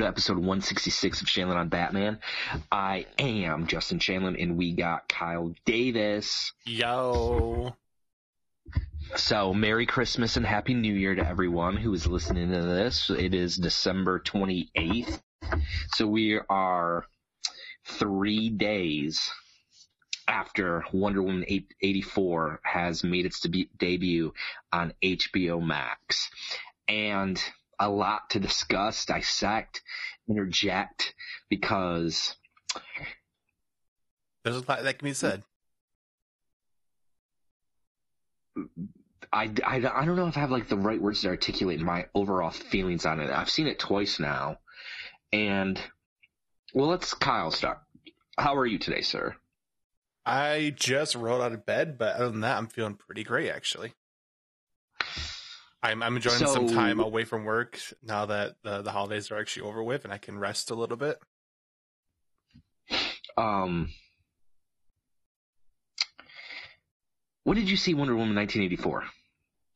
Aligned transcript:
welcome 0.00 0.14
to 0.14 0.18
episode 0.18 0.38
166 0.38 1.20
of 1.20 1.26
Shanlin 1.26 1.56
on 1.56 1.68
Batman. 1.68 2.20
I 2.72 3.04
am 3.18 3.66
Justin 3.66 3.98
Shanlin, 3.98 4.42
and 4.42 4.56
we 4.56 4.72
got 4.72 5.10
Kyle 5.10 5.52
Davis. 5.66 6.54
Yo. 6.64 7.76
So, 9.16 9.52
Merry 9.52 9.84
Christmas 9.84 10.38
and 10.38 10.46
Happy 10.46 10.72
New 10.72 10.94
Year 10.94 11.14
to 11.14 11.28
everyone 11.28 11.76
who 11.76 11.92
is 11.92 12.06
listening 12.06 12.50
to 12.50 12.62
this. 12.62 13.10
It 13.10 13.34
is 13.34 13.56
December 13.56 14.20
28th. 14.20 15.20
So, 15.92 16.06
we 16.06 16.40
are 16.48 17.04
three 17.84 18.48
days 18.48 19.30
after 20.26 20.82
Wonder 20.94 21.22
Woman 21.22 21.44
84 21.82 22.60
has 22.62 23.04
made 23.04 23.26
its 23.26 23.46
debut 23.76 24.32
on 24.72 24.94
HBO 25.02 25.62
Max. 25.62 26.30
And 26.88 27.38
a 27.80 27.88
lot 27.88 28.30
to 28.30 28.38
discuss, 28.38 29.06
dissect, 29.06 29.82
interject, 30.28 31.14
because 31.48 32.36
There's 34.44 34.56
a 34.56 34.64
lot 34.66 34.82
that 34.82 34.98
can 34.98 35.06
be 35.08 35.14
said. 35.14 35.42
I, 39.32 39.50
I, 39.64 39.76
I 39.76 40.04
don't 40.04 40.16
know 40.16 40.26
if 40.26 40.36
I 40.36 40.40
have 40.40 40.50
like 40.50 40.68
the 40.68 40.76
right 40.76 41.00
words 41.00 41.22
to 41.22 41.28
articulate 41.28 41.80
my 41.80 42.06
overall 42.14 42.50
feelings 42.50 43.06
on 43.06 43.20
it. 43.20 43.30
I've 43.30 43.50
seen 43.50 43.66
it 43.66 43.78
twice 43.78 44.18
now. 44.18 44.58
And, 45.32 45.80
well, 46.74 46.88
let's 46.88 47.14
Kyle 47.14 47.50
start. 47.50 47.78
How 48.36 48.56
are 48.56 48.66
you 48.66 48.78
today, 48.78 49.02
sir? 49.02 49.36
I 50.24 50.72
just 50.74 51.14
rolled 51.14 51.42
out 51.42 51.52
of 51.52 51.66
bed, 51.66 51.98
but 51.98 52.16
other 52.16 52.30
than 52.30 52.40
that, 52.40 52.56
I'm 52.56 52.66
feeling 52.66 52.94
pretty 52.94 53.24
great 53.24 53.50
actually. 53.50 53.92
I'm 55.82 56.02
I'm 56.02 56.16
enjoying 56.16 56.38
some 56.38 56.68
time 56.68 57.00
away 57.00 57.24
from 57.24 57.44
work 57.44 57.80
now 58.02 58.26
that 58.26 58.56
the 58.62 58.82
the 58.82 58.90
holidays 58.90 59.30
are 59.30 59.38
actually 59.38 59.68
over 59.68 59.82
with, 59.82 60.04
and 60.04 60.12
I 60.12 60.18
can 60.18 60.38
rest 60.38 60.70
a 60.70 60.74
little 60.74 60.96
bit. 60.96 61.18
Um, 63.36 63.90
what 67.44 67.54
did 67.54 67.70
you 67.70 67.76
see 67.76 67.94
Wonder 67.94 68.14
Woman 68.14 68.36
1984? 68.36 69.04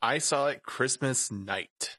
I 0.03 0.19
saw 0.19 0.49
it 0.49 0.63
Christmas 0.63 1.31
night. 1.33 1.97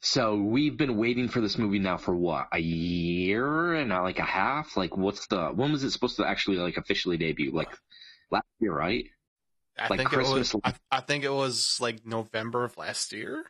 So 0.00 0.36
we've 0.36 0.76
been 0.76 0.96
waiting 0.96 1.28
for 1.28 1.40
this 1.40 1.58
movie 1.58 1.80
now 1.80 1.98
for 1.98 2.14
what 2.16 2.46
a 2.52 2.58
year 2.60 3.74
and 3.74 3.88
not 3.88 4.04
like 4.04 4.20
a 4.20 4.24
half. 4.24 4.76
Like, 4.76 4.96
what's 4.96 5.26
the 5.26 5.48
when 5.48 5.72
was 5.72 5.84
it 5.84 5.90
supposed 5.90 6.16
to 6.16 6.26
actually 6.26 6.56
like 6.56 6.76
officially 6.78 7.18
debut? 7.18 7.50
Like 7.52 7.68
last 8.30 8.46
year, 8.60 8.72
right? 8.72 9.04
I 9.78 9.86
Like 9.88 9.98
think 9.98 10.08
Christmas- 10.10 10.54
it 10.54 10.60
was. 10.64 10.72
I, 10.90 10.96
I 10.98 11.00
think 11.00 11.24
it 11.24 11.32
was 11.32 11.78
like 11.80 12.04
November 12.06 12.64
of 12.64 12.76
last 12.76 13.12
year. 13.12 13.44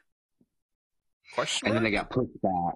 Question 1.35 1.69
And 1.69 1.77
then 1.77 1.85
they 1.85 1.91
got 1.91 2.09
pushed 2.11 2.41
back, 2.43 2.75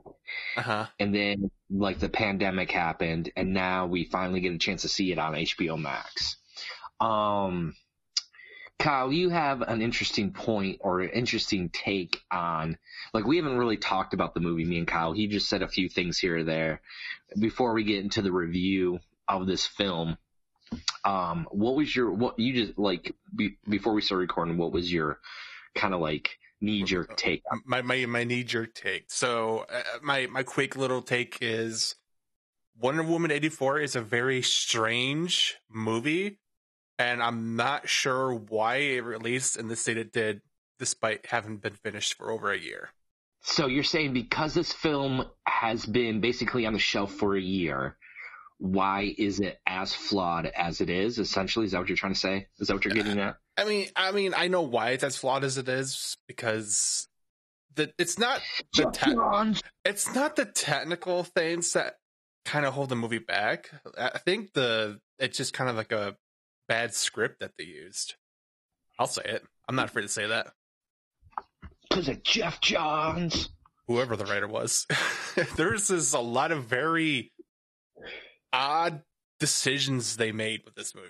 Uh 0.58 0.62
huh. 0.62 0.86
and 1.00 1.14
then 1.14 1.50
like 1.70 1.98
the 2.00 2.10
pandemic 2.10 2.70
happened, 2.70 3.30
and 3.34 3.54
now 3.54 3.86
we 3.86 4.04
finally 4.04 4.40
get 4.40 4.52
a 4.52 4.58
chance 4.58 4.82
to 4.82 4.88
see 4.88 5.10
it 5.10 5.18
on 5.18 5.32
HBO 5.34 5.80
Max. 5.80 6.36
Um, 7.00 7.74
Kyle, 8.78 9.10
you 9.12 9.30
have 9.30 9.62
an 9.62 9.80
interesting 9.80 10.32
point 10.32 10.78
or 10.80 11.00
an 11.00 11.08
interesting 11.10 11.70
take 11.70 12.20
on 12.30 12.76
like 13.14 13.24
we 13.24 13.36
haven't 13.38 13.56
really 13.56 13.78
talked 13.78 14.12
about 14.12 14.34
the 14.34 14.40
movie. 14.40 14.64
Me 14.64 14.78
and 14.78 14.86
Kyle, 14.86 15.12
he 15.12 15.28
just 15.28 15.48
said 15.48 15.62
a 15.62 15.69
few 15.69 15.88
things 15.88 16.19
here 16.19 16.38
or 16.38 16.44
there 16.44 16.82
before 17.38 17.72
we 17.72 17.84
get 17.84 18.04
into 18.04 18.20
the 18.22 18.32
review 18.32 18.98
of 19.28 19.46
this 19.46 19.66
film. 19.66 20.19
Um, 21.05 21.47
what 21.50 21.75
was 21.75 21.94
your 21.94 22.10
what 22.10 22.38
you 22.38 22.55
just 22.55 22.78
like 22.78 23.15
be, 23.34 23.56
before 23.69 23.93
we 23.93 24.03
started 24.03 24.22
recording? 24.22 24.56
What 24.56 24.72
was 24.72 24.93
your 24.93 25.19
kind 25.75 25.94
of 25.94 26.00
like 26.00 26.38
knee 26.60 26.83
jerk 26.84 27.16
take? 27.16 27.43
my 27.65 27.83
my 27.83 28.06
my 28.06 28.25
knee 28.25 28.44
jerk 28.44 28.75
take. 28.75 29.06
So 29.09 29.66
uh, 29.72 29.82
my 30.03 30.27
my 30.27 30.43
quick 30.43 30.77
little 30.77 31.03
take 31.03 31.38
is 31.41 31.97
Wonder 32.81 33.03
Woman 33.03 33.31
eighty 33.31 33.49
four 33.49 33.78
is 33.78 33.97
a 33.97 34.00
very 34.00 34.43
strange 34.43 35.56
movie, 35.71 36.38
and 36.99 37.22
I'm 37.22 37.56
not 37.56 37.88
sure 37.88 38.32
why 38.34 38.77
it 38.77 39.05
released 39.05 39.56
in 39.56 39.69
the 39.69 39.77
state 39.77 39.99
it 39.99 40.12
did, 40.12 40.41
despite 40.78 41.27
having 41.27 41.59
been 41.59 41.75
finished 41.75 42.15
for 42.15 42.31
over 42.31 42.53
a 42.53 42.59
year. 42.59 42.91
So 43.43 43.66
you're 43.66 43.82
saying 43.82 44.12
because 44.12 44.55
this 44.55 44.72
film 44.72 45.25
has 45.47 45.84
been 45.84 46.21
basically 46.21 46.65
on 46.65 46.72
the 46.72 46.78
shelf 46.78 47.12
for 47.12 47.37
a 47.37 47.41
year, 47.41 47.97
why 48.62 49.12
is 49.19 49.41
it 49.41 49.59
as 49.67 49.93
flawed 49.93 50.47
as 50.47 50.81
it 50.81 50.89
is? 50.89 51.19
Essentially, 51.19 51.67
is 51.67 51.73
that 51.73 51.81
what 51.81 51.89
you're 51.89 51.97
trying 51.97 52.15
to 52.15 52.19
say? 52.19 52.47
Is 52.61 52.69
that 52.69 52.75
what 52.75 52.84
you're 52.84 52.95
getting 52.95 53.19
at? 53.19 53.37
I 53.56 53.65
mean, 53.65 53.89
I 53.97 54.12
mean, 54.12 54.34
I 54.37 54.47
know 54.47 54.62
why 54.62 54.91
it's 54.91 55.03
as 55.03 55.17
flawed 55.17 55.43
as 55.43 55.59
it 55.59 55.69
is 55.69 56.17
because 56.28 57.09
the 57.75 57.93
it's 57.99 58.21
not 58.21 58.41
the 58.77 58.89
te- 58.93 59.61
it's 59.84 60.15
not 60.15 60.37
the 60.37 60.45
technical 60.45 61.25
things 61.25 61.73
that 61.73 61.97
kind 62.45 62.65
of 62.65 62.73
hold 62.73 62.91
the 62.91 62.95
movie 62.95 63.19
back. 63.19 63.69
I 63.99 64.19
think 64.19 64.53
the 64.53 65.00
it's 65.19 65.37
just 65.37 65.55
kind 65.55 65.69
of 65.69 65.75
like 65.75 65.91
a 65.91 66.17
bad 66.69 66.94
script 66.94 67.41
that 67.41 67.53
they 67.59 67.65
used. 67.65 68.15
I'll 68.97 69.09
say 69.09 69.23
it. 69.25 69.43
I'm 69.69 69.75
not 69.75 69.87
afraid 69.87 70.03
to 70.03 70.09
say 70.09 70.29
that. 70.29 70.53
Because 71.91 72.09
of 72.09 72.23
Geoff 72.23 72.61
Johns. 72.61 73.49
Whoever 73.89 74.15
the 74.15 74.25
writer 74.25 74.47
was, 74.47 74.87
there's 75.56 75.89
just 75.89 76.15
a 76.15 76.21
lot 76.21 76.53
of 76.53 76.65
very 76.65 77.33
odd 78.52 79.02
decisions 79.40 80.16
they 80.16 80.32
made 80.32 80.62
with 80.64 80.74
this 80.74 80.94
movie. 80.94 81.08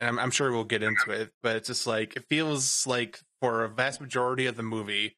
And 0.00 0.10
I'm, 0.10 0.18
I'm 0.18 0.30
sure 0.30 0.52
we'll 0.52 0.64
get 0.64 0.82
into 0.82 1.10
it, 1.10 1.32
but 1.42 1.56
it's 1.56 1.68
just 1.68 1.86
like 1.86 2.16
it 2.16 2.26
feels 2.28 2.86
like 2.86 3.20
for 3.40 3.64
a 3.64 3.68
vast 3.68 4.00
majority 4.00 4.46
of 4.46 4.56
the 4.56 4.62
movie, 4.62 5.16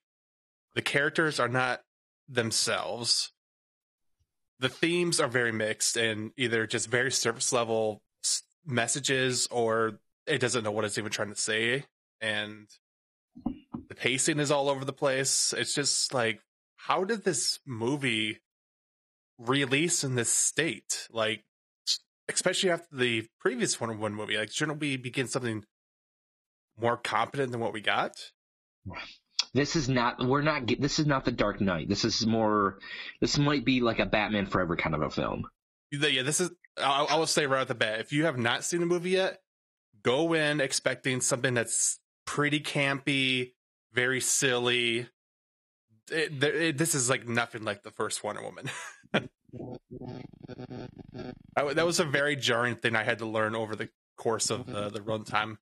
the 0.75 0.83
characters 0.83 1.41
are 1.41 1.49
not 1.49 1.83
themselves. 2.29 3.33
The 4.61 4.69
themes 4.69 5.21
are 5.21 5.29
very 5.29 5.53
mixed 5.53 5.97
and 5.97 6.33
either 6.37 6.67
just 6.67 6.89
very 6.89 7.11
surface 7.11 7.53
level 7.53 8.03
messages 8.67 9.47
or 9.51 10.01
it 10.27 10.39
doesn't 10.41 10.65
know 10.65 10.71
what 10.71 10.85
it's 10.85 10.99
even 10.99 11.11
trying 11.11 11.31
to 11.31 11.41
say. 11.41 11.85
And 12.21 12.69
the 13.89 13.95
pacing 13.95 14.39
is 14.41 14.51
all 14.51 14.69
over 14.69 14.85
the 14.85 14.93
place. 14.93 15.55
It's 15.57 15.75
just 15.75 16.13
like, 16.13 16.41
how 16.87 17.05
did 17.05 17.25
this 17.25 17.59
movie 17.67 18.39
release 19.39 20.05
in 20.05 20.15
this 20.15 20.33
state? 20.33 21.07
Like, 21.11 21.45
especially 22.29 22.71
after 22.71 22.97
the 22.97 23.27
previous 23.41 23.81
Wonder 23.81 23.97
Woman 23.97 24.15
movie, 24.15 24.37
like, 24.37 24.51
shouldn't 24.51 24.81
we 24.81 24.97
begin 24.97 25.29
something 25.29 25.65
more 26.81 26.97
competent 26.97 27.53
than 27.53 27.61
what 27.61 27.73
we 27.73 27.81
got? 27.81 28.13
This 29.55 29.77
is 29.77 29.89
not. 29.89 30.25
We're 30.25 30.43
not. 30.43 30.71
This 30.79 30.99
is 30.99 31.07
not 31.07 31.25
the 31.25 31.33
Dark 31.33 31.61
Knight. 31.61 31.89
This 31.89 32.05
is 32.05 32.27
more. 32.27 32.79
This 33.21 33.39
might 33.39 33.65
be 33.65 33.81
like 33.81 33.99
a 33.99 34.07
Batman 34.07 34.47
Forever 34.47 34.77
kind 34.77 34.95
of 34.95 35.03
a 35.03 35.11
film. 35.11 35.45
Yeah, 35.91 36.23
this 36.23 36.41
is. 36.41 36.51
I, 36.77 37.07
I 37.11 37.17
will 37.17 37.27
say 37.27 37.47
right 37.47 37.63
off 37.63 37.69
the 37.69 37.75
bat, 37.75 38.01
if 38.01 38.13
you 38.13 38.25
have 38.25 38.39
not 38.39 38.65
seen 38.65 38.81
the 38.81 38.87
movie 38.87 39.11
yet, 39.11 39.39
go 40.03 40.33
in 40.35 40.61
expecting 40.61 41.21
something 41.21 41.55
that's 41.55 41.99
pretty 42.25 42.61
campy, 42.61 43.53
very 43.93 44.21
silly. 44.21 45.09
It, 46.11 46.43
it, 46.43 46.79
this 46.79 46.95
is 46.95 47.09
like 47.11 47.27
nothing 47.27 47.63
like 47.65 47.83
the 47.83 47.91
first 47.91 48.23
Wonder 48.25 48.43
Woman. 48.43 48.71
I- 51.57 51.73
that 51.75 51.87
was 51.87 52.01
a 52.01 52.05
very 52.05 52.37
jarring 52.37 52.77
thing 52.77 52.97
I 52.97 53.05
had 53.05 53.19
to 53.19 53.27
learn 53.27 53.55
over 53.55 53.75
the 53.77 53.89
course 54.17 54.51
of 54.51 54.69
uh, 54.69 54.89
the 54.91 55.01
runtime. 55.01 55.57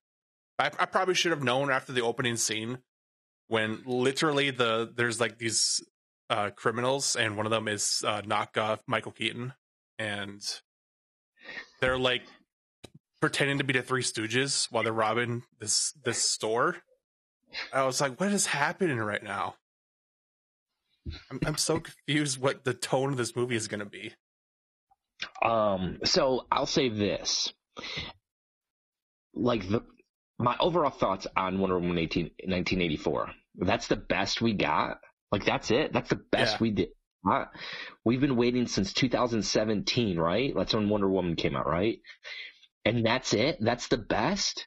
I, 0.59 0.67
I 0.79 0.87
probably 0.87 1.15
should 1.15 1.33
have 1.33 1.43
known 1.43 1.71
after 1.71 1.93
the 1.93 2.03
opening 2.03 2.37
scene 2.37 2.79
when 3.49 3.83
literally 3.85 4.51
the 4.51 4.91
there's 4.95 5.21
like 5.21 5.39
these 5.39 5.81
uh, 6.31 6.51
criminals 6.51 7.15
and 7.17 7.37
one 7.37 7.47
of 7.47 7.51
them 7.53 7.69
is 7.69 8.03
uh, 8.07 8.23
knockoff 8.23 8.81
Michael 8.87 9.13
Keaton 9.13 9.53
and 9.99 10.43
they're 11.81 11.99
like 11.99 12.23
pretending 13.21 13.59
to 13.59 13.65
be 13.65 13.73
the 13.75 13.83
Three 13.83 14.03
Stooges 14.03 14.67
while 14.71 14.83
they're 14.83 14.93
robbing 14.93 15.43
this 15.61 15.93
this 16.05 16.19
store. 16.19 16.77
I 17.73 17.85
was 17.85 18.01
like, 18.01 18.19
what 18.21 18.33
is 18.33 18.47
happening 18.47 18.99
right 18.99 19.23
now? 19.23 19.55
I'm, 21.31 21.41
I'm 21.47 21.57
so 21.57 21.81
confused 21.81 22.41
what 22.41 22.65
the 22.65 22.75
tone 22.75 23.11
of 23.13 23.17
this 23.17 23.37
movie 23.37 23.57
is 23.57 23.69
going 23.69 23.81
to 23.81 23.87
be. 23.87 24.13
Um, 25.43 25.99
so 26.05 26.47
I'll 26.51 26.67
say 26.67 26.89
this. 26.89 27.53
Like 29.35 29.69
the 29.69 29.83
my 30.39 30.57
overall 30.61 30.91
thoughts 30.91 31.27
on 31.37 31.59
Wonder 31.59 31.79
Woman 31.79 31.99
18, 31.99 32.25
1984. 32.25 33.31
That's 33.57 33.89
the 33.89 33.97
best 33.97 34.43
we 34.43 34.53
got. 34.53 34.99
Like 35.33 35.45
that's 35.45 35.71
it. 35.71 35.93
That's 35.93 36.11
the 36.11 36.21
best 36.31 36.55
Yeah. 36.55 36.59
we 36.61 36.71
did. 36.73 36.89
I, 37.27 37.47
we've 38.05 38.21
been 38.21 38.37
waiting 38.37 38.67
since 38.67 38.93
2017, 38.93 40.19
right? 40.19 40.53
That's 40.55 40.75
when 40.75 40.89
Wonder 40.89 41.09
Woman 41.09 41.35
came 41.37 41.57
out, 41.57 41.67
right? 41.67 41.99
And 42.85 43.05
that's 43.05 43.33
it. 43.35 43.57
That's 43.61 43.89
the 43.89 43.97
best. 43.99 44.67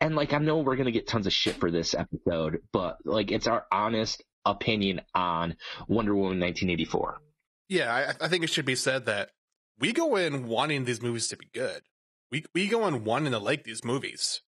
And 0.00 0.14
like, 0.14 0.32
I 0.32 0.38
know 0.38 0.58
we're 0.58 0.76
gonna 0.76 0.90
get 0.92 1.08
tons 1.08 1.26
of 1.26 1.32
shit 1.32 1.56
for 1.56 1.70
this 1.70 1.94
episode, 1.94 2.58
but 2.72 2.98
like, 3.04 3.32
it's 3.32 3.46
our 3.46 3.64
honest 3.72 4.22
opinion 4.46 5.02
on 5.14 5.56
Wonder 5.88 6.14
Woman 6.14 6.40
1984. 6.40 7.20
Yeah, 7.68 7.92
I, 7.92 8.24
I 8.24 8.28
think 8.28 8.44
it 8.44 8.50
should 8.50 8.64
be 8.64 8.76
said 8.76 9.06
that 9.06 9.30
we 9.78 9.92
go 9.92 10.16
in 10.16 10.46
wanting 10.46 10.84
these 10.84 11.02
movies 11.02 11.28
to 11.28 11.36
be 11.36 11.48
good. 11.52 11.82
We 12.30 12.44
we 12.54 12.68
go 12.68 12.86
in 12.86 13.04
wanting 13.04 13.32
to 13.32 13.38
like 13.38 13.64
these 13.64 13.84
movies, 13.84 14.40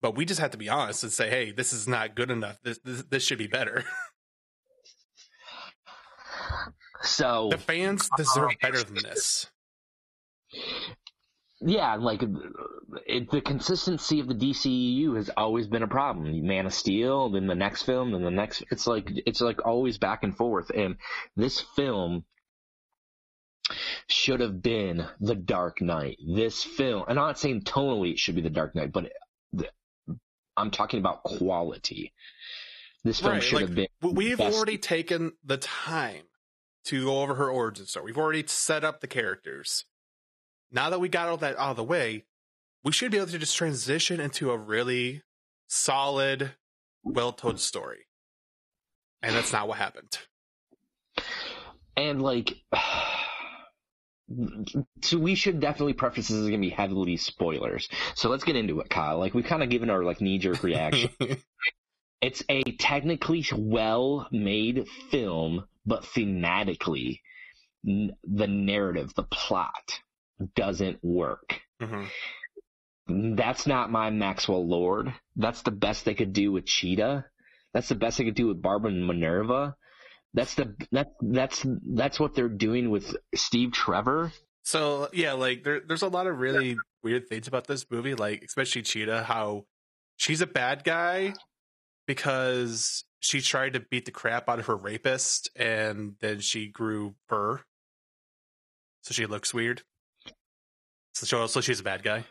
but 0.00 0.16
we 0.16 0.24
just 0.24 0.40
have 0.40 0.52
to 0.52 0.58
be 0.58 0.68
honest 0.68 1.02
and 1.02 1.12
say, 1.12 1.28
hey, 1.28 1.52
this 1.52 1.72
is 1.72 1.86
not 1.86 2.14
good 2.14 2.30
enough. 2.30 2.58
This 2.62 2.78
this, 2.84 3.02
this 3.04 3.24
should 3.24 3.38
be 3.38 3.46
better. 3.46 3.84
So 7.02 7.48
the 7.50 7.58
fans 7.58 8.08
deserve 8.16 8.50
better 8.60 8.82
than 8.82 8.96
this. 8.96 9.46
Yeah, 11.60 11.96
like 11.96 12.22
it, 13.06 13.30
the 13.30 13.40
consistency 13.40 14.20
of 14.20 14.28
the 14.28 14.34
DCEU 14.34 15.16
has 15.16 15.30
always 15.36 15.66
been 15.66 15.82
a 15.82 15.88
problem. 15.88 16.46
Man 16.46 16.66
of 16.66 16.74
Steel, 16.74 17.30
then 17.30 17.46
the 17.46 17.54
next 17.54 17.82
film, 17.82 18.12
then 18.12 18.22
the 18.22 18.30
next. 18.30 18.62
It's 18.70 18.86
like 18.86 19.10
it's 19.26 19.40
like 19.40 19.64
always 19.66 19.98
back 19.98 20.22
and 20.22 20.36
forth. 20.36 20.70
And 20.70 20.96
this 21.36 21.60
film 21.60 22.24
should 24.06 24.40
have 24.40 24.62
been 24.62 25.06
The 25.20 25.34
Dark 25.34 25.80
Knight. 25.82 26.18
This 26.26 26.62
film, 26.62 27.04
and 27.08 27.18
I'm 27.18 27.26
not 27.26 27.38
saying 27.38 27.62
tonally 27.62 28.12
it 28.12 28.18
should 28.18 28.36
be 28.36 28.40
The 28.42 28.50
Dark 28.50 28.74
Knight, 28.74 28.92
but 28.92 29.10
I'm 30.56 30.70
talking 30.70 31.00
about 31.00 31.22
quality. 31.24 32.12
This 33.04 33.20
film 33.20 33.34
Right, 33.34 33.42
should 33.42 33.56
like, 33.56 33.66
have 33.66 33.74
been. 33.74 33.88
We've 34.02 34.38
best- 34.38 34.56
already 34.56 34.78
taken 34.78 35.32
the 35.44 35.56
time 35.56 36.24
to 36.86 37.04
go 37.04 37.22
over 37.22 37.34
her 37.34 37.50
origin 37.50 37.86
story. 37.86 38.06
We've 38.06 38.18
already 38.18 38.44
set 38.46 38.84
up 38.84 39.00
the 39.00 39.06
characters. 39.06 39.84
Now 40.70 40.90
that 40.90 41.00
we 41.00 41.08
got 41.08 41.28
all 41.28 41.36
that 41.38 41.58
out 41.58 41.70
of 41.70 41.76
the 41.76 41.84
way, 41.84 42.24
we 42.84 42.92
should 42.92 43.10
be 43.10 43.16
able 43.16 43.28
to 43.28 43.38
just 43.38 43.56
transition 43.56 44.20
into 44.20 44.50
a 44.50 44.56
really 44.56 45.22
solid, 45.68 46.52
well 47.02 47.32
told 47.32 47.60
story. 47.60 48.06
And 49.22 49.34
that's 49.34 49.52
not 49.52 49.66
what 49.68 49.78
happened. 49.78 50.18
And 51.96 52.22
like, 52.22 52.54
so 55.02 55.18
we 55.18 55.34
should 55.34 55.60
definitely 55.60 55.94
preface 55.94 56.28
this 56.28 56.36
is 56.36 56.48
going 56.48 56.60
to 56.60 56.66
be 56.66 56.70
heavily 56.70 57.16
spoilers. 57.16 57.88
So 58.14 58.28
let's 58.28 58.44
get 58.44 58.56
into 58.56 58.80
it, 58.80 58.90
Kyle. 58.90 59.18
Like 59.18 59.34
we've 59.34 59.44
kind 59.44 59.62
of 59.62 59.70
given 59.70 59.90
our 59.90 60.04
like 60.04 60.20
knee 60.20 60.38
jerk 60.38 60.62
reaction. 60.62 61.10
it's 62.20 62.42
a 62.48 62.62
technically 62.62 63.44
well 63.56 64.28
made 64.30 64.86
film, 65.10 65.66
but 65.86 66.04
thematically, 66.04 67.20
n- 67.86 68.12
the 68.22 68.46
narrative, 68.46 69.14
the 69.14 69.24
plot 69.24 70.00
doesn't 70.54 71.02
work. 71.02 71.60
Mhm. 71.80 72.08
That's 73.36 73.66
not 73.66 73.90
my 73.90 74.10
Maxwell 74.10 74.66
Lord. 74.66 75.14
That's 75.36 75.62
the 75.62 75.70
best 75.70 76.04
they 76.04 76.14
could 76.14 76.32
do 76.32 76.52
with 76.52 76.66
Cheetah. 76.66 77.24
That's 77.72 77.88
the 77.88 77.94
best 77.94 78.18
they 78.18 78.24
could 78.24 78.34
do 78.34 78.48
with 78.48 78.60
Barbara 78.60 78.90
Minerva. 78.90 79.76
That's 80.34 80.54
the 80.54 80.76
that's 80.92 81.10
that's 81.22 81.66
that's 81.94 82.20
what 82.20 82.34
they're 82.34 82.48
doing 82.48 82.90
with 82.90 83.16
Steve 83.34 83.72
Trevor. 83.72 84.32
So 84.62 85.08
yeah, 85.12 85.32
like 85.32 85.64
there, 85.64 85.80
there's 85.80 86.02
a 86.02 86.08
lot 86.08 86.26
of 86.26 86.38
really 86.38 86.76
weird 87.02 87.28
things 87.28 87.48
about 87.48 87.66
this 87.66 87.86
movie, 87.90 88.14
like 88.14 88.42
especially 88.42 88.82
Cheetah, 88.82 89.22
how 89.22 89.64
she's 90.18 90.42
a 90.42 90.46
bad 90.46 90.84
guy 90.84 91.32
because 92.06 93.04
she 93.20 93.40
tried 93.40 93.72
to 93.72 93.80
beat 93.80 94.04
the 94.04 94.10
crap 94.10 94.48
out 94.48 94.58
of 94.58 94.66
her 94.66 94.76
rapist, 94.76 95.48
and 95.56 96.16
then 96.20 96.40
she 96.40 96.68
grew 96.68 97.14
fur, 97.26 97.62
so 99.02 99.12
she 99.12 99.26
looks 99.26 99.54
weird. 99.54 99.82
So, 101.26 101.46
so 101.46 101.60
she's 101.60 101.80
a 101.80 101.84
bad 101.84 102.02
guy. 102.02 102.24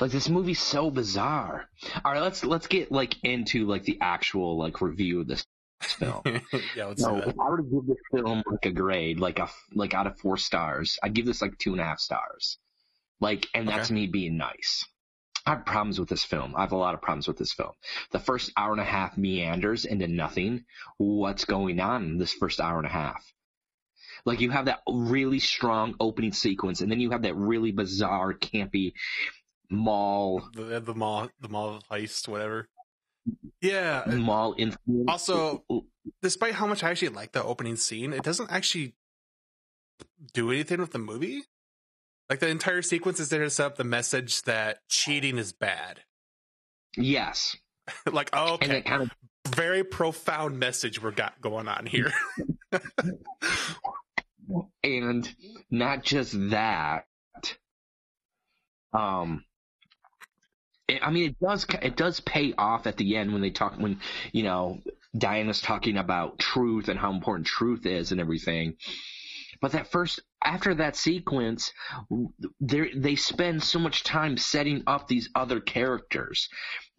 Like 0.00 0.10
this 0.10 0.28
movie's 0.28 0.60
so 0.60 0.90
bizarre. 0.90 1.68
All 2.04 2.12
right, 2.12 2.20
let's 2.22 2.44
let's 2.44 2.66
get 2.66 2.90
like 2.90 3.14
into 3.22 3.66
like 3.66 3.84
the 3.84 3.98
actual 4.00 4.58
like 4.58 4.80
review 4.80 5.20
of 5.20 5.28
this 5.28 5.44
film. 5.82 6.22
yeah, 6.74 6.86
let's 6.86 7.00
No, 7.00 7.14
do 7.14 7.20
that. 7.20 7.28
if 7.28 7.38
I 7.38 7.48
were 7.48 7.58
to 7.58 7.62
give 7.62 7.86
this 7.86 7.96
film 8.12 8.42
like 8.50 8.66
a 8.66 8.72
grade, 8.72 9.20
like 9.20 9.38
a 9.38 9.48
like 9.72 9.94
out 9.94 10.06
of 10.08 10.18
four 10.18 10.36
stars, 10.36 10.98
I'd 11.02 11.14
give 11.14 11.26
this 11.26 11.40
like 11.40 11.56
two 11.58 11.72
and 11.72 11.80
a 11.80 11.84
half 11.84 12.00
stars. 12.00 12.58
Like, 13.20 13.46
and 13.54 13.68
that's 13.68 13.90
Okay. 13.90 13.94
me 13.94 14.06
being 14.08 14.36
nice. 14.36 14.84
I 15.46 15.50
have 15.50 15.64
problems 15.64 15.98
with 15.98 16.08
this 16.08 16.24
film. 16.24 16.54
I 16.56 16.60
have 16.62 16.72
a 16.72 16.76
lot 16.76 16.94
of 16.94 17.00
problems 17.02 17.26
with 17.28 17.38
this 17.38 17.52
film. 17.52 17.72
The 18.10 18.18
first 18.18 18.52
hour 18.56 18.72
and 18.72 18.80
a 18.80 18.84
half 18.84 19.16
meanders 19.16 19.84
into 19.84 20.06
nothing. 20.08 20.64
What's 20.98 21.44
going 21.44 21.80
on 21.80 22.04
in 22.04 22.18
this 22.18 22.32
first 22.34 22.60
hour 22.60 22.78
and 22.78 22.86
a 22.86 22.90
half? 22.90 23.24
Like 24.28 24.40
you 24.40 24.50
have 24.50 24.66
that 24.66 24.80
really 24.86 25.38
strong 25.38 25.94
opening 25.98 26.32
sequence, 26.32 26.82
and 26.82 26.92
then 26.92 27.00
you 27.00 27.12
have 27.12 27.22
that 27.22 27.34
really 27.34 27.72
bizarre, 27.72 28.34
campy 28.34 28.92
mall 29.70 30.42
The, 30.52 30.80
the 30.80 30.94
mall, 30.94 31.30
the 31.40 31.48
mall 31.48 31.80
heist, 31.90 32.28
whatever. 32.28 32.68
Yeah. 33.62 34.02
Uh, 34.06 34.16
mall 34.16 34.54
influence. 34.58 35.06
Also, 35.08 35.64
despite 36.20 36.52
how 36.52 36.66
much 36.66 36.84
I 36.84 36.90
actually 36.90 37.08
like 37.08 37.32
the 37.32 37.42
opening 37.42 37.76
scene, 37.76 38.12
it 38.12 38.22
doesn't 38.22 38.50
actually 38.50 38.94
do 40.34 40.50
anything 40.50 40.80
with 40.80 40.92
the 40.92 40.98
movie. 40.98 41.44
Like 42.28 42.40
the 42.40 42.48
entire 42.48 42.82
sequence 42.82 43.20
is 43.20 43.30
there 43.30 43.44
to 43.44 43.48
set 43.48 43.64
up 43.64 43.76
the 43.76 43.84
message 43.84 44.42
that 44.42 44.86
cheating 44.90 45.38
is 45.38 45.54
bad. 45.54 46.00
yes, 46.98 47.56
like, 48.12 48.28
oh, 48.34 48.58
and 48.60 48.72
okay, 48.72 48.82
kind 48.82 49.02
of 49.04 49.10
very 49.48 49.84
profound 49.84 50.58
message 50.58 51.02
we 51.02 51.10
got 51.12 51.40
going 51.40 51.66
on 51.66 51.86
here. 51.86 52.12
and 54.82 55.34
not 55.70 56.02
just 56.04 56.32
that 56.50 57.04
um 58.92 59.44
i 61.02 61.10
mean 61.10 61.30
it 61.30 61.36
does 61.40 61.66
it 61.82 61.96
does 61.96 62.20
pay 62.20 62.54
off 62.56 62.86
at 62.86 62.96
the 62.96 63.16
end 63.16 63.32
when 63.32 63.42
they 63.42 63.50
talk 63.50 63.74
when 63.78 64.00
you 64.32 64.42
know 64.42 64.80
diana's 65.16 65.60
talking 65.60 65.96
about 65.96 66.38
truth 66.38 66.88
and 66.88 66.98
how 66.98 67.12
important 67.12 67.46
truth 67.46 67.86
is 67.86 68.12
and 68.12 68.20
everything. 68.20 68.76
But 69.60 69.72
that 69.72 69.90
first 69.90 70.20
after 70.44 70.74
that 70.76 70.94
sequence 70.94 71.72
they 72.60 72.90
they 72.94 73.16
spend 73.16 73.62
so 73.62 73.80
much 73.80 74.04
time 74.04 74.36
setting 74.36 74.84
up 74.86 75.08
these 75.08 75.30
other 75.34 75.60
characters. 75.60 76.48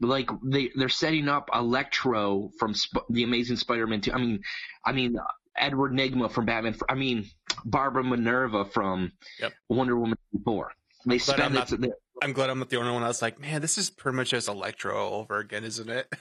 Like 0.02 0.30
they 0.44 0.72
they're 0.76 0.90
setting 0.90 1.30
up 1.30 1.50
electro 1.54 2.50
from 2.60 2.74
Sp- 2.76 3.08
the 3.10 3.24
amazing 3.24 3.58
spider-man 3.58 4.02
2 4.02 4.12
i 4.12 4.18
mean 4.18 4.42
i 4.86 4.92
mean 4.92 5.16
edward 5.60 5.92
nygma 5.94 6.32
from 6.32 6.46
batman 6.46 6.76
I 6.88 6.96
mean 6.96 7.26
barbara 7.66 8.04
minerva 8.04 8.66
from 8.66 9.12
Yep. 9.40 9.54
wonder 9.70 9.98
woman 9.98 10.18
4 10.46 10.72
they 11.06 11.18
Glad 11.18 11.40
I'm 11.42 11.52
spend 11.54 11.54
not- 11.54 11.72
it, 11.90 11.94
I'm 12.22 12.34
glad 12.34 12.50
I'm 12.50 12.60
not 12.60 12.70
the 12.70 12.76
only 12.78 12.92
one. 12.92 13.02
I 13.04 13.08
was 13.08 13.22
like, 13.22 13.40
man, 13.40 13.62
this 13.62 13.78
is 13.78 13.90
pretty 13.90 14.18
much 14.18 14.32
just 14.32 14.50
Electro 14.50 14.94
all 14.98 15.22
over 15.22 15.38
again, 15.38 15.64
isn't 15.64 15.90
it? 15.90 16.14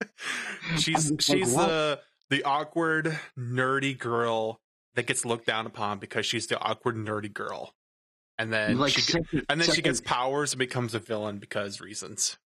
she's 0.78 1.04
I'm 1.10 1.12
like, 1.16 1.20
she's 1.20 1.54
the 1.54 2.00
the 2.30 2.42
awkward 2.44 3.18
nerdy 3.38 3.96
girl 3.98 4.60
that 4.94 5.06
gets 5.06 5.26
looked 5.26 5.44
down 5.46 5.66
upon 5.66 5.98
because 5.98 6.24
she's 6.24 6.46
the 6.46 6.58
awkward 6.58 6.96
nerdy 6.96 7.30
girl, 7.30 7.74
and 8.38 8.50
then 8.50 8.78
like 8.78 8.92
she 8.94 9.02
get- 9.12 9.26
such 9.30 9.40
a- 9.42 9.44
and 9.50 9.60
then 9.60 9.70
she 9.70 9.82
gets 9.82 10.00
powers 10.00 10.52
and 10.54 10.58
becomes 10.58 10.94
a 10.94 10.98
villain 10.98 11.38
because 11.38 11.78
reasons. 11.82 12.38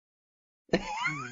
Hmm. 0.76 1.28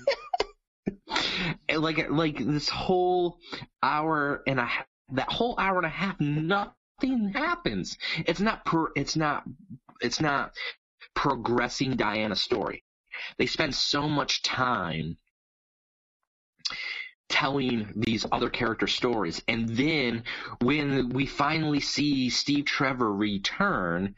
Like 1.76 2.10
like 2.10 2.38
this 2.40 2.70
whole 2.70 3.40
hour 3.84 4.44
and 4.48 4.60
a 4.60 4.66
half, 4.66 4.86
that 5.14 5.32
whole 5.32 5.56
hour 5.60 5.78
and 5.78 5.86
a 5.86 5.90
half 5.90 6.20
nothing 6.20 7.30
happens. 7.34 7.98
It's 8.26 8.40
not 8.40 8.66
per 8.66 8.88
it's 8.96 9.16
not 9.16 9.44
it's 10.02 10.20
not 10.22 10.54
progressing 11.14 11.96
diana's 11.96 12.42
story. 12.42 12.84
They 13.38 13.46
spend 13.48 13.74
so 13.76 14.08
much 14.08 14.44
time 14.44 15.18
telling 17.30 17.92
these 17.96 18.26
other 18.32 18.50
character 18.50 18.88
stories. 18.88 19.42
And 19.48 19.68
then 19.70 20.24
when 20.62 21.10
we 21.10 21.26
finally 21.26 21.80
see 21.82 22.30
steve 22.30 22.66
trevor 22.66 23.14
return 23.14 24.16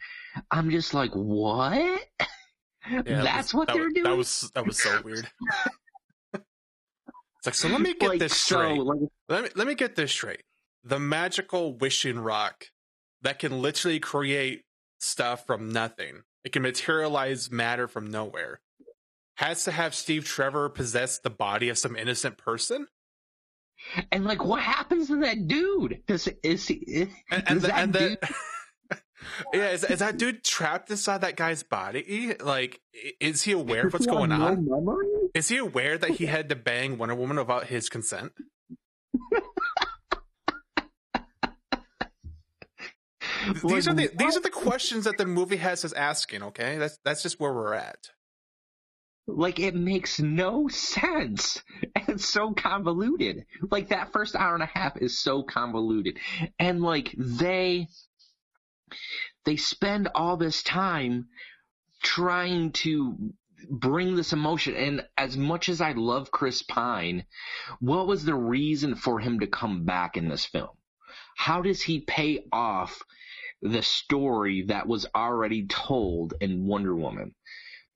i'm 0.52 0.70
just 0.70 0.94
like 0.94 1.12
what? 1.14 2.02
Yeah, 2.90 3.02
that 3.02 3.24
that's 3.24 3.54
was- 3.54 3.54
what 3.54 3.68
that 3.68 3.74
they're 3.76 3.84
was- 3.86 3.94
doing? 3.94 4.04
That 4.04 4.18
was 4.18 4.52
that 4.56 4.66
was 4.66 4.82
so 4.82 5.02
weird. 5.04 5.28
it's 7.40 7.48
like 7.48 7.56
so. 7.56 7.70
Let 7.70 7.82
me 7.82 7.94
get 7.94 8.10
like, 8.10 8.20
this 8.20 8.38
so, 8.38 8.56
straight. 8.58 8.80
like, 8.80 9.00
let 9.28 9.44
me 9.44 9.50
let 9.56 9.68
me 9.68 9.76
get 9.76 9.96
this 9.96 10.12
straight. 10.12 10.44
The 10.84 11.00
magical 11.00 11.74
wishing 11.74 12.20
rock 12.20 12.66
that 13.22 13.40
can 13.40 13.62
literally 13.62 14.00
create 14.00 14.64
stuff 15.00 15.46
from 15.46 15.70
nothing. 15.70 16.22
It 16.44 16.52
can 16.52 16.62
materialize 16.62 17.52
matter 17.52 17.88
from 17.88 18.10
nowhere. 18.10 18.62
Has 19.36 19.64
to 19.66 19.72
have 19.72 19.96
Steve 19.96 20.26
Trevor 20.26 20.70
possess 20.70 21.20
the 21.20 21.30
body 21.30 21.70
of 21.70 21.78
some 21.78 21.96
innocent 21.96 22.38
person, 22.38 22.88
And 24.12 24.26
like, 24.26 24.44
what 24.44 24.62
happens 24.62 25.08
to 25.08 25.18
that 25.22 25.48
dude? 25.48 26.02
Does 26.08 26.28
is 26.44 26.68
he? 26.68 26.76
Is, 26.76 27.10
and 27.32 27.44
and, 27.48 27.62
the, 27.62 27.76
and 27.76 27.94
dude- 27.94 28.18
that 28.22 28.32
yeah, 29.54 29.70
is, 29.70 29.84
is 29.84 30.00
that 30.00 30.18
dude 30.18 30.44
trapped 30.44 30.90
inside 30.92 31.22
that 31.22 31.36
guy's 31.36 31.64
body? 31.64 32.36
Like, 32.40 32.82
is 33.20 33.44
he 33.44 33.54
aware 33.54 33.88
of 33.88 33.94
what's 33.94 34.06
going 34.06 34.30
no 34.30 34.48
on? 34.48 34.66
Is 35.34 35.50
he 35.50 35.58
aware 35.58 35.98
that 35.98 36.12
he 36.12 36.26
had 36.26 36.50
to 36.50 36.56
bang 36.56 36.98
Wonder 36.98 37.16
Woman 37.16 37.38
without 37.38 37.68
his 37.68 37.90
consent? 37.90 38.34
These 43.64 43.88
are 43.88 43.94
the 43.94 44.10
these 44.16 44.38
are 44.38 44.42
the 44.42 44.50
questions 44.50 45.06
that 45.06 45.18
the 45.18 45.26
movie 45.26 45.58
has 45.58 45.84
us 45.86 45.94
asking. 45.94 46.44
Okay, 46.44 46.78
that's 46.78 47.00
that's 47.04 47.24
just 47.24 47.40
where 47.40 47.54
we're 47.54 47.74
at. 47.74 48.10
Like 49.28 49.60
it 49.60 49.76
makes 49.76 50.20
no 50.20 50.68
sense. 50.68 51.64
And 51.96 52.10
it's 52.10 52.30
so 52.30 52.54
convoluted. 52.54 53.46
Like 53.72 53.90
that 53.90 54.12
first 54.12 54.36
hour 54.36 54.54
and 54.54 54.64
a 54.64 54.68
half 54.68 54.98
is 54.98 55.20
so 55.20 55.44
convoluted. 55.44 56.18
And 56.58 56.82
like 56.82 57.14
they 57.18 57.88
they 59.46 59.56
spend 59.56 60.10
all 60.14 60.38
this 60.38 60.64
time 60.64 61.28
trying 62.02 62.72
to 62.72 63.34
bring 63.70 64.16
this 64.16 64.34
emotion 64.34 64.76
and 64.76 65.08
as 65.18 65.38
much 65.38 65.70
as 65.70 65.82
I 65.82 65.94
love 65.94 66.32
Chris 66.32 66.64
Pine, 66.64 67.26
what 67.80 68.08
was 68.08 68.26
the 68.26 68.36
reason 68.36 68.96
for 68.96 69.20
him 69.20 69.40
to 69.40 69.48
come 69.48 69.86
back 69.86 70.18
in 70.18 70.30
this 70.30 70.46
film? 70.46 70.76
How 71.36 71.62
does 71.62 71.82
he 71.82 72.02
pay 72.02 72.46
off 72.52 73.02
the 73.62 73.82
story 73.82 74.64
that 74.64 74.88
was 74.88 75.06
already 75.16 75.68
told 75.68 76.34
in 76.42 76.66
Wonder 76.66 76.96
Woman? 76.96 77.34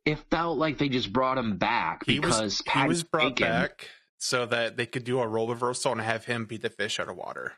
it 0.05 0.19
felt 0.29 0.57
like 0.57 0.77
they 0.77 0.89
just 0.89 1.13
brought 1.13 1.37
him 1.37 1.57
back 1.57 2.03
He 2.05 2.19
because 2.19 2.41
was 2.41 2.61
he 2.73 2.87
was 2.87 3.03
brought 3.03 3.39
back 3.39 3.87
so 4.17 4.45
that 4.45 4.77
they 4.77 4.85
could 4.85 5.03
do 5.03 5.19
a 5.19 5.27
role 5.27 5.47
reversal 5.49 5.91
and 5.93 6.01
have 6.01 6.25
him 6.25 6.45
beat 6.45 6.61
the 6.61 6.69
fish 6.69 6.99
out 6.99 7.09
of 7.09 7.15
water. 7.15 7.53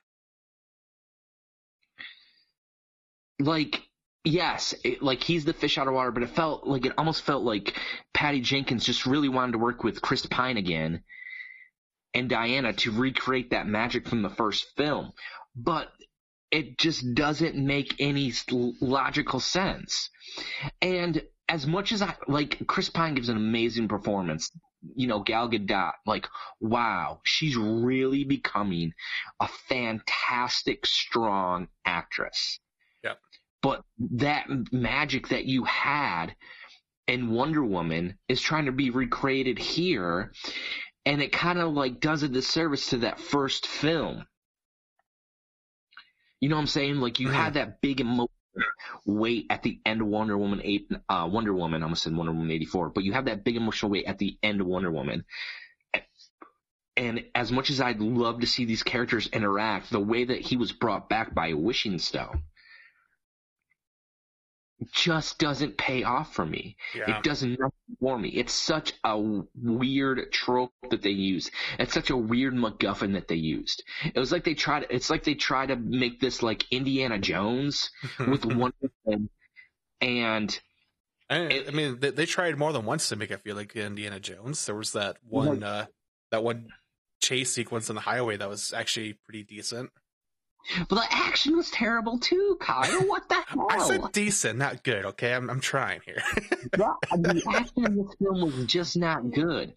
like 3.40 3.82
yes, 4.26 4.74
it, 4.84 5.02
like 5.02 5.24
he's 5.24 5.46
the 5.46 5.54
fish 5.54 5.78
out 5.78 5.88
of 5.88 5.94
water, 5.94 6.12
but 6.12 6.24
it 6.24 6.32
felt 6.32 6.68
like 6.68 6.86
it 6.86 6.94
almost 6.98 7.22
felt 7.22 7.44
like 7.44 7.80
Patty 8.14 8.42
Jenkins 8.42 8.84
just 8.86 9.06
really 9.06 9.30
wanted 9.30 9.54
to 9.54 9.60
work 9.60 9.84
with 9.84 10.02
Chris 10.02 10.26
Pine 10.26 10.58
again 10.58 11.04
and 12.14 12.30
Diana 12.30 12.74
to 12.74 12.92
recreate 12.92 13.52
that 13.52 13.68
magic 13.68 14.08
from 14.08 14.22
the 14.22 14.30
first 14.30 14.66
film, 14.76 15.12
but 15.56 15.90
it 16.50 16.78
just 16.78 17.14
doesn't 17.14 17.56
make 17.56 17.96
any 18.00 18.34
logical 18.82 19.40
sense. 19.40 20.10
And 20.82 21.22
as 21.50 21.68
much 21.68 21.92
as 21.92 22.02
I 22.02 22.16
like, 22.28 22.66
Chris 22.68 22.90
Pine 22.90 23.16
gives 23.16 23.30
an 23.30 23.38
amazing 23.38 23.88
performance. 23.88 24.52
You 24.96 25.08
know, 25.08 25.20
Gal 25.20 25.50
Gadot, 25.50 25.94
like, 26.06 26.28
wow, 26.60 27.20
she's 27.24 27.58
really 27.58 28.24
becoming 28.24 28.94
a 29.40 29.48
fantastic, 29.68 30.86
strong 30.86 31.68
actress. 31.86 32.60
But 33.62 33.84
that 34.00 34.46
magic 34.72 35.30
that 35.30 35.46
you 35.46 35.64
had 35.64 36.36
in 37.08 37.32
Wonder 37.32 37.64
Woman 37.64 38.18
is 38.28 38.42
trying 38.42 38.66
to 38.66 38.72
be 38.72 38.90
recreated 38.90 39.60
here, 39.60 40.32
and 41.06 41.22
it 41.22 41.32
kind 41.32 41.60
of 41.60 41.74
like 41.74 42.00
does 42.00 42.24
a 42.24 42.28
disservice 42.28 42.90
to 42.90 42.98
that 43.00 43.20
first 43.20 43.68
film. 43.68 44.26
You 46.42 46.50
know 46.50 46.56
what 46.56 46.62
I'm 46.62 46.68
saying? 46.68 46.98
Like 46.98 47.20
you 47.20 47.30
had 47.30 47.56
that 47.56 47.82
big 47.82 48.02
emotional 48.02 48.30
weight 49.06 49.48
at 49.50 49.64
the 49.64 49.80
end 49.86 50.02
of 50.02 50.08
Wonder 50.08 50.38
Woman 50.38 50.62
eight, 50.64 50.90
uh, 51.10 51.28
Wonder 51.32 51.54
Woman. 51.54 51.82
I 51.82 51.86
almost 51.86 52.04
said 52.04 52.16
Wonder 52.16 52.34
Woman 52.34 52.52
eighty 52.52 52.66
four, 52.66 52.90
but 52.90 53.04
you 53.04 53.14
have 53.14 53.26
that 53.26 53.44
big 53.44 53.56
emotional 53.56 53.92
weight 53.92 54.06
at 54.06 54.18
the 54.18 54.38
end 54.44 54.62
of 54.62 54.68
Wonder 54.68 54.92
Woman. 54.92 55.26
And 56.98 57.26
as 57.34 57.52
much 57.52 57.70
as 57.70 57.82
I'd 57.82 58.00
love 58.00 58.40
to 58.42 58.48
see 58.48 58.66
these 58.66 58.84
characters 58.84 59.28
interact, 59.28 59.90
the 59.90 60.00
way 60.00 60.24
that 60.24 60.40
he 60.40 60.56
was 60.56 60.72
brought 60.72 61.10
back 61.10 61.34
by 61.34 61.48
a 61.48 61.58
wishing 61.58 62.00
stone 62.00 62.44
just 64.94 65.40
doesn't 65.40 65.78
pay 65.78 66.04
off 66.04 66.34
for 66.34 66.46
me. 66.46 66.76
Yeah. 66.96 67.18
It 67.18 67.24
does 67.24 67.44
nothing 67.44 67.72
for 68.00 68.18
me. 68.18 68.30
It's 68.30 68.54
such 68.54 68.94
a 69.04 69.20
weird 69.56 70.32
trope 70.32 70.72
that 70.90 71.02
they 71.02 71.10
use. 71.12 71.50
It's 71.80 71.94
such 71.94 72.10
a 72.10 72.18
weird 72.18 72.54
MacGuffin 72.54 73.14
that 73.14 73.28
they 73.28 73.36
used. 73.36 73.84
It 74.04 74.20
was 74.20 74.32
like 74.32 74.44
they 74.44 74.54
tried. 74.54 74.88
It's 74.90 75.10
like 75.10 75.24
they 75.24 75.36
try 75.36 75.66
to 75.66 75.76
make 75.76 76.20
this 76.20 76.42
like 76.44 76.66
Indiana 76.72 77.20
Jones 77.20 77.90
with 78.20 78.46
one 78.46 78.74
thing, 79.06 79.30
and 80.02 80.60
I, 81.30 81.38
it- 81.40 81.68
I 81.68 81.72
mean, 81.72 82.00
they, 82.00 82.12
they 82.12 82.26
tried 82.26 82.58
more 82.58 82.74
than 82.74 82.86
once 82.86 83.10
to 83.10 83.16
make 83.16 83.32
it 83.32 83.42
feel 83.42 83.56
like 83.56 83.76
Indiana 83.76 84.20
Jones. 84.20 84.66
There 84.66 84.76
was 84.76 84.92
that 84.94 85.18
one, 85.28 85.64
uh, 85.64 85.86
that 86.32 86.44
one 86.44 86.68
chase 87.22 87.52
sequence 87.54 87.90
on 87.90 87.96
the 87.96 88.02
highway 88.02 88.38
that 88.38 88.50
was 88.50 88.74
actually 88.74 89.14
pretty 89.14 89.44
decent. 89.44 89.90
But 90.90 90.96
the 90.96 91.06
action 91.10 91.56
was 91.56 91.70
terrible 91.72 92.20
too, 92.20 92.58
Kyle. 92.60 93.08
What 93.08 93.28
the 93.30 93.42
hell? 93.48 93.68
I 93.70 93.88
said 93.88 94.12
decent, 94.12 94.60
not 94.60 94.84
good. 94.84 95.06
Okay, 95.06 95.34
I'm 95.34 95.50
I'm 95.50 95.60
trying 95.60 96.02
here. 96.06 96.22
Yeah, 96.78 96.94
the 97.12 97.44
action 97.54 97.86
in 97.86 97.96
this 97.96 98.16
film 98.18 98.42
was 98.42 98.66
just 98.66 98.98
not 98.98 99.32
good, 99.32 99.74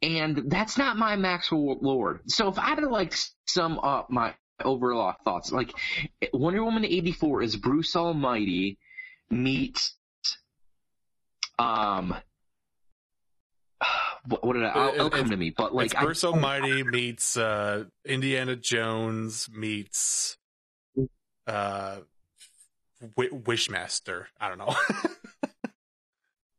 and 0.00 0.44
that's 0.50 0.78
not 0.78 0.96
my 0.96 1.16
Maxwell 1.16 1.78
Lord. 1.80 2.20
So 2.26 2.48
if 2.48 2.58
I 2.58 2.62
had 2.68 2.80
to 2.80 2.88
like 2.88 3.14
sum 3.46 3.78
up 3.78 4.10
my 4.10 4.34
overall 4.64 5.14
thoughts, 5.24 5.52
like 5.52 5.72
Wonder 6.32 6.64
Woman 6.64 6.84
eighty 6.84 7.12
four 7.12 7.42
is 7.42 7.56
Bruce 7.56 7.94
Almighty 7.94 8.78
meets 9.30 9.94
um. 11.58 12.14
What, 14.26 14.44
what 14.44 14.52
did 14.54 14.64
I? 14.64 14.68
I'll, 14.70 14.94
it'll 14.94 15.06
It- 15.08 15.12
come 15.12 15.30
to 15.30 15.36
me, 15.36 15.50
but 15.50 15.74
like 15.74 15.86
it's 15.86 15.94
I- 15.94 16.02
Bruce 16.04 16.24
Almighty 16.24 16.82
meets 16.82 17.36
uh, 17.36 17.84
Indiana 18.04 18.56
Jones 18.56 19.48
meets 19.54 20.38
uh, 21.46 21.96
w- 23.16 23.42
Wishmaster. 23.42 24.26
I 24.40 24.48
don't 24.48 24.58
know. 24.58 24.74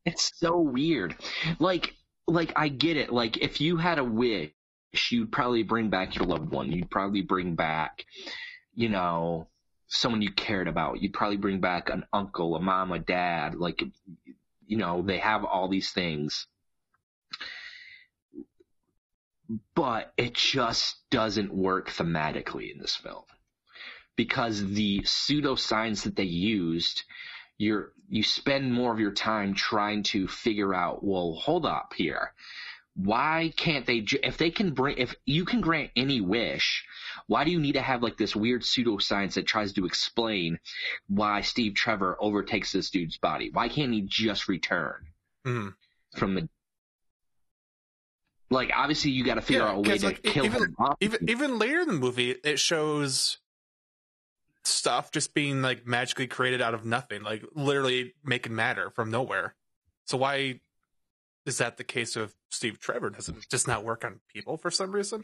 It's 0.05 0.31
so 0.35 0.59
weird. 0.59 1.15
Like, 1.57 1.95
like 2.27 2.53
I 2.55 2.67
get 2.67 2.95
it. 2.95 3.11
Like, 3.11 3.37
if 3.37 3.59
you 3.59 3.77
had 3.77 3.97
a 3.97 4.03
wish, 4.03 4.51
you'd 5.09 5.31
probably 5.31 5.63
bring 5.63 5.89
back 5.89 6.15
your 6.15 6.25
loved 6.27 6.51
one. 6.51 6.71
You'd 6.71 6.91
probably 6.91 7.23
bring 7.23 7.55
back, 7.55 8.05
you 8.75 8.87
know, 8.89 9.47
someone 9.87 10.21
you 10.21 10.31
cared 10.31 10.67
about. 10.67 11.01
You'd 11.01 11.13
probably 11.13 11.37
bring 11.37 11.59
back 11.59 11.89
an 11.89 12.05
uncle, 12.13 12.55
a 12.55 12.59
mom, 12.61 12.91
a 12.91 12.99
dad. 12.99 13.55
Like, 13.55 13.83
you 14.67 14.77
know, 14.77 15.01
they 15.01 15.17
have 15.17 15.43
all 15.43 15.67
these 15.69 15.89
things. 15.91 16.45
But 19.75 20.13
it 20.17 20.33
just 20.33 20.97
doesn't 21.09 21.53
work 21.53 21.89
thematically 21.89 22.71
in 22.71 22.79
this 22.79 22.95
film. 22.95 23.23
Because 24.15 24.65
the 24.65 25.01
pseudoscience 25.01 26.03
that 26.03 26.15
they 26.15 26.23
used 26.23 27.03
you're 27.57 27.91
you 28.09 28.23
spend 28.23 28.73
more 28.73 28.93
of 28.93 28.99
your 28.99 29.11
time 29.11 29.53
trying 29.53 30.03
to 30.03 30.27
figure 30.27 30.73
out 30.73 31.03
well 31.03 31.33
hold 31.33 31.65
up 31.65 31.93
here 31.95 32.33
why 32.95 33.53
can't 33.57 33.85
they 33.85 34.05
if 34.23 34.37
they 34.37 34.51
can 34.51 34.73
bring 34.73 34.97
if 34.97 35.15
you 35.25 35.45
can 35.45 35.61
grant 35.61 35.91
any 35.95 36.21
wish 36.21 36.85
why 37.27 37.43
do 37.43 37.51
you 37.51 37.59
need 37.59 37.73
to 37.73 37.81
have 37.81 38.03
like 38.03 38.17
this 38.17 38.35
weird 38.35 38.61
pseudoscience 38.61 39.33
that 39.33 39.47
tries 39.47 39.73
to 39.73 39.85
explain 39.85 40.59
why 41.07 41.41
steve 41.41 41.73
trevor 41.75 42.17
overtakes 42.19 42.71
this 42.71 42.89
dude's 42.89 43.17
body 43.17 43.49
why 43.51 43.67
can't 43.67 43.93
he 43.93 44.01
just 44.01 44.47
return 44.47 45.07
Mhm. 45.45 45.75
from 46.15 46.35
the 46.35 46.49
like 48.49 48.71
obviously 48.75 49.11
you 49.11 49.23
got 49.23 49.35
to 49.35 49.41
figure 49.41 49.63
Yeah, 49.63 49.69
out 49.69 49.77
a 49.77 49.89
way 49.89 49.97
to 49.97 50.05
like, 50.05 50.23
kill 50.23 50.45
even- 50.45 50.61
him 50.63 50.75
off. 50.79 50.97
even 51.01 51.29
even 51.29 51.59
later 51.59 51.81
in 51.81 51.87
the 51.87 51.93
movie, 51.93 52.31
it 52.43 52.59
shows 52.59 53.37
stuff 54.63 55.11
just 55.11 55.33
being 55.33 55.61
like 55.61 55.85
magically 55.85 56.27
created 56.27 56.61
out 56.61 56.73
of 56.73 56.85
nothing, 56.85 57.21
like 57.23 57.43
literally 57.53 58.13
making 58.23 58.55
matter 58.55 58.89
from 58.89 59.11
nowhere. 59.11 59.55
So 60.05 60.17
why 60.17 60.59
is 61.45 61.59
that 61.59 61.77
the 61.77 61.83
case 61.83 62.15
of 62.15 62.33
Steve 62.49 62.79
Trevor? 62.79 63.09
Does 63.11 63.29
it 63.29 63.35
just 63.49 63.67
not 63.67 63.83
work 63.83 64.03
on 64.03 64.19
people 64.33 64.57
for 64.57 64.71
some 64.71 64.91
reason? 64.91 65.23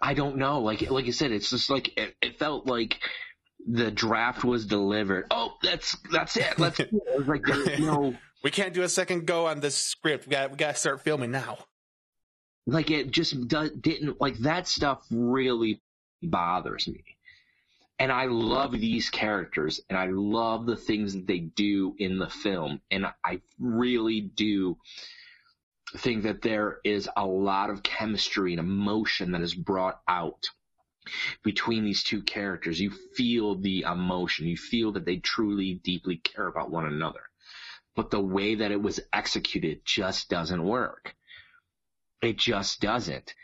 I 0.00 0.14
don't 0.14 0.36
know. 0.36 0.60
Like 0.60 0.88
like 0.90 1.06
I 1.06 1.10
said, 1.10 1.32
it's 1.32 1.50
just 1.50 1.70
like 1.70 1.96
it, 1.98 2.14
it 2.22 2.38
felt 2.38 2.66
like 2.66 2.98
the 3.66 3.90
draft 3.90 4.44
was 4.44 4.64
delivered. 4.66 5.26
Oh, 5.30 5.52
that's 5.62 5.96
that's 6.10 6.36
it. 6.36 6.58
Let's. 6.58 6.80
it. 6.80 6.90
Like 7.26 7.42
no 7.78 8.14
We 8.42 8.50
can't 8.50 8.72
do 8.72 8.82
a 8.82 8.88
second 8.88 9.26
go 9.26 9.46
on 9.46 9.60
this 9.60 9.76
script. 9.76 10.26
We 10.26 10.30
got 10.30 10.50
we 10.50 10.56
got 10.56 10.74
to 10.74 10.80
start 10.80 11.02
filming 11.02 11.30
now. 11.30 11.58
Like 12.66 12.90
it 12.90 13.10
just 13.10 13.48
didn't 13.48 14.20
like 14.20 14.38
that 14.38 14.68
stuff 14.68 15.04
really 15.10 15.80
bothers 16.22 16.88
me. 16.88 17.04
And 17.98 18.10
I 18.10 18.26
love 18.26 18.72
these 18.72 19.10
characters 19.10 19.80
and 19.88 19.98
I 19.98 20.06
love 20.06 20.64
the 20.64 20.76
things 20.76 21.12
that 21.12 21.26
they 21.26 21.38
do 21.38 21.94
in 21.98 22.18
the 22.18 22.30
film 22.30 22.80
and 22.90 23.06
I 23.24 23.42
really 23.58 24.20
do 24.22 24.78
think 25.96 26.22
that 26.22 26.42
there 26.42 26.78
is 26.84 27.08
a 27.16 27.26
lot 27.26 27.68
of 27.70 27.82
chemistry 27.82 28.52
and 28.52 28.60
emotion 28.60 29.32
that 29.32 29.42
is 29.42 29.54
brought 29.54 30.00
out 30.08 30.48
between 31.42 31.84
these 31.84 32.02
two 32.02 32.22
characters. 32.22 32.80
You 32.80 32.90
feel 33.16 33.56
the 33.56 33.82
emotion. 33.82 34.46
You 34.46 34.56
feel 34.56 34.92
that 34.92 35.04
they 35.04 35.16
truly 35.16 35.80
deeply 35.82 36.18
care 36.18 36.46
about 36.46 36.70
one 36.70 36.86
another. 36.86 37.22
But 37.96 38.10
the 38.10 38.20
way 38.20 38.56
that 38.56 38.70
it 38.70 38.80
was 38.80 39.00
executed 39.12 39.80
just 39.84 40.28
doesn't 40.28 40.62
work. 40.62 41.14
It 42.22 42.36
just 42.38 42.80
doesn't. 42.80 43.34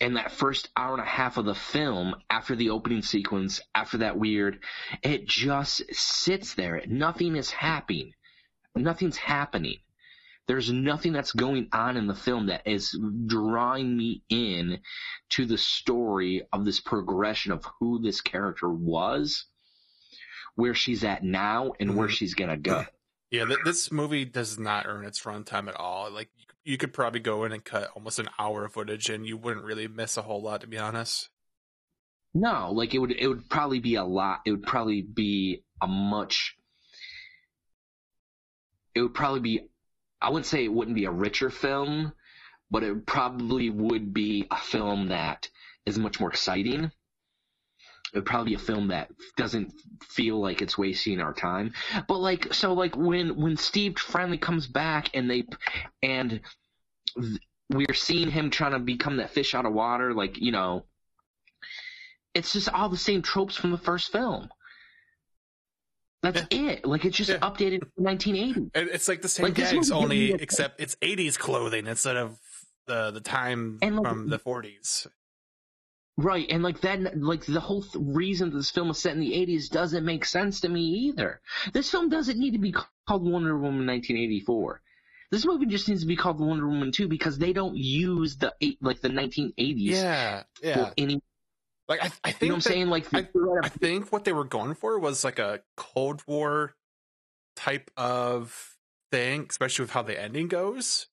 And 0.00 0.16
that 0.16 0.32
first 0.32 0.68
hour 0.76 0.94
and 0.94 1.02
a 1.02 1.06
half 1.06 1.36
of 1.36 1.44
the 1.44 1.54
film, 1.54 2.16
after 2.28 2.56
the 2.56 2.70
opening 2.70 3.02
sequence, 3.02 3.60
after 3.74 3.98
that 3.98 4.18
weird, 4.18 4.58
it 5.02 5.26
just 5.26 5.82
sits 5.94 6.54
there. 6.54 6.82
Nothing 6.88 7.36
is 7.36 7.50
happening. 7.50 8.12
Nothing's 8.74 9.16
happening. 9.16 9.78
There's 10.48 10.72
nothing 10.72 11.12
that's 11.12 11.32
going 11.32 11.68
on 11.72 11.96
in 11.96 12.08
the 12.08 12.16
film 12.16 12.46
that 12.46 12.66
is 12.66 12.98
drawing 13.26 13.96
me 13.96 14.24
in 14.28 14.80
to 15.30 15.46
the 15.46 15.58
story 15.58 16.42
of 16.52 16.64
this 16.64 16.80
progression 16.80 17.52
of 17.52 17.64
who 17.78 18.00
this 18.02 18.20
character 18.20 18.68
was, 18.68 19.44
where 20.56 20.74
she's 20.74 21.04
at 21.04 21.22
now 21.22 21.72
and 21.78 21.96
where 21.96 22.08
Mhm. 22.08 22.12
she's 22.12 22.34
gonna 22.34 22.56
go. 22.56 22.84
Yeah, 23.32 23.46
th- 23.46 23.60
this 23.64 23.90
movie 23.90 24.26
does 24.26 24.58
not 24.58 24.86
earn 24.86 25.06
its 25.06 25.22
runtime 25.22 25.66
at 25.66 25.74
all. 25.74 26.10
Like 26.12 26.28
you 26.64 26.76
could- 26.76 26.92
probably 26.92 27.18
go 27.18 27.44
in 27.44 27.52
and 27.52 27.64
cut 27.64 27.90
almost 27.96 28.18
an 28.18 28.28
hour 28.38 28.66
of 28.66 28.74
footage, 28.74 29.08
and 29.08 29.26
you 29.26 29.38
wouldn't 29.38 29.64
really 29.64 29.88
miss 29.88 30.18
a 30.18 30.22
whole 30.22 30.42
lot, 30.42 30.60
to 30.60 30.66
be 30.66 30.78
honest. 30.78 31.30
No, 32.34 32.70
like 32.70 32.94
it 32.94 32.98
would 32.98 33.10
it 33.12 33.26
would 33.26 33.48
probably 33.48 33.80
be 33.80 33.94
a 33.96 34.04
lot. 34.04 34.40
It 34.44 34.50
would 34.52 34.62
probably 34.62 35.02
be 35.02 35.64
a 35.80 35.86
much. 35.88 36.56
It 38.94 39.00
would 39.00 39.14
probably 39.14 39.40
be. 39.40 39.60
I 40.20 40.28
wouldn't 40.28 40.46
say 40.46 40.64
it 40.64 40.72
wouldn't 40.72 40.94
be 40.94 41.06
a 41.06 41.10
richer 41.10 41.50
film, 41.50 42.12
but 42.70 42.82
it 42.82 43.06
probably 43.06 43.70
would 43.70 44.12
be 44.14 44.46
a 44.50 44.56
film 44.58 45.08
that 45.08 45.48
is 45.86 45.98
much 45.98 46.20
more 46.20 46.30
exciting. 46.30 46.92
It 48.12 48.18
would 48.18 48.26
probably 48.26 48.50
be 48.50 48.56
a 48.56 48.58
film 48.58 48.88
that 48.88 49.10
doesn't 49.36 49.72
feel 50.04 50.38
like 50.40 50.60
it's 50.60 50.76
wasting 50.76 51.20
our 51.20 51.32
time. 51.32 51.72
But 52.08 52.18
like, 52.18 52.52
so 52.52 52.74
like 52.74 52.94
when 52.96 53.40
when 53.40 53.56
Steve 53.56 53.98
finally 53.98 54.36
comes 54.38 54.66
back 54.66 55.08
and 55.14 55.30
they 55.30 55.44
and 56.02 56.40
th- 57.18 57.40
we're 57.70 57.94
seeing 57.94 58.30
him 58.30 58.50
trying 58.50 58.72
to 58.72 58.78
become 58.80 59.16
that 59.16 59.30
fish 59.30 59.54
out 59.54 59.64
of 59.64 59.72
water, 59.72 60.12
like 60.12 60.38
you 60.38 60.52
know 60.52 60.84
it's 62.34 62.52
just 62.52 62.68
all 62.68 62.88
the 62.90 62.96
same 62.98 63.22
tropes 63.22 63.56
from 63.56 63.70
the 63.70 63.78
first 63.78 64.12
film. 64.12 64.48
That's 66.22 66.42
it. 66.50 66.84
Like 66.84 67.04
it's 67.06 67.16
just 67.16 67.30
Yeah. 67.30 67.38
updated 67.38 67.80
from 67.94 68.04
1980. 68.04 68.70
It's 68.74 69.08
like 69.08 69.22
the 69.22 69.28
same 69.28 69.44
Like, 69.44 69.54
gags, 69.54 69.90
only 69.90 70.32
except 70.32 70.80
it's 70.80 70.96
'80s 70.96 71.38
clothing 71.38 71.86
instead 71.86 72.16
of 72.16 72.38
the 72.86 73.10
the 73.10 73.20
time 73.20 73.78
And, 73.82 73.96
like, 73.96 74.06
from 74.06 74.28
the 74.28 74.38
'40s. 74.38 75.06
Right, 76.18 76.46
and 76.50 76.62
like 76.62 76.82
that, 76.82 77.16
like 77.18 77.46
the 77.46 77.58
whole 77.60 77.82
th- 77.82 77.94
reason 77.98 78.52
this 78.54 78.70
film 78.70 78.90
is 78.90 78.98
set 78.98 79.14
in 79.14 79.20
the 79.20 79.32
80s 79.32 79.70
doesn't 79.70 80.04
make 80.04 80.26
sense 80.26 80.60
to 80.60 80.68
me 80.68 80.80
either. 81.08 81.40
This 81.72 81.90
film 81.90 82.10
doesn't 82.10 82.38
need 82.38 82.52
to 82.52 82.58
be 82.58 82.72
called 82.72 83.22
Wonder 83.24 83.54
Woman 83.56 83.86
1984. 83.86 84.82
This 85.30 85.46
movie 85.46 85.64
just 85.64 85.88
needs 85.88 86.02
to 86.02 86.06
be 86.06 86.16
called 86.16 86.38
Wonder 86.38 86.68
Woman 86.68 86.92
2 86.92 87.08
because 87.08 87.38
they 87.38 87.54
don't 87.54 87.74
use 87.76 88.36
the 88.36 88.54
eight, 88.60 88.76
like 88.82 89.00
the 89.00 89.08
1980s 89.08 89.78
Yeah, 89.78 90.42
yeah. 90.62 90.90
any. 90.98 91.22
Like 91.88 92.02
I, 92.04 92.10
I 92.24 92.28
You 92.28 92.32
know 92.32 92.38
think 92.38 92.50
what 92.50 92.54
I'm 92.56 92.60
saying? 92.60 92.86
Like, 92.88 93.14
I- 93.14 93.28
I 93.64 93.68
think 93.70 94.12
what 94.12 94.24
they 94.24 94.32
were 94.34 94.44
going 94.44 94.74
for 94.74 94.98
was 94.98 95.24
like 95.24 95.38
a 95.38 95.60
Cold 95.78 96.22
War 96.26 96.74
type 97.56 97.90
of 97.96 98.76
thing, 99.10 99.46
especially 99.48 99.84
with 99.84 99.92
how 99.92 100.02
the 100.02 100.20
ending 100.20 100.48
goes. 100.48 101.06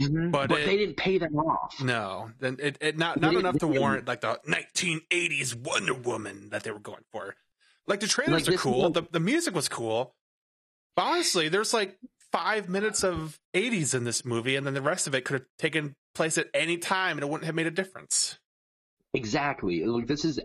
Mhm. 0.00 0.30
but 0.32 0.48
but, 0.48 0.60
it- 0.60 0.66
they 0.66 0.76
didn't 0.76 0.96
pay 0.96 1.18
them 1.18 1.36
off. 1.36 1.80
No, 1.82 2.30
then 2.38 2.56
it, 2.60 2.78
it 2.80 2.96
not 2.98 3.20
not 3.20 3.30
didn't- 3.30 3.40
enough 3.46 3.58
to 3.58 3.66
they 3.66 3.72
didn't. 3.72 3.80
warrant 3.82 4.08
like 4.08 4.20
the 4.22 4.40
1980s 4.46 5.54
Wonder 5.54 5.94
Woman 5.94 6.48
that 6.50 6.62
they 6.64 6.70
were 6.70 6.78
going 6.78 7.04
for. 7.12 7.36
Like 7.86 8.00
the 8.00 8.06
trailers 8.06 8.46
Like, 8.48 8.54
are 8.56 8.58
cool, 8.58 8.90
the 8.90 9.02
the 9.10 9.20
music 9.20 9.54
was 9.54 9.68
cool. 9.68 10.14
But 10.96 11.02
honestly, 11.02 11.48
there's 11.48 11.72
like 11.74 11.98
five 12.32 12.68
minutes 12.68 13.02
of 13.04 13.38
80s 13.54 13.94
in 13.94 14.04
this 14.04 14.24
movie, 14.24 14.56
and 14.56 14.66
then 14.66 14.74
the 14.74 14.82
rest 14.82 15.06
of 15.06 15.14
it 15.14 15.24
could 15.24 15.34
have 15.40 15.46
taken 15.58 15.94
place 16.14 16.38
at 16.38 16.46
any 16.54 16.78
time, 16.78 17.16
and 17.16 17.22
it 17.22 17.28
wouldn't 17.28 17.46
have 17.46 17.54
made 17.54 17.66
a 17.66 17.70
difference. 17.70 18.38
Exactly. 19.14 19.84
Like 19.84 20.06
this 20.06 20.24
is 20.24 20.40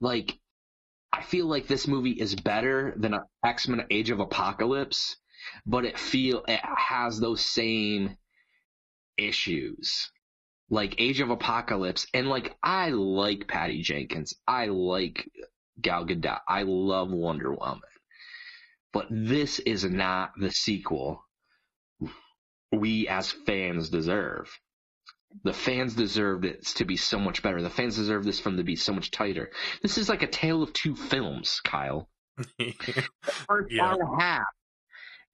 like 0.00 0.38
I 1.12 1.22
feel 1.22 1.46
like 1.46 1.66
this 1.66 1.88
movie 1.88 2.12
is 2.12 2.34
better 2.36 2.94
than 2.96 3.18
X 3.44 3.66
Men: 3.68 3.84
Age 3.90 4.10
of 4.10 4.20
Apocalypse, 4.20 5.16
but 5.66 5.84
it 5.84 5.98
feel 5.98 6.44
it 6.46 6.60
has 6.62 7.18
those 7.18 7.44
same 7.44 8.16
issues. 9.20 10.10
Like 10.70 10.96
Age 10.98 11.20
of 11.20 11.30
Apocalypse, 11.30 12.06
and 12.14 12.28
like 12.28 12.56
I 12.62 12.90
like 12.90 13.48
Patty 13.48 13.82
Jenkins, 13.82 14.34
I 14.46 14.66
like 14.66 15.28
Gal 15.80 16.06
Gadot, 16.06 16.40
I 16.48 16.62
love 16.62 17.10
Wonder 17.10 17.52
Woman, 17.52 17.80
but 18.92 19.06
this 19.10 19.58
is 19.58 19.84
not 19.84 20.30
the 20.38 20.50
sequel 20.50 21.24
we 22.72 23.08
as 23.08 23.32
fans 23.32 23.90
deserve 23.90 24.48
the 25.44 25.52
fans 25.52 25.94
deserved 25.94 26.44
it 26.44 26.64
to 26.66 26.84
be 26.84 26.96
so 26.96 27.18
much 27.18 27.42
better. 27.42 27.62
The 27.62 27.70
fans 27.70 27.96
deserve 27.96 28.24
this 28.24 28.40
film 28.40 28.56
to 28.56 28.64
be 28.64 28.76
so 28.76 28.92
much 28.92 29.10
tighter. 29.10 29.50
This 29.82 29.96
is 29.98 30.08
like 30.08 30.22
a 30.22 30.26
tale 30.26 30.62
of 30.62 30.72
two 30.72 30.96
films, 30.96 31.60
Kyle. 31.64 32.08
The 32.58 32.74
First 33.48 33.70
Yeah. 33.70 33.84
hour 33.84 33.92
and 34.00 34.20
a 34.20 34.22
half 34.22 34.46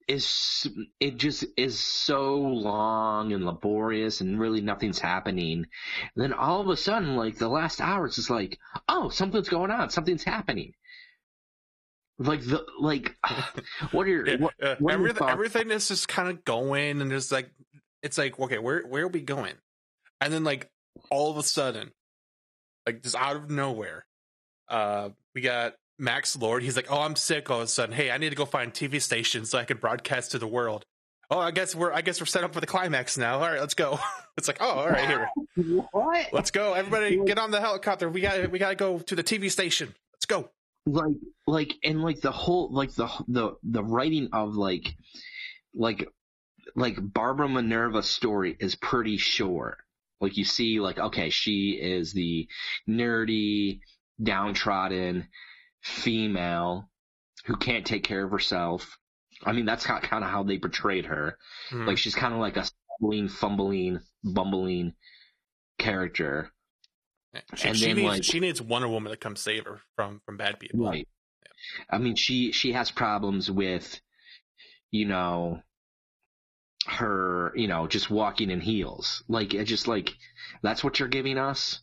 is 0.08 0.66
it 1.00 1.16
just 1.16 1.44
is 1.56 1.78
so 1.80 2.36
long 2.36 3.32
and 3.32 3.44
laborious 3.44 4.20
and 4.20 4.38
really 4.38 4.60
nothing's 4.60 4.98
happening. 5.00 5.66
And 6.14 6.24
then 6.24 6.32
all 6.32 6.60
of 6.60 6.68
a 6.68 6.76
sudden, 6.76 7.16
like 7.16 7.38
the 7.38 7.48
last 7.48 7.80
hour, 7.80 8.06
it's 8.06 8.16
just 8.16 8.30
like, 8.30 8.58
oh, 8.88 9.08
something's 9.08 9.48
going 9.48 9.70
on, 9.70 9.90
something's 9.90 10.22
happening. 10.24 10.72
Like 12.18 12.40
the 12.40 12.64
like, 12.80 13.16
what 13.90 14.06
are 14.06 14.10
your 14.10 14.38
what, 14.38 14.54
what 14.58 14.60
are 14.60 14.76
your 14.80 14.90
everything, 14.92 15.16
thoughts? 15.16 15.32
everything 15.32 15.70
is 15.70 15.88
just 15.88 16.08
kind 16.08 16.28
of 16.28 16.44
going, 16.44 17.00
and 17.00 17.10
there's 17.10 17.32
like, 17.32 17.50
it's 18.02 18.16
like, 18.16 18.38
okay, 18.38 18.58
where 18.58 18.82
where 18.82 19.04
are 19.04 19.08
we 19.08 19.20
going? 19.20 19.54
And 20.20 20.32
then 20.32 20.44
like 20.44 20.70
all 21.10 21.30
of 21.30 21.36
a 21.36 21.42
sudden, 21.42 21.90
like 22.86 23.02
just 23.02 23.16
out 23.16 23.36
of 23.36 23.50
nowhere, 23.50 24.06
uh, 24.68 25.10
we 25.34 25.40
got 25.40 25.74
Max 25.98 26.36
Lord. 26.36 26.62
He's 26.62 26.76
like, 26.76 26.90
oh, 26.90 27.00
I'm 27.00 27.16
sick. 27.16 27.50
All 27.50 27.58
of 27.58 27.64
a 27.64 27.68
sudden, 27.68 27.94
hey, 27.94 28.10
I 28.10 28.18
need 28.18 28.30
to 28.30 28.36
go 28.36 28.44
find 28.44 28.72
TV 28.72 29.00
stations 29.00 29.50
so 29.50 29.58
I 29.58 29.64
can 29.64 29.78
broadcast 29.78 30.32
to 30.32 30.38
the 30.38 30.46
world. 30.46 30.84
Oh, 31.28 31.38
I 31.38 31.50
guess 31.50 31.74
we're 31.74 31.92
I 31.92 32.02
guess 32.02 32.20
we're 32.20 32.26
set 32.26 32.44
up 32.44 32.54
for 32.54 32.60
the 32.60 32.66
climax 32.66 33.18
now. 33.18 33.34
All 33.40 33.50
right, 33.50 33.60
let's 33.60 33.74
go. 33.74 33.98
It's 34.38 34.48
like, 34.48 34.58
oh, 34.60 34.68
all 34.68 34.90
right, 34.90 35.06
here, 35.06 35.30
what? 35.92 36.26
let's 36.30 36.50
go. 36.50 36.74
Everybody, 36.74 37.18
get 37.24 37.38
on 37.38 37.50
the 37.50 37.58
helicopter. 37.58 38.06
We 38.10 38.20
got 38.20 38.50
we 38.50 38.58
got 38.58 38.68
to 38.68 38.74
go 38.74 38.98
to 38.98 39.16
the 39.16 39.24
TV 39.24 39.50
station. 39.50 39.94
Let's 40.12 40.26
go. 40.26 40.50
like 40.84 41.16
like 41.46 41.72
and 41.82 42.02
like 42.02 42.20
the 42.20 42.32
whole 42.32 42.70
like 42.70 42.92
the 42.92 43.08
the 43.28 43.56
the 43.62 43.82
writing 43.82 44.28
of 44.34 44.54
like 44.56 44.94
like 45.74 46.06
like 46.74 46.96
Barbara 47.00 47.48
Minerva's 47.48 48.10
story 48.10 48.54
is 48.60 48.74
pretty 48.74 49.16
short. 49.16 49.78
Like 50.20 50.36
you 50.36 50.44
see 50.44 50.80
like 50.80 50.98
okay, 50.98 51.30
she 51.30 51.70
is 51.80 52.12
the 52.12 52.46
nerdy, 52.86 53.80
downtrodden 54.22 55.28
female 55.86 56.90
who 57.44 57.56
can't 57.56 57.86
take 57.86 58.02
care 58.04 58.24
of 58.24 58.30
herself. 58.30 58.98
I 59.44 59.52
mean, 59.52 59.66
that's 59.66 59.84
kind 59.86 60.24
of 60.24 60.30
how 60.30 60.42
they 60.42 60.58
portrayed 60.58 61.06
her. 61.06 61.38
Mhm. 61.70 61.86
Like 61.86 61.98
she's 61.98 62.14
kind 62.14 62.34
of 62.34 62.40
like 62.40 62.56
a 62.56 62.64
stumbling, 62.64 63.28
fumbling, 63.28 64.00
bumbling 64.24 64.94
character. 65.78 66.50
she, 67.54 67.68
and 67.68 67.76
she 67.76 67.86
then, 67.86 67.96
needs 67.96 68.08
like- 68.08 68.24
she 68.24 68.40
needs 68.40 68.62
Wonder 68.62 68.88
Woman 68.88 69.10
to 69.10 69.16
come 69.16 69.36
save 69.36 69.64
her 69.66 69.80
from 69.94 70.20
from 70.24 70.36
bad 70.38 70.58
people. 70.58 70.80
Right. 70.86 71.06
I 71.90 71.98
mean, 71.98 72.16
she 72.16 72.52
she 72.52 72.72
has 72.72 72.90
problems 72.90 73.50
with, 73.50 74.00
you 74.90 75.04
know, 75.04 75.62
her, 76.86 77.52
you 77.56 77.68
know, 77.68 77.86
just 77.86 78.10
walking 78.10 78.50
in 78.50 78.60
heels. 78.60 79.22
Like 79.28 79.54
it 79.54 79.64
just 79.64 79.86
like 79.86 80.14
that's 80.62 80.82
what 80.82 80.98
you're 80.98 81.08
giving 81.08 81.36
us. 81.38 81.80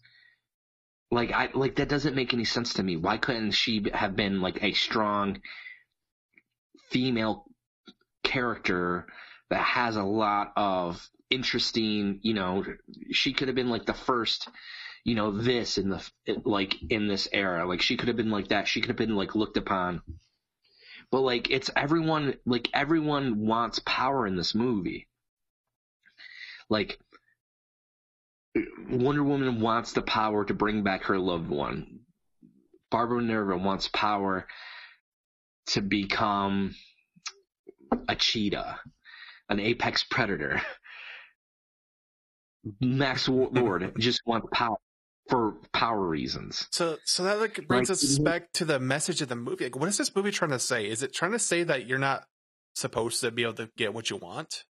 Like 1.14 1.32
I 1.32 1.50
like 1.54 1.76
that 1.76 1.90
doesn't 1.90 2.16
make 2.16 2.34
any 2.34 2.46
sense 2.46 2.74
to 2.74 2.84
me. 2.84 2.98
Why 2.98 3.18
couldn't 3.18 3.52
she 3.52 3.86
have 3.94 4.16
been 4.16 4.42
like 4.42 4.64
a 4.64 4.74
strong 4.74 5.42
female 6.90 7.46
character 8.24 9.08
that 9.50 9.64
has 9.64 9.96
a 9.96 10.04
lot 10.04 10.54
of 10.56 11.08
interesting, 11.30 12.20
you 12.22 12.34
know, 12.34 12.64
she 13.12 13.34
could 13.34 13.48
have 13.48 13.56
been 13.56 13.70
like 13.70 13.86
the 13.86 13.94
first 13.94 14.50
you 15.04 15.16
know, 15.16 15.32
this 15.32 15.78
in 15.78 15.90
the, 15.90 16.02
like, 16.46 16.76
in 16.90 17.08
this 17.08 17.28
era. 17.32 17.68
Like, 17.68 17.82
she 17.82 17.98
could 17.98 18.08
have 18.08 18.18
been 18.18 18.32
like 18.32 18.50
that. 18.50 18.68
She 18.68 18.80
could 18.80 18.90
have 18.90 18.98
been, 18.98 19.16
like, 19.16 19.36
looked 19.36 19.58
upon. 19.58 20.02
But, 21.12 21.22
like, 21.22 21.50
it's 21.50 21.70
everyone, 21.76 22.36
like, 22.46 22.70
everyone 22.74 23.46
wants 23.46 23.80
power 23.86 24.26
in 24.26 24.38
this 24.38 24.56
movie. 24.56 25.08
Like, 26.70 27.00
Wonder 28.90 29.24
Woman 29.24 29.62
wants 29.62 29.94
the 29.94 30.02
power 30.02 30.46
to 30.46 30.54
bring 30.54 30.84
back 30.84 31.06
her 31.06 31.18
loved 31.18 31.50
one. 31.50 32.00
Barbara 32.92 33.22
Minerva 33.22 33.58
wants 33.58 33.88
power 33.88 34.48
to 35.68 35.82
become 35.82 36.76
a 38.08 38.16
cheetah, 38.16 38.80
an 39.50 39.60
apex 39.60 40.04
predator. 40.04 40.62
Max 42.80 43.28
Lord 43.28 43.94
just 43.98 44.22
wants 44.26 44.48
power 44.54 44.78
for 45.30 45.56
power 45.72 46.06
reasons. 46.06 46.68
So 46.72 46.98
so 47.06 47.24
that 47.24 47.40
like 47.40 47.68
brings 47.68 47.90
Like, 47.90 47.96
us 47.96 48.20
back 48.20 48.52
to 48.54 48.66
the 48.66 48.80
message 48.80 49.22
of 49.22 49.30
the 49.30 49.36
movie. 49.36 49.66
Like, 49.66 49.78
what 49.78 49.90
is 49.90 49.98
this 49.98 50.16
movie 50.16 50.32
trying 50.32 50.52
to 50.52 50.60
say? 50.60 50.88
Is 50.88 51.02
it 51.02 51.14
trying 51.14 51.32
to 51.32 51.40
say 51.40 51.64
that 51.64 51.88
you're 51.88 51.98
not 51.98 52.26
supposed 52.76 53.22
to 53.22 53.32
be 53.32 53.44
able 53.44 53.54
to 53.54 53.70
get 53.78 53.94
what 53.94 54.10
you 54.10 54.18
want? 54.18 54.66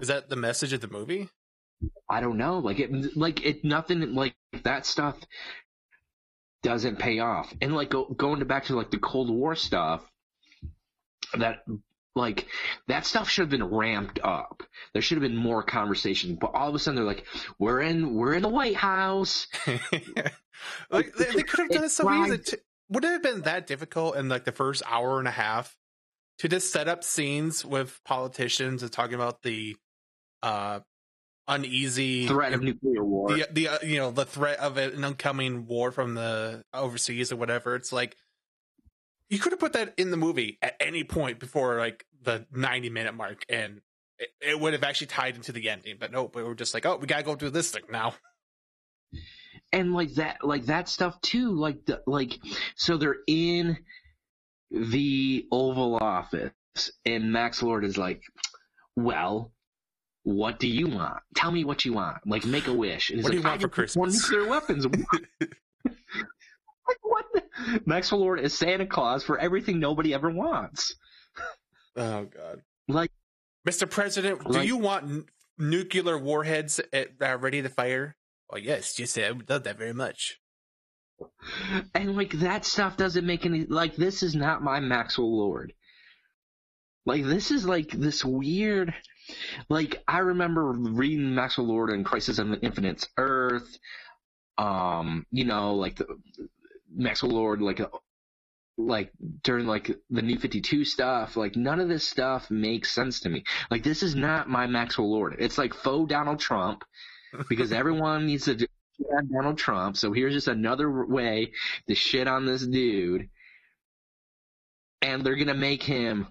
Is 0.00 0.08
that 0.08 0.30
the 0.30 0.36
message 0.36 0.72
of 0.72 0.80
the 0.80 0.88
movie? 0.88 1.28
I 2.08 2.20
don't 2.20 2.38
know. 2.38 2.58
Like 2.58 2.78
it, 2.78 3.16
like 3.16 3.44
it, 3.44 3.64
nothing 3.64 4.14
like 4.14 4.34
that 4.64 4.86
stuff 4.86 5.18
doesn't 6.62 6.98
pay 6.98 7.18
off. 7.18 7.52
And 7.60 7.74
like 7.74 7.90
go, 7.90 8.04
going 8.04 8.40
to 8.40 8.44
back 8.44 8.66
to 8.66 8.76
like 8.76 8.90
the 8.90 8.98
Cold 8.98 9.30
War 9.30 9.54
stuff, 9.54 10.04
that 11.38 11.64
like 12.14 12.46
that 12.88 13.06
stuff 13.06 13.28
should 13.28 13.42
have 13.42 13.50
been 13.50 13.64
ramped 13.64 14.20
up. 14.22 14.62
There 14.92 15.02
should 15.02 15.16
have 15.16 15.22
been 15.22 15.36
more 15.36 15.62
conversation. 15.62 16.36
But 16.40 16.54
all 16.54 16.68
of 16.68 16.74
a 16.74 16.78
sudden 16.78 16.96
they're 16.96 17.04
like, 17.04 17.24
we're 17.58 17.80
in, 17.80 18.14
we're 18.14 18.34
in 18.34 18.42
the 18.42 18.48
White 18.48 18.76
House. 18.76 19.46
like 20.90 21.14
they, 21.14 21.24
they 21.24 21.42
could 21.42 21.60
have 21.60 21.70
done 21.70 21.84
it 21.84 21.90
so 21.90 22.12
easy. 22.12 22.38
To, 22.38 22.60
would 22.90 23.04
it 23.04 23.12
have 23.12 23.22
been 23.22 23.42
that 23.42 23.66
difficult 23.66 24.16
in 24.16 24.28
like 24.28 24.44
the 24.44 24.52
first 24.52 24.82
hour 24.86 25.18
and 25.18 25.26
a 25.26 25.32
half 25.32 25.76
to 26.38 26.48
just 26.48 26.72
set 26.72 26.88
up 26.88 27.02
scenes 27.04 27.64
with 27.64 28.00
politicians 28.04 28.82
and 28.82 28.92
talking 28.92 29.14
about 29.14 29.42
the 29.42 29.76
uh 30.42 30.80
uneasy 31.48 32.26
Threat 32.26 32.52
of 32.52 32.62
nuclear 32.62 33.04
war. 33.04 33.34
the 33.34 33.46
the 33.50 33.68
uh, 33.68 33.78
you 33.82 33.98
know 33.98 34.10
the 34.10 34.24
threat 34.24 34.58
of 34.58 34.76
an 34.76 35.02
oncoming 35.04 35.66
war 35.66 35.90
from 35.92 36.14
the 36.14 36.64
overseas 36.72 37.32
or 37.32 37.36
whatever. 37.36 37.74
It's 37.74 37.92
like 37.92 38.16
you 39.28 39.38
could 39.38 39.52
have 39.52 39.60
put 39.60 39.72
that 39.72 39.94
in 39.96 40.10
the 40.10 40.16
movie 40.16 40.58
at 40.62 40.76
any 40.80 41.04
point 41.04 41.38
before 41.38 41.78
like 41.78 42.06
the 42.22 42.46
ninety 42.52 42.90
minute 42.90 43.14
mark, 43.14 43.44
and 43.48 43.80
it, 44.18 44.28
it 44.40 44.60
would 44.60 44.72
have 44.72 44.84
actually 44.84 45.08
tied 45.08 45.36
into 45.36 45.52
the 45.52 45.68
ending. 45.68 45.96
But 45.98 46.12
nope, 46.12 46.36
we 46.36 46.42
were 46.42 46.54
just 46.54 46.74
like, 46.74 46.86
oh, 46.86 46.96
we 46.96 47.06
gotta 47.06 47.22
go 47.22 47.34
do 47.34 47.50
this 47.50 47.70
thing 47.70 47.82
now. 47.90 48.14
and 49.72 49.94
like 49.94 50.14
that 50.14 50.44
like 50.44 50.66
that 50.66 50.88
stuff 50.88 51.20
too 51.22 51.52
like 51.52 51.84
the 51.86 52.02
like 52.06 52.38
so 52.76 52.96
they're 52.96 53.16
in 53.26 53.78
the 54.70 55.46
oval 55.50 55.96
office 55.96 56.52
and 57.04 57.32
max 57.32 57.62
lord 57.62 57.84
is 57.84 57.96
like 57.98 58.22
well 58.96 59.52
what 60.24 60.58
do 60.58 60.66
you 60.68 60.86
want 60.88 61.18
tell 61.34 61.50
me 61.50 61.64
what 61.64 61.84
you 61.84 61.92
want 61.92 62.18
like 62.26 62.44
make 62.44 62.66
a 62.68 62.72
wish 62.72 63.10
What 63.10 63.30
do 63.30 63.36
you 63.36 63.42
want 63.42 63.54
"I 63.54 63.58
for 63.58 63.62
want 63.62 63.72
Christmas?" 63.72 64.30
nuclear 64.30 64.48
weapons 64.48 64.86
like 65.84 66.98
what 67.02 67.24
the- 67.34 67.42
max 67.86 68.12
lord 68.12 68.40
is 68.40 68.56
santa 68.56 68.86
claus 68.86 69.24
for 69.24 69.38
everything 69.38 69.78
nobody 69.80 70.14
ever 70.14 70.30
wants 70.30 70.94
Oh 71.94 72.24
god, 72.24 72.62
like 72.88 73.10
Mr. 73.68 73.88
President, 73.88 74.50
do 74.50 74.62
you 74.62 74.78
want 74.78 75.04
n- 75.04 75.24
nuclear 75.58 76.16
warheads 76.18 76.80
at, 76.90 77.08
uh, 77.20 77.36
ready 77.36 77.60
to 77.60 77.68
fire? 77.68 78.16
Oh 78.50 78.56
yes, 78.56 78.94
just 78.94 79.18
I 79.18 79.30
would 79.30 79.50
love 79.50 79.64
that 79.64 79.76
very 79.76 79.92
much. 79.92 80.40
And 81.94 82.16
like 82.16 82.32
that 82.40 82.64
stuff 82.64 82.96
doesn't 82.96 83.26
make 83.26 83.44
any 83.44 83.66
like 83.66 83.94
this 83.96 84.22
is 84.22 84.34
not 84.34 84.62
my 84.64 84.80
Maxwell 84.80 85.36
Lord. 85.36 85.74
Like 87.04 87.24
this 87.24 87.50
is 87.50 87.66
like 87.66 87.90
this 87.90 88.24
weird 88.24 88.94
like 89.68 90.02
I 90.06 90.18
remember 90.18 90.72
reading 90.72 91.34
Maxwell 91.34 91.66
Lord 91.66 91.90
and 91.90 92.04
Crisis 92.04 92.38
on 92.38 92.50
the 92.50 92.60
Infinite 92.60 93.08
Earth. 93.16 93.78
Um, 94.58 95.26
you 95.30 95.44
know, 95.44 95.74
like 95.74 95.96
the 95.96 96.06
Maxwell 96.94 97.32
Lord 97.32 97.62
like 97.62 97.80
like 98.78 99.12
during 99.42 99.66
like 99.66 99.90
the 100.10 100.22
new 100.22 100.38
52 100.38 100.84
stuff, 100.84 101.36
like 101.36 101.56
none 101.56 101.80
of 101.80 101.88
this 101.88 102.06
stuff 102.06 102.50
makes 102.50 102.90
sense 102.92 103.20
to 103.20 103.28
me. 103.28 103.44
Like 103.70 103.82
this 103.82 104.02
is 104.02 104.14
not 104.14 104.48
my 104.48 104.66
Maxwell 104.66 105.10
Lord. 105.10 105.36
It's 105.38 105.58
like 105.58 105.74
faux 105.74 106.08
Donald 106.08 106.40
Trump 106.40 106.84
because 107.48 107.72
everyone 107.72 108.26
needs 108.26 108.46
to 108.46 108.58
shit 108.58 108.68
Donald 109.32 109.58
Trump. 109.58 109.96
So 109.96 110.12
here's 110.12 110.34
just 110.34 110.48
another 110.48 111.04
way 111.06 111.52
to 111.88 111.94
shit 111.94 112.28
on 112.28 112.46
this 112.46 112.66
dude. 112.66 113.28
And 115.00 115.24
they're 115.24 115.36
gonna 115.36 115.54
make 115.54 115.82
him 115.82 116.28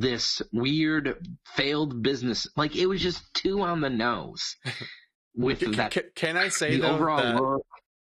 this 0.00 0.42
weird 0.52 1.16
failed 1.54 2.02
business. 2.02 2.48
Like 2.56 2.76
it 2.76 2.86
was 2.86 3.00
just 3.00 3.22
too 3.34 3.60
on 3.62 3.80
the 3.80 3.90
nose 3.90 4.56
with 5.36 5.60
Can, 5.60 5.72
that. 5.72 5.92
can, 5.92 6.02
can 6.14 6.36
I 6.36 6.48
say 6.48 6.76
the 6.76 6.82
though? 6.82 6.94
overall 6.94 7.56
that-. 7.58 7.62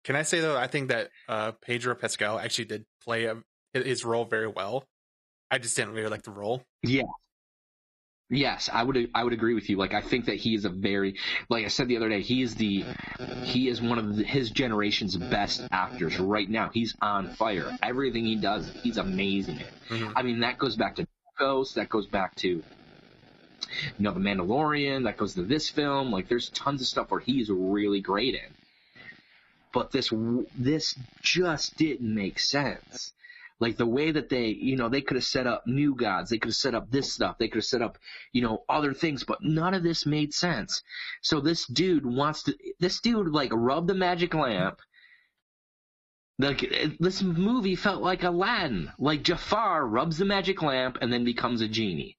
Can 0.04 0.16
I 0.16 0.22
say 0.22 0.40
though? 0.40 0.56
I 0.56 0.66
think 0.66 0.88
that 0.88 1.10
uh, 1.28 1.52
Pedro 1.62 1.94
Pascal 1.94 2.38
actually 2.38 2.66
did 2.66 2.84
play 3.02 3.24
a, 3.24 3.36
his 3.72 4.04
role 4.04 4.24
very 4.24 4.48
well. 4.48 4.84
I 5.50 5.58
just 5.58 5.76
didn't 5.76 5.94
really 5.94 6.08
like 6.10 6.22
the 6.22 6.30
role. 6.30 6.62
Yeah. 6.82 7.02
Yes, 8.30 8.70
I 8.72 8.82
would 8.82 9.10
I 9.14 9.22
would 9.22 9.34
agree 9.34 9.54
with 9.54 9.68
you. 9.68 9.76
Like 9.76 9.92
I 9.92 10.00
think 10.00 10.24
that 10.26 10.36
he 10.36 10.54
is 10.54 10.64
a 10.64 10.70
very 10.70 11.16
like 11.50 11.64
I 11.66 11.68
said 11.68 11.88
the 11.88 11.98
other 11.98 12.08
day, 12.08 12.22
he 12.22 12.40
is 12.42 12.54
the 12.54 12.84
he 13.44 13.68
is 13.68 13.82
one 13.82 13.98
of 13.98 14.16
the, 14.16 14.24
his 14.24 14.50
generation's 14.50 15.16
best 15.16 15.62
actors 15.70 16.18
right 16.18 16.48
now. 16.48 16.70
He's 16.72 16.96
on 17.02 17.34
fire. 17.34 17.76
Everything 17.82 18.24
he 18.24 18.36
does, 18.36 18.70
he's 18.82 18.96
amazing. 18.96 19.60
Mhm. 19.90 20.14
I 20.16 20.22
mean, 20.22 20.40
that 20.40 20.58
goes 20.58 20.74
back 20.74 20.96
to 20.96 21.06
Ghost, 21.38 21.74
that 21.74 21.88
goes 21.88 22.06
back 22.06 22.34
to 22.36 22.48
you 22.48 22.62
know 23.98 24.12
the 24.12 24.20
Mandalorian, 24.20 25.04
that 25.04 25.16
goes 25.16 25.34
to 25.34 25.42
this 25.42 25.68
film. 25.68 26.10
Like 26.10 26.28
there's 26.28 26.50
tons 26.50 26.80
of 26.80 26.86
stuff 26.86 27.10
where 27.10 27.20
he's 27.20 27.50
really 27.50 28.00
great 28.00 28.34
in. 28.34 28.54
But 29.72 29.90
this 29.90 30.12
this 30.56 30.94
just 31.22 31.76
didn't 31.76 32.14
make 32.14 32.38
sense. 32.38 33.12
Like 33.60 33.76
the 33.76 33.86
way 33.86 34.10
that 34.10 34.28
they, 34.28 34.48
you 34.48 34.76
know, 34.76 34.88
they 34.88 35.00
could 35.00 35.16
have 35.16 35.24
set 35.24 35.46
up 35.46 35.66
new 35.66 35.94
gods, 35.94 36.30
they 36.30 36.38
could 36.38 36.48
have 36.48 36.56
set 36.56 36.74
up 36.74 36.90
this 36.90 37.12
stuff, 37.12 37.38
they 37.38 37.48
could 37.48 37.58
have 37.58 37.64
set 37.64 37.82
up, 37.82 37.98
you 38.32 38.42
know, 38.42 38.64
other 38.68 38.92
things, 38.92 39.24
but 39.24 39.42
none 39.42 39.74
of 39.74 39.82
this 39.82 40.06
made 40.06 40.34
sense. 40.34 40.82
So 41.22 41.40
this 41.40 41.66
dude 41.66 42.04
wants 42.04 42.42
to, 42.44 42.56
this 42.80 43.00
dude 43.00 43.28
like 43.28 43.50
rubbed 43.52 43.88
the 43.88 43.94
magic 43.94 44.34
lamp. 44.34 44.80
Like 46.38 46.96
this 46.98 47.22
movie 47.22 47.76
felt 47.76 48.02
like 48.02 48.24
Aladdin, 48.24 48.90
like 48.98 49.22
Jafar 49.22 49.86
rubs 49.86 50.18
the 50.18 50.24
magic 50.24 50.62
lamp 50.62 50.98
and 51.00 51.12
then 51.12 51.24
becomes 51.24 51.60
a 51.60 51.68
genie. 51.68 52.18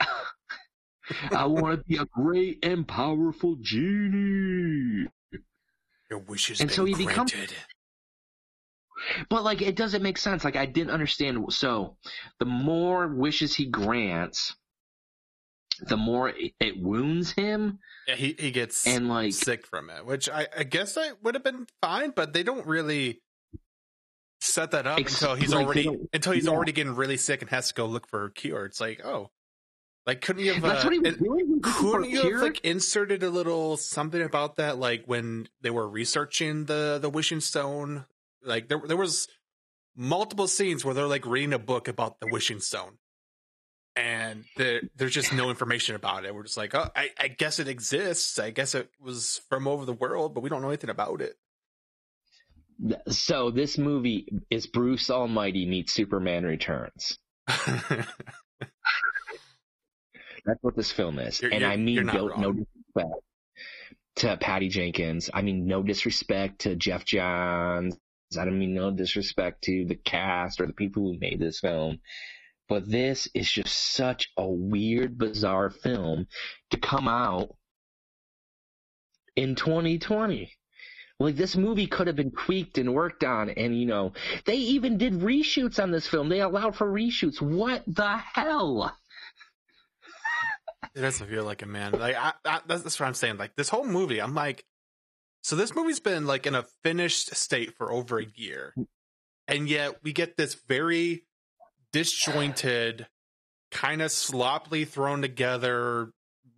I 1.30 1.46
want 1.46 1.80
to 1.80 1.84
be 1.84 1.96
a 1.98 2.06
great 2.06 2.64
and 2.64 2.88
powerful 2.88 3.56
genie. 3.60 5.08
Your 6.10 6.20
wishes 6.20 6.60
And 6.60 6.68
been 6.68 6.74
so 6.74 6.84
he 6.84 6.94
becomes- 6.94 7.34
But 9.28 9.44
like 9.44 9.60
it 9.60 9.76
doesn't 9.76 10.02
make 10.02 10.16
sense. 10.16 10.42
Like 10.42 10.56
I 10.56 10.64
didn't 10.64 10.90
understand. 10.92 11.52
So 11.52 11.98
the 12.38 12.46
more 12.46 13.08
wishes 13.08 13.54
he 13.54 13.66
grants, 13.66 14.56
the 15.80 15.96
more 15.96 16.28
it, 16.28 16.52
it 16.60 16.80
wounds 16.80 17.32
him. 17.32 17.78
Yeah, 18.08 18.14
he 18.14 18.36
he 18.38 18.50
gets 18.50 18.86
And 18.86 19.08
like 19.08 19.32
sick 19.32 19.66
from 19.66 19.90
it, 19.90 20.04
which 20.06 20.28
I 20.28 20.46
I 20.56 20.64
guess 20.64 20.96
I 20.96 21.12
would 21.22 21.34
have 21.34 21.44
been 21.44 21.66
fine, 21.82 22.12
but 22.14 22.32
they 22.32 22.42
don't 22.42 22.66
really 22.66 23.22
set 24.40 24.72
that 24.72 24.86
up 24.86 24.98
Ex- 24.98 25.20
until 25.20 25.34
he's 25.34 25.52
like, 25.52 25.64
already 25.64 25.90
until 26.12 26.32
he's 26.32 26.44
yeah. 26.44 26.50
already 26.50 26.72
getting 26.72 26.94
really 26.94 27.16
sick 27.16 27.42
and 27.42 27.50
has 27.50 27.68
to 27.68 27.74
go 27.74 27.86
look 27.86 28.08
for 28.08 28.26
a 28.26 28.32
cure. 28.32 28.64
It's 28.64 28.80
like 28.80 29.04
oh, 29.04 29.30
like 30.06 30.20
couldn't 30.20 30.44
you 30.44 30.54
have? 30.54 30.62
that's 30.62 30.84
uh, 30.84 30.86
what 30.86 30.92
he 30.92 30.98
was 30.98 31.16
doing. 31.16 31.38
He 31.38 31.44
was 31.44 31.62
looking 31.64 31.72
for 31.72 31.90
couldn't 31.92 32.10
you 32.10 32.32
have 32.32 32.42
like 32.42 32.60
inserted 32.60 33.22
a 33.22 33.30
little 33.30 33.76
something 33.76 34.22
about 34.22 34.56
that, 34.56 34.78
like 34.78 35.04
when 35.06 35.48
they 35.62 35.70
were 35.70 35.88
researching 35.88 36.66
the 36.66 36.98
the 37.00 37.10
wishing 37.10 37.40
stone? 37.40 38.06
Like 38.42 38.68
there 38.68 38.80
there 38.86 38.96
was 38.96 39.28
multiple 39.96 40.46
scenes 40.46 40.84
where 40.84 40.94
they're 40.94 41.06
like 41.06 41.26
reading 41.26 41.52
a 41.52 41.58
book 41.58 41.88
about 41.88 42.20
the 42.20 42.28
wishing 42.28 42.60
stone. 42.60 42.98
And 43.96 44.44
there, 44.56 44.82
there's 44.96 45.14
just 45.14 45.32
no 45.32 45.48
information 45.48 45.94
about 45.94 46.26
it. 46.26 46.34
We're 46.34 46.42
just 46.42 46.58
like, 46.58 46.74
oh, 46.74 46.90
I, 46.94 47.10
I 47.18 47.28
guess 47.28 47.58
it 47.58 47.66
exists. 47.66 48.38
I 48.38 48.50
guess 48.50 48.74
it 48.74 48.90
was 49.00 49.40
from 49.48 49.66
over 49.66 49.86
the 49.86 49.94
world, 49.94 50.34
but 50.34 50.42
we 50.42 50.50
don't 50.50 50.60
know 50.60 50.68
anything 50.68 50.90
about 50.90 51.22
it. 51.22 51.34
So 53.08 53.50
this 53.50 53.78
movie 53.78 54.28
is 54.50 54.66
Bruce 54.66 55.08
Almighty 55.08 55.64
meets 55.64 55.94
Superman 55.94 56.44
Returns. 56.44 57.18
That's 57.48 58.06
what 60.60 60.76
this 60.76 60.92
film 60.92 61.18
is. 61.18 61.40
You're- 61.40 61.54
and 61.54 61.62
you're- 61.62 61.72
I 61.72 61.76
mean 61.76 62.06
no, 62.06 62.28
no 62.36 62.52
disrespect 62.52 63.22
to 64.16 64.36
Patty 64.36 64.68
Jenkins. 64.68 65.30
I 65.32 65.42
mean 65.42 65.66
no 65.66 65.82
disrespect 65.82 66.60
to 66.60 66.76
Geoff 66.76 67.04
Johns. 67.04 67.96
I 68.38 68.44
don't 68.44 68.58
mean 68.58 68.74
no 68.74 68.90
disrespect 68.90 69.62
to 69.64 69.84
the 69.86 69.94
cast 69.94 70.60
or 70.60 70.66
the 70.66 70.72
people 70.72 71.02
who 71.02 71.18
made 71.18 71.38
this 71.40 71.60
film. 71.60 71.98
But 72.68 72.90
this 72.90 73.28
is 73.34 73.50
just 73.50 73.94
such 73.94 74.30
a 74.36 74.46
weird, 74.46 75.18
bizarre 75.18 75.70
film 75.70 76.26
to 76.70 76.78
come 76.78 77.06
out 77.06 77.54
in 79.36 79.54
2020. 79.54 80.52
Like 81.18 81.36
this 81.36 81.56
movie 81.56 81.86
could 81.86 82.08
have 82.08 82.16
been 82.16 82.32
tweaked 82.32 82.76
and 82.76 82.94
worked 82.94 83.24
on, 83.24 83.48
and 83.48 83.78
you 83.78 83.86
know 83.86 84.12
they 84.44 84.56
even 84.56 84.98
did 84.98 85.14
reshoots 85.14 85.82
on 85.82 85.90
this 85.90 86.06
film. 86.06 86.28
They 86.28 86.40
allowed 86.40 86.76
for 86.76 86.86
reshoots. 86.86 87.40
What 87.40 87.84
the 87.86 88.18
hell? 88.18 88.94
It 90.94 91.00
doesn't 91.00 91.28
feel 91.28 91.44
like 91.44 91.62
a 91.62 91.66
man. 91.66 91.92
Like 91.92 92.16
I, 92.16 92.32
I, 92.44 92.60
that's, 92.66 92.82
that's 92.82 93.00
what 93.00 93.06
I'm 93.06 93.14
saying. 93.14 93.38
Like 93.38 93.56
this 93.56 93.70
whole 93.70 93.86
movie, 93.86 94.20
I'm 94.20 94.34
like, 94.34 94.64
so 95.42 95.56
this 95.56 95.74
movie's 95.74 96.00
been 96.00 96.26
like 96.26 96.46
in 96.46 96.54
a 96.54 96.66
finished 96.82 97.34
state 97.34 97.74
for 97.78 97.90
over 97.90 98.18
a 98.18 98.26
year, 98.34 98.74
and 99.48 99.70
yet 99.70 100.02
we 100.02 100.12
get 100.12 100.36
this 100.36 100.54
very 100.68 101.24
disjointed, 101.96 103.06
kind 103.70 104.02
of 104.02 104.10
sloppily 104.12 104.84
thrown 104.84 105.22
together 105.22 106.10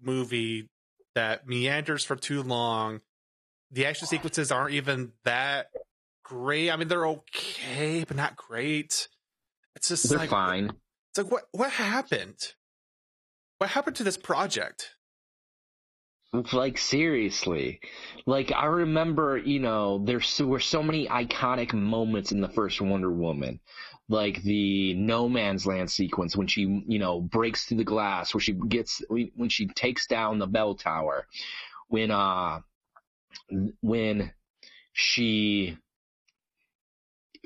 movie 0.02 0.68
that 1.14 1.46
meanders 1.46 2.04
for 2.04 2.16
too 2.16 2.42
long. 2.42 3.00
The 3.70 3.86
action 3.86 4.08
sequences 4.08 4.50
aren't 4.50 4.74
even 4.74 5.12
that 5.24 5.68
great. 6.24 6.70
I 6.72 6.76
mean, 6.76 6.88
they're 6.88 7.06
okay, 7.06 8.04
but 8.06 8.16
not 8.16 8.34
great. 8.34 9.06
It's 9.76 9.86
just 9.88 10.08
They're 10.08 10.18
like 10.18 10.30
fine. 10.30 10.72
it's 11.10 11.18
like 11.18 11.30
what 11.30 11.44
what 11.52 11.70
happened? 11.70 12.54
What 13.58 13.70
happened 13.70 13.94
to 13.96 14.04
this 14.04 14.16
project? 14.16 14.90
Like 16.52 16.76
seriously, 16.76 17.80
like 18.26 18.52
I 18.52 18.66
remember, 18.66 19.38
you 19.38 19.60
know, 19.60 20.04
there 20.04 20.20
were 20.40 20.60
so 20.60 20.82
many 20.82 21.06
iconic 21.08 21.72
moments 21.72 22.32
in 22.32 22.40
the 22.42 22.50
first 22.50 22.80
Wonder 22.82 23.10
Woman, 23.10 23.60
like 24.08 24.42
the 24.42 24.94
No 24.94 25.28
Man's 25.28 25.66
Land 25.66 25.90
sequence 25.90 26.36
when 26.36 26.46
she, 26.46 26.62
you 26.86 26.98
know, 26.98 27.20
breaks 27.20 27.64
through 27.64 27.78
the 27.78 27.84
glass, 27.84 28.32
where 28.32 28.40
she 28.40 28.52
gets 28.52 29.02
when 29.08 29.48
she 29.48 29.66
takes 29.66 30.06
down 30.06 30.38
the 30.38 30.46
bell 30.46 30.74
tower, 30.74 31.26
when 31.88 32.10
uh, 32.10 32.60
when 33.80 34.32
she 34.92 35.76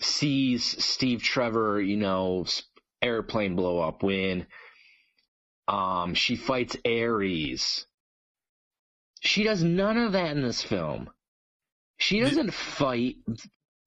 sees 0.01 0.85
Steve 0.85 1.23
Trevor, 1.23 1.81
you 1.81 1.97
know, 1.97 2.47
airplane 3.01 3.57
blow 3.57 3.81
up, 3.81 4.03
when 4.03 4.47
um 5.69 6.15
she 6.15 6.37
fights 6.37 6.77
Ares. 6.87 7.87
She 9.21 9.45
does 9.45 9.63
none 9.63 9.99
of 9.99 10.13
that 10.13 10.37
in 10.37 10.43
this 10.43 10.63
film. 10.63 11.09
She 11.99 12.19
doesn't 12.19 12.53
fight 12.53 13.17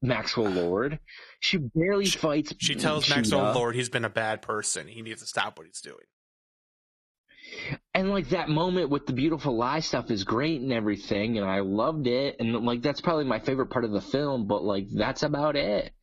Maxwell 0.01 0.49
Lord. 0.51 0.99
She 1.39 1.58
barely 1.58 2.05
fights. 2.08 2.53
She 2.60 2.75
tells 2.75 3.05
Cheetah. 3.05 3.15
Maxwell 3.17 3.53
Lord 3.53 3.75
he's 3.75 3.89
been 3.89 4.05
a 4.05 4.10
bad 4.10 4.41
person. 4.41 4.88
He 4.88 5.01
needs 5.01 5.21
to 5.21 5.27
stop 5.27 5.58
what 5.58 5.67
he's 5.67 5.81
doing. 5.81 6.05
And 7.93 8.10
like 8.10 8.29
that 8.29 8.49
moment 8.49 8.89
with 8.89 9.05
the 9.05 9.13
beautiful 9.13 9.55
lie 9.55 9.79
stuff 9.79 10.10
is 10.12 10.23
great 10.23 10.62
and 10.62 10.73
everything, 10.73 11.38
and 11.38 11.47
I 11.47 11.60
loved 11.60 12.08
it, 12.08 12.38
and 12.39 12.53
like 12.65 12.81
that's 12.81 13.01
probably 13.01 13.23
my 13.25 13.39
favorite 13.39 13.67
part 13.67 13.86
of 13.86 13.91
the 13.91 14.01
film. 14.01 14.47
But 14.47 14.63
like 14.63 14.88
that's 14.91 15.23
about 15.23 15.55
it. 15.55 15.93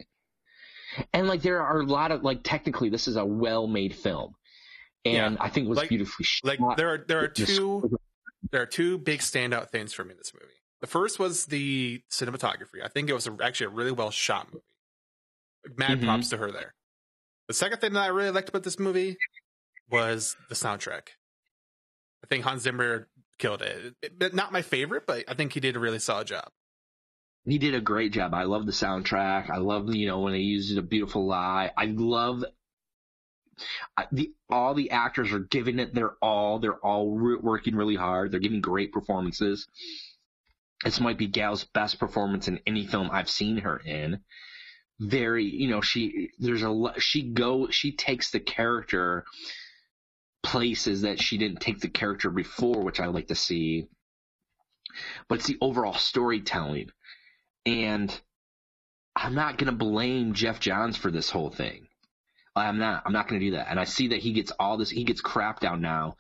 And 1.13 1.27
like 1.27 1.43
there 1.43 1.61
are 1.63 1.81
a 1.81 1.87
lot 1.87 2.11
of 2.13 2.23
like 2.23 2.41
technically 2.45 2.91
this 2.91 3.09
is 3.09 3.17
a 3.17 3.25
well-made 3.25 3.95
film, 3.95 4.35
and 5.05 5.37
I 5.41 5.49
think 5.49 5.67
it 5.67 5.71
was 5.71 5.79
Like- 5.79 5.89
beautifully 5.89 6.25
shot. 6.25 6.59
Like 6.61 6.77
there 6.77 6.89
are 6.95 7.05
there 7.07 7.25
are 7.25 7.29
two 7.29 7.91
there 8.51 8.63
are 8.63 8.67
two 8.67 8.99
big 8.99 9.21
standout 9.21 9.71
things 9.71 9.93
for 9.93 10.05
me 10.05 10.13
in 10.13 10.19
this 10.19 10.33
movie. 10.35 10.53
The 10.83 10.87
first 10.89 11.19
was 11.19 11.47
the 11.47 12.03
cinematography. 12.11 12.85
I 12.85 12.89
think 12.89 13.09
it 13.09 13.15
was 13.15 13.27
a, 13.27 13.37
actually 13.43 13.67
a 13.67 13.71
really 13.71 13.93
well 13.93 14.11
shot 14.11 14.49
movie. 14.53 14.65
Mad 15.79 16.01
Mhm. 16.01 16.05
props 16.05 16.29
to 16.31 16.37
her 16.39 16.51
there. 16.51 16.75
The 17.49 17.55
second 17.55 17.79
thing 17.81 17.93
that 17.95 18.03
I 18.03 18.09
really 18.09 18.31
liked 18.33 18.49
about 18.49 18.65
this 18.65 18.79
movie 18.81 19.17
was 19.89 20.37
the 20.49 20.55
soundtrack. 20.57 21.09
I 22.25 22.27
think 22.29 22.45
Hans 22.45 22.63
Zimmer 22.63 23.09
killed 23.39 23.63
it. 23.63 23.95
It- 24.03 24.35
Not 24.35 24.53
my 24.53 24.63
favorite, 24.63 25.07
but 25.07 25.25
I 25.29 25.35
think 25.35 25.53
he 25.53 25.61
did 25.61 25.77
a 25.77 25.81
really 25.81 25.99
solid 26.01 26.27
job. 26.27 26.51
He 27.45 27.59
did 27.59 27.75
a 27.75 27.81
great 27.81 28.13
job. 28.13 28.35
I 28.35 28.45
love 28.45 28.67
the 28.67 28.73
soundtrack. 28.73 29.51
I 29.51 29.59
love, 29.59 29.93
you 29.95 30.07
know, 30.09 30.21
when 30.21 30.33
they 30.33 30.41
used 30.41 30.77
a 30.77 30.83
beautiful 30.83 31.27
lie. 31.27 31.73
I 31.77 31.87
love 31.87 32.45
the 34.11 34.33
all 34.49 34.75
the 34.75 34.91
actors 34.91 35.33
are 35.33 35.41
giving 35.41 35.79
it 35.79 35.95
their 35.95 36.13
all. 36.23 36.59
They're 36.59 36.79
all 36.85 37.11
re- 37.17 37.37
working 37.37 37.77
really 37.77 37.97
hard. 37.97 38.33
They're 38.33 38.41
giving 38.41 38.61
great 38.61 38.93
performances. 38.93 39.69
This 40.85 41.01
might 41.01 41.19
be 41.19 41.29
Gal's 41.29 41.65
best 41.65 41.99
performance 41.99 42.49
in 42.49 42.61
any 42.67 42.87
film 42.87 43.11
I've 43.13 43.31
seen 43.31 43.59
her 43.59 43.77
in. 43.79 44.21
Very, 44.99 45.45
you 45.45 45.69
know, 45.69 45.81
she 45.81 46.31
there's 46.39 46.63
a 46.63 46.93
she 46.99 47.23
go 47.23 47.69
she 47.71 47.93
takes 47.93 48.31
the 48.31 48.41
character 48.41 49.25
places 50.43 51.03
that 51.03 51.21
she 51.21 51.39
didn't 51.39 51.61
take 51.61 51.81
the 51.81 51.89
character 51.89 52.31
before, 52.31 52.83
which 52.83 53.01
I 53.01 53.07
like 53.07 53.29
to 53.29 53.35
see. 53.35 53.87
But 55.29 55.39
it's 55.39 55.47
the 55.47 55.59
overall 55.61 55.95
storytelling. 55.95 56.91
And 57.65 58.21
I'm 59.15 59.35
not 59.35 59.59
to 59.71 59.77
blame 59.77 60.35
Geoff 60.35 60.61
Johns 60.61 60.97
for 60.97 61.11
this 61.11 61.31
whole 61.31 61.51
thing. 61.51 61.87
I'm 62.55 62.79
not. 62.79 63.03
I'm 63.07 63.13
not 63.13 63.29
going 63.29 63.41
to 63.41 63.47
do 63.47 63.57
that. 63.57 63.69
And 63.71 63.81
I 63.81 63.85
see 63.85 64.09
that 64.09 64.19
he 64.19 64.33
gets 64.33 64.51
all 64.53 64.77
this. 64.77 64.91
He 64.91 65.05
gets 65.05 65.21
crap 65.23 65.61
down 65.61 65.81
now. 65.81 66.17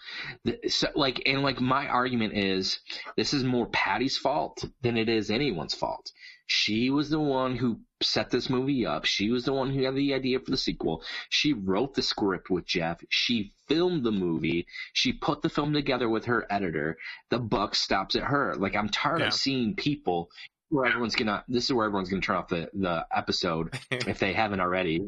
So, 0.68 0.88
like, 0.94 1.22
and 1.26 1.42
like, 1.42 1.60
my 1.60 1.86
argument 1.88 2.34
is 2.36 2.78
this 3.16 3.34
is 3.34 3.44
more 3.44 3.66
Patty's 3.66 4.16
fault 4.16 4.64
than 4.80 4.96
it 4.96 5.08
is 5.10 5.30
anyone's 5.30 5.74
fault. 5.74 6.10
She 6.46 6.90
was 6.90 7.08
the 7.10 7.20
one 7.20 7.56
who 7.56 7.80
set 8.02 8.30
this 8.30 8.48
movie 8.50 8.84
up. 8.86 9.04
She 9.04 9.30
was 9.30 9.44
the 9.44 9.52
one 9.52 9.70
who 9.72 9.84
had 9.84 9.94
the 9.94 10.14
idea 10.14 10.38
for 10.40 10.50
the 10.50 10.56
sequel. 10.56 11.02
She 11.28 11.52
wrote 11.52 11.94
the 11.94 12.02
script 12.02 12.50
with 12.50 12.66
Geoff. 12.66 13.00
She 13.10 13.52
filmed 13.68 14.04
the 14.04 14.10
movie. 14.10 14.66
She 14.92 15.12
put 15.12 15.42
the 15.42 15.48
film 15.50 15.72
together 15.72 16.08
with 16.08 16.24
her 16.26 16.46
editor. 16.50 16.96
The 17.30 17.38
buck 17.38 17.74
stops 17.74 18.16
at 18.16 18.24
her. 18.24 18.54
Like, 18.56 18.74
I'm 18.74 18.88
tired 18.88 19.20
Yeah. 19.20 19.26
of 19.28 19.34
seeing 19.34 19.76
people 19.76 20.30
where 20.70 20.86
everyone's 20.86 21.14
gonna. 21.16 21.44
This 21.48 21.64
is 21.64 21.72
where 21.74 21.86
everyone's 21.86 22.08
gonna 22.08 22.22
turn 22.22 22.36
off 22.36 22.48
the 22.48 22.70
the 22.72 23.06
episode 23.14 23.78
if 23.90 24.18
they 24.18 24.32
haven't 24.32 24.60
already. 24.60 25.00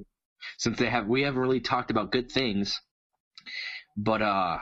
Since 0.58 0.78
they 0.78 0.88
have, 0.88 1.06
we 1.06 1.22
haven't 1.22 1.40
really 1.40 1.60
talked 1.60 1.90
about 1.90 2.12
good 2.12 2.30
things, 2.30 2.80
but 3.96 4.22
uh, 4.22 4.58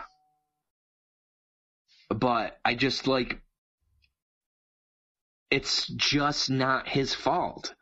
but 2.09 2.59
I 2.65 2.75
just 2.75 3.07
like, 3.07 3.41
it's 5.51 5.87
just 5.87 6.51
not 6.51 6.89
his 6.89 7.15
fault, 7.15 7.75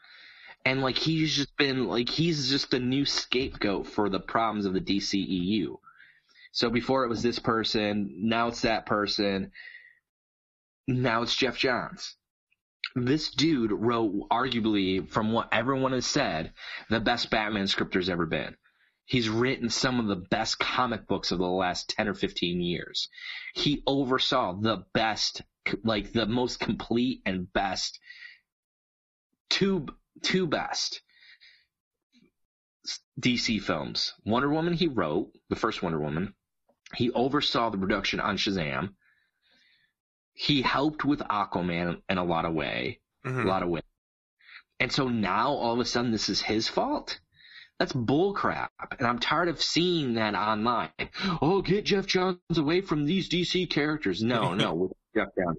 and 0.64 0.82
like 0.82 0.96
he's 0.96 1.34
just 1.34 1.56
been 1.56 1.86
like 1.86 2.08
he's 2.08 2.50
just 2.50 2.74
a 2.74 2.78
new 2.78 3.04
scapegoat 3.04 3.86
for 3.86 4.08
the 4.08 4.20
problems 4.20 4.66
of 4.66 4.74
the 4.74 4.80
DCEU. 4.80 5.76
So 6.52 6.68
before 6.68 7.04
it 7.04 7.08
was 7.08 7.22
this 7.22 7.38
person, 7.38 8.12
now 8.22 8.48
it's 8.48 8.62
that 8.62 8.86
person, 8.86 9.52
now 10.88 11.22
it's 11.22 11.34
Geoff 11.34 11.56
Johns 11.56 12.16
this 12.94 13.30
dude 13.30 13.72
wrote 13.72 14.28
arguably 14.30 15.08
from 15.08 15.32
what 15.32 15.48
everyone 15.52 15.92
has 15.92 16.06
said 16.06 16.52
the 16.88 17.00
best 17.00 17.30
batman 17.30 17.66
script 17.66 17.92
there's 17.92 18.08
ever 18.08 18.26
been. 18.26 18.56
He's 19.04 19.28
written 19.28 19.68
some 19.68 19.98
of 19.98 20.06
the 20.06 20.24
best 20.30 20.58
comic 20.58 21.06
books 21.08 21.32
of 21.32 21.38
the 21.38 21.44
last 21.44 21.90
10 21.90 22.08
or 22.08 22.14
15 22.14 22.60
years. 22.60 23.08
He 23.54 23.82
oversaw 23.86 24.54
the 24.60 24.84
best 24.94 25.42
like 25.82 26.12
the 26.12 26.26
most 26.26 26.60
complete 26.60 27.22
and 27.26 27.52
best 27.52 27.98
two 29.48 29.86
two 30.22 30.46
best 30.46 31.00
dc 33.20 33.60
films. 33.62 34.14
Wonder 34.24 34.48
woman 34.48 34.72
he 34.72 34.86
wrote 34.86 35.32
the 35.48 35.56
first 35.56 35.82
wonder 35.82 35.98
woman. 35.98 36.34
He 36.94 37.10
oversaw 37.10 37.70
the 37.70 37.78
production 37.78 38.20
on 38.20 38.36
shazam 38.36 38.94
he 40.46 40.62
helped 40.62 41.04
with 41.04 41.20
Aquaman 41.20 42.00
in 42.08 42.16
a 42.16 42.24
lot 42.24 42.46
of 42.46 42.54
way, 42.54 42.98
Mhm. 43.26 43.44
a 43.44 43.48
lot 43.48 43.62
of 43.62 43.68
way. 43.68 43.82
And 44.78 44.90
so 44.90 45.08
now 45.08 45.48
all 45.50 45.74
of 45.74 45.80
a 45.80 45.84
sudden 45.84 46.12
this 46.12 46.30
is 46.30 46.40
his 46.40 46.66
fault? 46.66 47.20
That's 47.78 47.92
bullcrap. 47.92 48.68
And 48.98 49.06
I'm 49.06 49.18
tired 49.18 49.48
of 49.48 49.60
seeing 49.60 50.14
that 50.14 50.34
online. 50.34 50.90
Oh, 51.42 51.60
get 51.60 51.84
Geoff 51.84 52.06
Johns 52.06 52.38
away 52.56 52.80
from 52.80 53.04
these 53.04 53.28
DC 53.28 53.66
characters. 53.68 54.22
No, 54.22 54.54
no, 54.54 54.74
with 54.74 54.92
Geoff 55.14 55.28
Johns. 55.38 55.58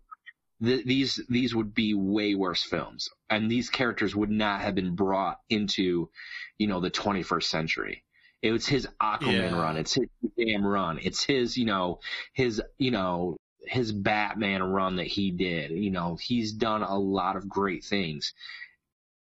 Th- 0.63 0.85
these 0.85 1.19
these 1.29 1.53
would 1.55 1.73
be 1.75 1.93
way 1.93 2.33
worse 2.33 2.63
films, 2.63 3.09
and 3.29 3.49
these 3.51 3.69
characters 3.69 4.15
would 4.15 4.29
not 4.31 4.61
have 4.61 4.73
been 4.75 4.95
brought 4.95 5.37
into, 5.49 6.09
you 6.57 6.67
know, 6.67 6.79
the 6.79 6.91
21st 6.91 7.43
century. 7.49 8.03
It 8.41 8.51
was 8.51 8.65
his 8.67 8.87
Aquaman 8.99 9.51
Yeah. 9.51 9.61
run. 9.61 9.77
It's 9.77 9.93
his 9.93 10.07
damn 10.37 10.65
run. 10.65 10.97
It's 11.01 11.23
his, 11.23 11.55
you 11.57 11.65
know, 11.65 11.99
his, 12.33 12.61
you 12.79 12.89
know, 12.91 13.37
his 13.71 13.91
Batman 13.93 14.61
run 14.61 14.97
that 14.97 15.07
he 15.07 15.31
did. 15.31 15.71
You 15.71 15.91
know, 15.91 16.17
he's 16.21 16.51
done 16.51 16.83
a 16.83 16.97
lot 16.97 17.37
of 17.37 17.47
great 17.47 17.85
things. 17.85 18.33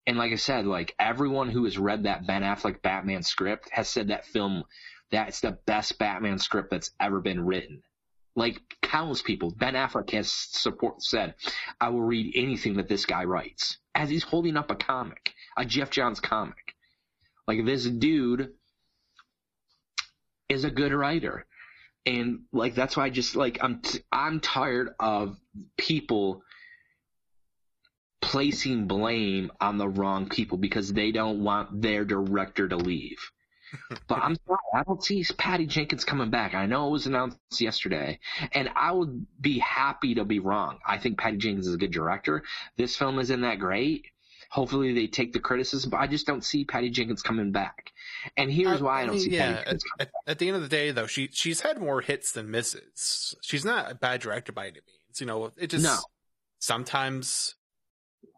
And 0.05 0.17
like 0.17 0.33
I 0.33 0.35
said, 0.35 0.65
like 0.65 0.93
everyone 0.99 1.49
who 1.49 1.63
has 1.63 1.77
read 1.77 2.03
that 2.03 2.27
Ben 2.27 2.41
Affleck 2.41 2.81
Batman 2.81 3.23
script 3.23 3.69
has 3.71 3.87
said 3.87 4.09
that 4.09 4.25
film 4.25 4.65
that's 5.09 5.39
the 5.39 5.57
best 5.65 5.97
Batman 5.97 6.37
script 6.37 6.69
that's 6.69 6.91
ever 6.99 7.21
been 7.21 7.45
written. 7.45 7.81
Like 8.35 8.61
countless 8.81 9.21
people, 9.21 9.51
Ben 9.51 9.73
Affleck 9.73 10.09
has 10.11 10.29
support 10.31 11.01
said, 11.01 11.35
I 11.79 11.89
will 11.89 12.01
read 12.01 12.33
anything 12.35 12.75
that 12.75 12.89
this 12.89 13.05
guy 13.05 13.23
writes. 13.23 13.77
As 13.95 14.09
he's 14.09 14.23
holding 14.23 14.57
up 14.57 14.69
a 14.69 14.75
comic, 14.75 15.33
a 15.55 15.65
Geoff 15.65 15.91
Johns 15.91 16.19
comic. 16.19 16.75
Like 17.47 17.65
this 17.65 17.85
dude 17.85 18.53
is 20.49 20.65
a 20.65 20.71
good 20.71 20.91
writer 20.91 21.45
and 22.05 22.41
like 22.51 22.75
that's 22.75 22.97
why 22.97 23.05
I 23.05 23.09
just 23.09 23.35
like 23.35 23.59
I'm 23.61 23.81
t- 23.81 23.99
I'm 24.11 24.39
tired 24.39 24.89
of 24.99 25.37
people 25.77 26.43
placing 28.21 28.87
blame 28.87 29.51
on 29.59 29.77
the 29.77 29.87
wrong 29.87 30.29
people 30.29 30.57
because 30.57 30.93
they 30.93 31.11
don't 31.11 31.43
want 31.43 31.81
their 31.81 32.05
director 32.05 32.67
to 32.67 32.77
leave. 32.77 33.31
but 34.07 34.19
I'm 34.21 34.35
sorry, 34.47 34.59
I 34.73 34.83
don't 34.83 35.03
see 35.03 35.25
Patty 35.37 35.65
Jenkins 35.65 36.03
coming 36.03 36.29
back. 36.29 36.53
I 36.53 36.65
know 36.65 36.87
it 36.87 36.91
was 36.91 37.07
announced 37.07 37.39
yesterday, 37.59 38.19
and 38.51 38.69
I 38.75 38.91
would 38.91 39.25
be 39.39 39.59
happy 39.59 40.15
to 40.15 40.25
be 40.25 40.39
wrong. 40.39 40.79
I 40.85 40.97
think 40.97 41.17
Patty 41.17 41.37
Jenkins 41.37 41.67
is 41.67 41.75
a 41.75 41.77
good 41.77 41.91
director. 41.91 42.43
This 42.77 42.95
film 42.95 43.19
isn't 43.19 43.41
that 43.41 43.59
great. 43.59 44.05
Hopefully 44.51 44.93
they 44.93 45.07
take 45.07 45.31
the 45.31 45.39
criticism, 45.39 45.89
but 45.91 46.01
I 46.01 46.07
just 46.07 46.27
don't 46.27 46.43
see 46.43 46.65
Patty 46.65 46.89
Jenkins 46.89 47.21
coming 47.21 47.53
back. 47.53 47.91
And 48.35 48.51
here's 48.51 48.81
why 48.81 49.01
I 49.01 49.05
don't 49.05 49.15
mean, 49.15 49.23
see 49.23 49.31
yeah, 49.31 49.53
Patty 49.53 49.55
Jenkins 49.63 49.83
at, 49.97 50.07
at, 50.07 50.13
at 50.27 50.39
the 50.39 50.47
end 50.49 50.57
of 50.57 50.61
the 50.61 50.67
day, 50.67 50.91
though, 50.91 51.07
she 51.07 51.29
she's 51.31 51.61
had 51.61 51.79
more 51.79 52.01
hits 52.01 52.33
than 52.33 52.51
misses. 52.51 53.33
She's 53.41 53.63
not 53.63 53.89
a 53.89 53.95
bad 53.95 54.19
director 54.19 54.51
by 54.51 54.63
any 54.63 54.81
means. 54.85 55.21
You 55.21 55.25
know, 55.25 55.51
it 55.57 55.67
just 55.69 55.83
No. 55.85 55.97
sometimes 56.59 57.55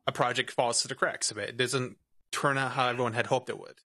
a 0.06 0.12
project 0.12 0.52
falls 0.52 0.82
to 0.84 0.88
the 0.88 0.96
cracks 0.96 1.32
of 1.32 1.38
it. 1.40 1.50
It 1.50 1.58
doesn't 1.58 1.98
turn 2.32 2.58
out 2.60 2.74
how 2.74 2.90
everyone 2.90 3.14
had 3.14 3.28
hoped 3.28 3.50
it 3.50 3.58
would. 3.58 3.80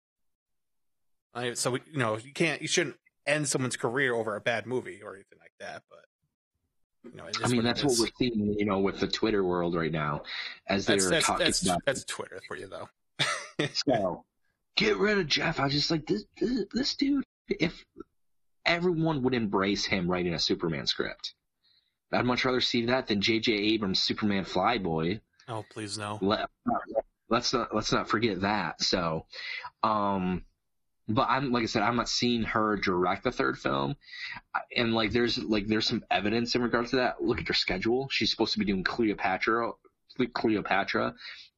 I, 1.35 1.55
so 1.55 1.73
we, 1.73 1.81
you 1.93 1.99
know, 1.99 2.17
you 2.17 2.33
can't, 2.33 2.63
you 2.63 2.69
shouldn't 2.69 2.97
end 3.27 3.49
someone's 3.49 3.77
career 3.77 4.15
over 4.15 4.37
a 4.37 4.41
bad 4.41 4.67
movie 4.67 5.01
or 5.03 5.15
anything 5.15 5.39
like 5.41 5.53
that. 5.61 5.83
But 5.91 6.05
you 7.05 7.17
know, 7.17 7.25
I 7.43 7.49
mean, 7.49 7.59
what 7.59 7.65
that's 7.65 7.85
what 7.85 7.99
we're 7.99 8.09
seeing, 8.19 8.55
you 8.59 8.65
know, 8.65 8.79
with 8.79 9.01
the 9.01 9.07
Twitter 9.07 9.45
world 9.45 9.75
right 9.75 9.93
now, 9.93 10.23
as 10.67 10.87
they're 10.87 10.99
talking 11.21 11.45
that's, 11.45 11.63
about. 11.63 11.81
that's 11.85 12.05
Twitter 12.05 12.41
for 12.49 12.57
you, 12.57 12.69
though. 12.69 12.89
So, 13.73 14.25
get 14.77 14.97
rid 14.97 15.19
of 15.19 15.27
Geoff. 15.27 15.61
I 15.61 15.65
was 15.65 15.73
just 15.73 15.91
like, 15.91 16.07
this, 16.07 16.25
this, 16.41 16.65
this 16.73 16.95
dude, 16.97 17.25
if 17.49 17.85
everyone 18.67 19.23
would 19.23 19.35
embrace 19.35 19.85
him 19.85 20.11
writing 20.11 20.35
a 20.35 20.39
Superman 20.39 20.87
script, 20.87 21.35
I'd 22.13 22.25
much 22.25 22.45
rather 22.45 22.61
see 22.61 22.87
that 22.87 23.07
than 23.07 23.21
J.J. 23.21 23.53
Abrams' 23.53 24.03
Superman 24.03 24.45
Flyby. 24.45 25.21
Oh, 25.49 25.65
please 25.71 25.99
no. 25.99 26.19
Let, 26.21 26.49
let's 27.29 27.53
not 27.53 27.75
let's 27.75 27.93
not 27.93 28.09
forget 28.09 28.41
that. 28.43 28.81
So, 28.83 29.27
um, 29.83 30.45
but 31.09 31.29
I'm 31.29 31.53
like 31.53 31.65
I 31.65 31.67
said, 31.67 31.83
I'm 31.83 31.97
not 31.97 32.09
seeing 32.09 32.43
her 32.45 32.77
direct 32.77 33.25
the 33.25 33.33
third 33.33 33.59
film, 33.59 33.97
and 34.75 34.95
like 34.95 35.13
there's 35.13 35.39
like 35.39 35.67
there's 35.67 35.87
some 35.87 36.05
evidence 36.11 36.55
in 36.55 36.63
regards 36.63 36.91
to 36.91 36.97
that. 36.97 37.23
Look 37.23 37.41
at 37.41 37.49
her 37.49 37.55
schedule; 37.55 38.09
she's 38.11 38.31
supposed 38.31 38.55
to 38.55 38.59
be 38.59 38.65
doing 38.65 38.85
Cleopatra, 38.85 39.73
Cleopatra, 40.33 41.15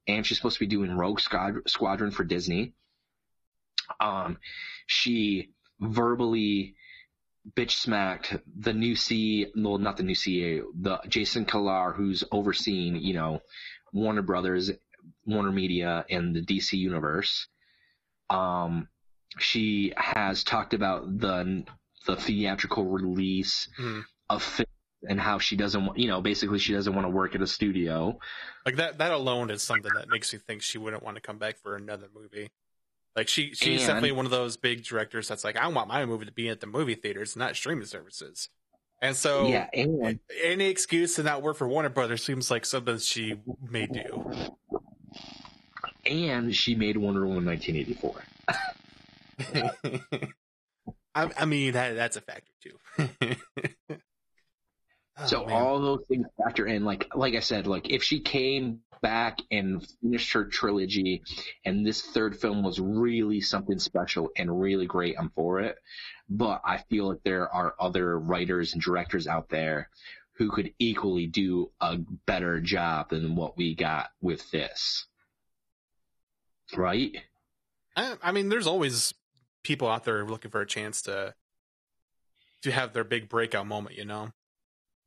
and 0.07 0.25
she's 0.25 0.37
supposed 0.37 0.57
to 0.57 0.65
be 0.65 0.67
doing 0.67 0.97
Rogue 0.97 1.19
Squadron 1.19 2.11
for 2.11 2.23
Disney. 2.23 2.73
Um, 4.01 4.37
she 4.85 5.51
verbally 5.79 6.75
bitch 7.55 7.71
smacked 7.71 8.35
the 8.59 8.73
new 8.73 8.95
C, 8.95 9.47
well, 9.55 9.77
not 9.77 9.95
the 9.95 10.03
new 10.03 10.15
CA, 10.15 10.61
the 10.79 10.99
Jason 11.07 11.45
Kilar, 11.45 11.95
who's 11.95 12.23
overseeing, 12.31 12.97
you 12.97 13.13
know, 13.13 13.41
Warner 13.93 14.21
Brothers, 14.21 14.71
Warner 15.25 15.51
Media, 15.51 16.05
and 16.09 16.35
the 16.35 16.41
DC 16.41 16.73
universe. 16.73 17.47
Um, 18.29 18.89
she 19.39 19.93
has 19.97 20.43
talked 20.43 20.73
about 20.73 21.19
the 21.19 21.63
the 22.05 22.15
theatrical 22.15 22.85
release 22.85 23.67
Mhm. 23.79 24.03
of 24.29 24.41
films 24.43 24.69
and 25.07 25.19
how 25.21 25.37
she 25.37 25.55
doesn't, 25.55 25.85
want, 25.85 25.99
you 25.99 26.07
know, 26.07 26.21
basically 26.21 26.57
she 26.57 26.73
doesn't 26.73 26.95
want 26.95 27.05
to 27.05 27.09
work 27.09 27.35
at 27.35 27.41
a 27.41 27.47
studio. 27.47 28.17
Like 28.65 28.77
that 28.77 28.97
that 28.99 29.11
alone 29.11 29.51
is 29.51 29.61
something 29.61 29.91
that 29.95 30.07
makes 30.09 30.31
me 30.33 30.39
think 30.39 30.61
she 30.63 30.77
wouldn't 30.77 31.03
want 31.03 31.15
to 31.15 31.21
come 31.21 31.37
back 31.37 31.57
for 31.57 31.75
another 31.75 32.07
movie. 32.13 32.49
Like 33.15 33.27
she 33.27 33.53
she's 33.53 33.81
And- 33.81 33.87
definitely 33.87 34.11
one 34.13 34.25
of 34.25 34.31
those 34.31 34.57
big 34.57 34.83
directors 34.83 35.27
that's 35.27 35.43
like, 35.43 35.57
I 35.57 35.67
want 35.67 35.87
my 35.87 36.05
movie 36.05 36.25
to 36.25 36.31
be 36.31 36.49
at 36.49 36.61
the 36.61 36.67
movie 36.67 36.95
theaters, 36.95 37.35
not 37.35 37.55
streaming 37.55 37.85
services. 37.85 38.49
And 39.01 39.15
so 39.15 39.47
yeah, 39.47 39.67
and 39.73 40.19
any 40.41 40.65
excuse 40.69 41.15
to 41.15 41.23
not 41.23 41.41
work 41.43 41.57
for 41.57 41.67
Warner 41.67 41.89
Brothers 41.89 42.23
seems 42.23 42.49
like 42.49 42.65
something 42.65 42.97
she 42.97 43.35
may 43.69 43.85
do. 43.85 44.31
and 46.05 46.55
she 46.55 46.73
made 46.73 46.97
Wonder 46.97 47.27
Woman 47.27 47.45
1984. 47.45 48.23
I, 51.15 51.29
I 51.37 51.45
mean 51.45 51.73
that 51.73 51.95
that's 51.95 52.15
a 52.17 52.21
factor 52.21 52.51
too. 52.61 53.35
Oh, 55.19 55.25
So 55.25 55.45
man. 55.45 55.55
all 55.55 55.79
those 55.81 56.05
things 56.07 56.27
factor 56.43 56.65
in. 56.67 56.85
Like 56.85 57.07
like 57.15 57.35
I 57.35 57.39
said, 57.39 57.67
like 57.67 57.89
if 57.89 58.03
she 58.03 58.19
came 58.19 58.81
back 59.01 59.39
and 59.51 59.85
finished 60.01 60.33
her 60.33 60.45
trilogy, 60.45 61.23
and 61.65 61.85
this 61.85 62.01
third 62.01 62.37
film 62.39 62.63
was 62.63 62.79
really 62.79 63.41
something 63.41 63.79
special 63.79 64.29
and 64.37 64.59
really 64.61 64.85
great, 64.85 65.15
I'm 65.17 65.29
for 65.31 65.59
it. 65.61 65.77
But 66.29 66.61
I 66.65 66.77
feel 66.89 67.09
like 67.09 67.23
there 67.23 67.49
are 67.51 67.75
other 67.79 68.19
writers 68.19 68.73
and 68.73 68.81
directors 68.81 69.27
out 69.27 69.49
there 69.49 69.89
who 70.33 70.51
could 70.51 70.73
equally 70.77 71.25
do 71.25 71.71
a 71.81 71.97
better 72.27 72.59
job 72.59 73.09
than 73.09 73.35
what 73.35 73.57
we 73.57 73.73
got 73.75 74.09
with 74.21 74.49
this. 74.51 75.07
Right? 76.75 77.17
I, 77.95 78.15
I 78.21 78.31
mean, 78.31 78.49
there's 78.49 78.67
always 78.67 79.13
people 79.67 79.89
out 79.89 80.05
there 80.05 80.25
looking 80.25 80.49
for 80.49 80.61
a 80.61 80.65
chance 80.65 81.01
to 81.03 81.33
to 82.63 82.71
have 82.71 82.93
their 82.93 83.03
big 83.03 83.27
breakout 83.29 83.67
moment. 83.67 83.97
You 83.97 84.05
know, 84.05 84.29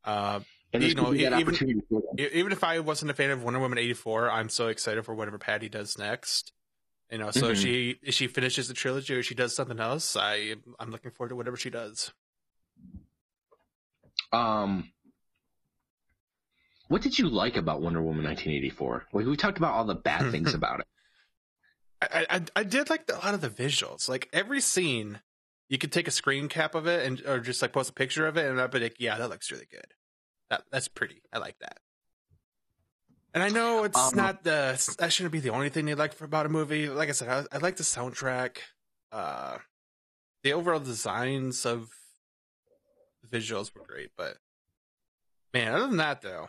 uh, 0.04 0.40
You 0.72 0.94
know, 0.94 1.02
gonna 1.04 1.16
be 1.16 1.24
that 1.24 1.40
even- 1.40 1.54
opportunity 1.54 1.80
for 1.88 2.00
them. 2.02 2.28
even 2.32 2.52
if 2.52 2.62
I 2.62 2.78
wasn't 2.78 3.10
a 3.10 3.14
fan 3.14 3.30
of 3.30 3.42
Wonder 3.42 3.58
Woman 3.58 3.78
eighty 3.78 3.94
four, 3.94 4.30
I'm 4.30 4.48
so 4.50 4.68
excited 4.68 5.04
for 5.04 5.14
whatever 5.14 5.38
Patty 5.38 5.68
does 5.68 5.98
next. 5.98 6.52
You 7.10 7.18
know, 7.18 7.30
so 7.32 7.48
if 7.48 7.58
Mhm. 7.58 7.62
she 7.62 7.98
if 8.02 8.14
she 8.14 8.28
finishes 8.28 8.68
the 8.68 8.74
trilogy 8.74 9.14
or 9.14 9.22
she 9.22 9.34
does 9.34 9.56
something 9.56 9.80
else, 9.80 10.14
I 10.14 10.54
I'm 10.78 10.90
looking 10.92 11.10
forward 11.10 11.30
to 11.30 11.36
whatever 11.36 11.56
she 11.56 11.70
does. 11.70 12.12
Um, 14.32 14.92
what 16.86 17.02
did 17.02 17.18
you 17.18 17.28
like 17.28 17.56
about 17.56 17.80
Wonder 17.82 18.00
Woman 18.00 18.24
1984? 18.24 19.06
Like 19.12 19.26
we 19.26 19.36
talked 19.36 19.58
about 19.58 19.74
all 19.74 19.84
the 19.84 19.94
bad 19.96 20.30
things 20.30 20.54
about 20.54 20.80
it. 20.80 20.86
I, 22.02 22.26
I 22.30 22.42
I 22.56 22.62
did 22.64 22.88
like 22.90 23.06
the, 23.06 23.16
a 23.16 23.20
lot 23.20 23.34
of 23.34 23.40
the 23.40 23.50
visuals. 23.50 24.08
Like 24.08 24.28
every 24.32 24.60
scene, 24.60 25.20
you 25.68 25.78
could 25.78 25.92
take 25.92 26.08
a 26.08 26.12
screen 26.12 26.48
cap 26.48 26.74
of 26.74 26.86
it 26.86 27.06
and 27.06 27.22
or 27.26 27.40
just 27.40 27.62
like 27.62 27.72
post 27.72 27.90
a 27.90 27.92
picture 27.92 28.26
of 28.26 28.36
it, 28.36 28.50
and 28.50 28.60
I'd 28.60 28.70
be 28.70 28.80
like, 28.80 28.96
"Yeah, 28.98 29.18
that 29.18 29.28
looks 29.28 29.50
really 29.50 29.66
good. 29.70 29.94
That 30.48 30.64
that's 30.70 30.88
pretty. 30.88 31.22
I 31.32 31.38
like 31.38 31.58
that." 31.60 31.78
And 33.32 33.42
I 33.44 33.48
know 33.48 33.84
it's 33.84 33.98
Um, 33.98 34.16
not 34.16 34.42
the 34.42 34.94
that 34.98 35.12
shouldn't 35.12 35.32
be 35.32 35.40
the 35.40 35.50
only 35.50 35.68
thing 35.68 35.86
you 35.86 35.94
like 35.94 36.14
for 36.14 36.24
about 36.24 36.46
a 36.46 36.48
movie. 36.48 36.88
Like 36.88 37.08
I 37.08 37.12
said, 37.12 37.28
I, 37.28 37.56
I 37.56 37.58
like 37.58 37.76
the 37.76 37.84
soundtrack, 37.84 38.56
uh, 39.12 39.58
the 40.42 40.52
overall 40.52 40.80
designs 40.80 41.64
of 41.64 41.90
the 43.22 43.38
visuals 43.38 43.72
were 43.74 43.84
great, 43.86 44.10
but 44.16 44.38
man, 45.54 45.74
other 45.74 45.86
than 45.86 45.98
that 45.98 46.22
though, 46.22 46.48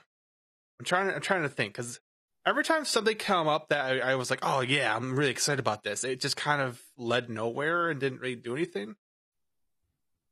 I'm 0.80 0.86
trying 0.86 1.10
to 1.10 1.16
I'm 1.16 1.22
trying 1.22 1.44
to 1.44 1.50
think 1.50 1.74
because 1.74 2.00
every 2.46 2.64
time 2.64 2.86
something 2.86 3.16
come 3.18 3.48
up 3.48 3.70
that 3.70 3.86
I, 3.86 4.12
I 4.12 4.16
was 4.16 4.30
like, 4.30 4.40
oh 4.44 4.62
yeah, 4.62 4.96
I'm 4.96 5.16
really 5.16 5.32
excited 5.32 5.60
about 5.60 5.84
this, 5.84 6.04
it 6.04 6.22
just 6.22 6.36
kind 6.38 6.62
of 6.62 6.82
led 6.98 7.30
nowhere 7.30 7.90
and 7.90 8.00
didn't 8.00 8.20
really 8.22 8.36
do 8.36 8.56
anything. 8.56 8.96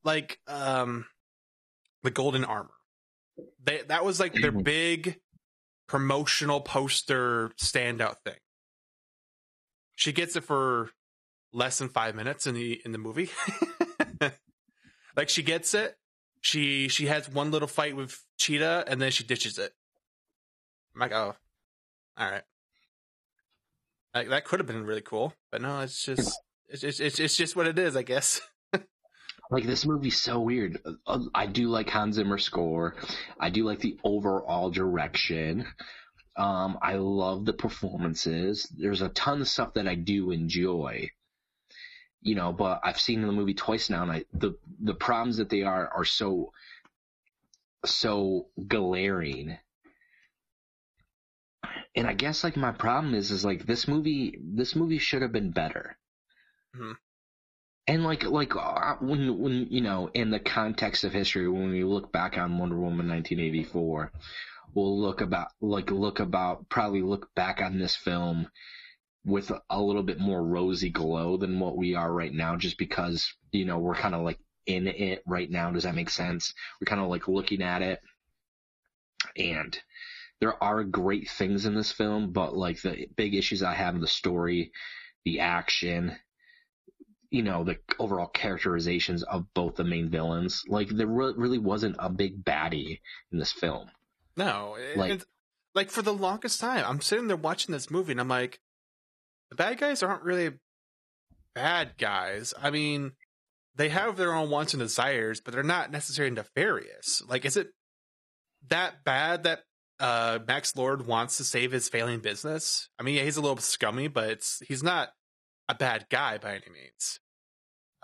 Like 0.03 0.39
um, 0.47 1.05
the 2.03 2.11
golden 2.11 2.45
armor, 2.45 2.69
they 3.63 3.81
that 3.89 4.05
was 4.05 4.19
like 4.19 4.33
their 4.33 4.51
Mhm. 4.51 4.63
big 4.63 5.19
promotional 5.87 6.61
poster 6.61 7.49
standout 7.61 8.17
thing. 8.23 8.39
She 9.95 10.13
gets 10.13 10.35
it 10.37 10.45
for 10.45 10.91
less 11.51 11.79
than 11.79 11.89
five 11.89 12.15
minutes 12.15 12.47
in 12.47 12.55
the 12.55 12.81
in 12.85 12.91
the 12.93 12.97
movie. 12.97 13.29
like 15.17 15.27
she 15.29 15.43
gets 15.43 15.73
it, 15.73 15.97
she 16.41 16.87
she 16.87 17.07
has 17.07 17.27
one 17.29 17.51
little 17.51 17.67
fight 17.67 17.95
with 17.95 18.23
Cheetah, 18.37 18.85
and 18.87 19.01
then 19.01 19.11
she 19.11 19.23
ditches 19.25 19.57
it. 19.57 19.73
I'm 20.95 21.01
like, 21.01 21.11
oh, 21.11 21.35
all 22.19 22.29
right. 22.29 22.43
Like 24.13 24.29
that 24.29 24.45
could 24.45 24.59
have 24.59 24.67
been 24.67 24.85
really 24.85 25.01
cool, 25.01 25.33
but 25.51 25.61
no, 25.61 25.81
it's 25.81 26.03
just 26.03 26.39
it's 26.67 26.83
it's 26.83 26.99
it's, 26.99 27.19
it's 27.19 27.37
just 27.37 27.55
what 27.55 27.67
it 27.67 27.79
is, 27.79 27.95
I 27.95 28.03
guess. 28.03 28.41
Like 29.51 29.65
this 29.65 29.83
movie's 29.83 30.21
so 30.21 30.39
weird. 30.39 30.79
Uh, 31.07 31.19
I 31.33 31.47
do 31.47 31.69
like 31.69 31.89
Hans 31.89 32.17
Zimmer's 32.17 32.43
score. 32.43 32.95
I 33.39 33.49
do 33.49 33.63
like 33.63 33.79
the 33.79 33.97
overall 34.03 34.69
direction. 34.69 35.65
Um, 36.37 36.77
I 36.81 36.95
love 36.95 37.45
the 37.45 37.53
performances. 37.53 38.71
There's 38.77 39.01
a 39.01 39.09
ton 39.09 39.41
of 39.41 39.47
stuff 39.47 39.73
that 39.73 39.87
I 39.87 39.95
do 39.95 40.29
enjoy. 40.29 41.09
You 42.21 42.35
know, 42.35 42.53
but 42.53 42.81
I've 42.83 42.99
seen 42.99 43.21
the 43.21 43.31
movie 43.31 43.55
twice 43.55 43.89
now, 43.89 44.03
and 44.03 44.11
I 44.11 44.25
the 44.33 44.53
the 44.79 44.93
problems 44.93 45.37
that 45.37 45.49
they 45.49 45.63
are 45.63 45.89
are 45.95 46.05
so 46.05 46.51
so 47.85 48.49
glaring. 48.67 49.57
And 51.95 52.07
I 52.07 52.13
guess 52.13 52.43
like 52.43 52.55
my 52.55 52.71
problem 52.71 53.13
is 53.13 53.31
is 53.31 53.43
like 53.43 53.65
this 53.65 53.87
movie 53.87 54.39
this 54.41 54.75
movie 54.75 54.99
should 54.99 55.21
have 55.21 55.31
been 55.31 55.51
better. 55.51 55.97
Mhm. 56.75 56.95
And 57.87 58.03
like 58.03 58.23
like 58.23 58.55
uh, 58.55 58.95
when 59.01 59.39
when 59.39 59.67
you 59.69 59.81
know 59.81 60.09
in 60.13 60.29
the 60.29 60.39
context 60.39 61.03
of 61.03 61.13
history 61.13 61.47
when 61.49 61.71
we 61.71 61.83
look 61.83 62.11
back 62.11 62.37
on 62.37 62.57
Wonder 62.57 62.77
Woman 62.77 63.07
1984 63.07 64.11
we'll 64.73 64.99
look 64.99 65.21
about 65.21 65.49
like 65.61 65.91
look 65.91 66.19
about 66.19 66.69
probably 66.69 67.01
look 67.01 67.33
back 67.35 67.61
on 67.61 67.79
this 67.79 67.95
film 67.95 68.47
with 69.25 69.51
a 69.69 69.81
little 69.81 70.03
bit 70.03 70.19
more 70.19 70.43
rosy 70.43 70.89
glow 70.89 71.37
than 71.37 71.59
what 71.59 71.77
we 71.77 71.95
are 71.95 72.11
right 72.11 72.33
now 72.33 72.55
just 72.55 72.77
because 72.77 73.33
you 73.51 73.65
know 73.65 73.77
we're 73.77 73.95
kind 73.95 74.15
of 74.15 74.21
like 74.21 74.39
in 74.65 74.87
it 74.87 75.21
right 75.25 75.49
now 75.49 75.71
does 75.71 75.83
that 75.83 75.95
make 75.95 76.09
sense 76.09 76.53
we're 76.79 76.85
kind 76.85 77.01
of 77.01 77.07
like 77.07 77.27
looking 77.27 77.61
at 77.61 77.81
it 77.81 77.99
and 79.35 79.79
there 80.41 80.61
are 80.63 80.83
great 80.83 81.29
things 81.29 81.65
in 81.65 81.75
this 81.75 81.91
film 81.91 82.31
but 82.31 82.55
like 82.55 82.81
the 82.81 83.07
big 83.15 83.33
issues 83.35 83.61
i 83.63 83.73
have 83.73 83.95
in 83.95 84.01
the 84.01 84.07
story 84.07 84.71
the 85.25 85.39
action 85.41 86.15
you 87.29 87.43
know 87.43 87.63
the 87.63 87.77
overall 87.99 88.27
characterizations 88.27 89.21
of 89.23 89.45
both 89.53 89.75
the 89.75 89.83
main 89.83 90.09
villains 90.09 90.63
like 90.67 90.89
there 90.89 91.07
re- 91.07 91.33
really 91.35 91.59
wasn't 91.59 91.95
a 91.99 92.09
big 92.09 92.43
baddie 92.43 92.99
in 93.31 93.37
this 93.39 93.51
film 93.51 93.89
No, 94.37 94.77
Like- 94.95 95.23
like 95.75 95.89
for 95.91 96.01
the 96.01 96.13
longest 96.13 96.59
time, 96.59 96.83
I'm 96.87 96.99
sitting 97.01 97.27
there 97.27 97.37
watching 97.37 97.71
this 97.73 97.91
movie, 97.91 98.11
and 98.13 98.19
I'm 98.19 98.27
like, 98.27 98.59
the 99.51 99.55
bad 99.55 99.77
guys 99.77 100.01
aren't 100.01 100.23
really 100.23 100.53
bad 101.53 101.91
guys. 101.99 102.55
I 102.59 102.71
mean, 102.71 103.11
they 103.75 103.89
have 103.89 104.17
their 104.17 104.33
own 104.33 104.49
wants 104.49 104.73
and 104.73 104.81
desires, 104.81 105.39
but 105.41 105.53
they're 105.53 105.61
not 105.61 105.91
necessarily 105.91 106.33
nefarious. 106.33 107.21
Like, 107.27 107.45
is 107.45 107.55
it 107.55 107.67
that 108.69 109.03
bad 109.03 109.43
that 109.43 109.63
uh, 109.99 110.39
Max 110.47 110.75
Lord 110.75 111.05
wants 111.05 111.37
to 111.37 111.43
save 111.43 111.71
his 111.71 111.89
failing 111.89 112.19
business? 112.19 112.89
I 112.99 113.03
mean, 113.03 113.15
yeah, 113.15 113.23
he's 113.23 113.37
a 113.37 113.41
little 113.41 113.57
scummy, 113.57 114.07
but 114.07 114.45
he's 114.67 114.83
not 114.83 115.09
a 115.67 115.75
bad 115.75 116.05
guy 116.09 116.37
by 116.37 116.51
any 116.51 116.69
means. 116.73 117.19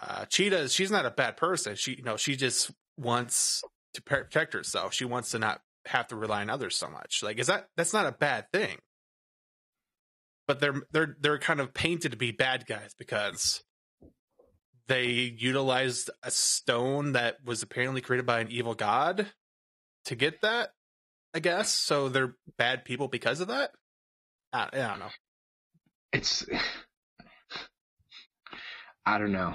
Uh, 0.01 0.25
Cheetah, 0.25 0.69
she's 0.69 0.91
not 0.91 1.05
a 1.05 1.11
bad 1.11 1.37
person. 1.37 1.75
She, 1.75 1.95
you 1.95 2.03
know, 2.03 2.17
she 2.17 2.35
just 2.35 2.71
wants 2.97 3.63
to 3.93 4.01
protect 4.01 4.53
herself. 4.53 4.93
She 4.93 5.05
wants 5.05 5.31
to 5.31 5.39
not 5.39 5.61
have 5.85 6.07
to 6.07 6.15
rely 6.15 6.41
on 6.41 6.49
others 6.49 6.75
so 6.75 6.89
much. 6.89 7.21
Like, 7.23 7.39
is 7.39 7.47
that 7.47 7.67
that's 7.77 7.93
not 7.93 8.05
a 8.05 8.11
bad 8.11 8.51
thing? 8.51 8.77
But 10.47 10.59
they're 10.59 10.81
they're 10.91 11.15
they're 11.19 11.39
kind 11.39 11.59
of 11.59 11.73
painted 11.73 12.11
to 12.11 12.17
be 12.17 12.31
bad 12.31 12.65
guys 12.67 12.93
because 12.97 13.63
they 14.87 15.07
utilized 15.37 16.09
a 16.23 16.29
stone 16.29 17.13
that 17.13 17.37
was 17.43 17.63
apparently 17.63 18.01
created 18.01 18.25
by 18.25 18.41
an 18.41 18.51
evil 18.51 18.75
god 18.75 19.27
to 20.05 20.15
get 20.15 20.41
that. 20.41 20.69
I 21.35 21.39
guess 21.39 21.69
so. 21.71 22.07
They're 22.09 22.35
bad 22.57 22.85
people 22.85 23.07
because 23.09 23.41
of 23.41 23.49
that. 23.49 23.71
I, 24.53 24.69
I 24.71 24.77
don't 24.87 24.99
know. 24.99 25.09
it's 26.13 26.45
I 29.05 29.17
don't 29.17 29.33
know. 29.33 29.53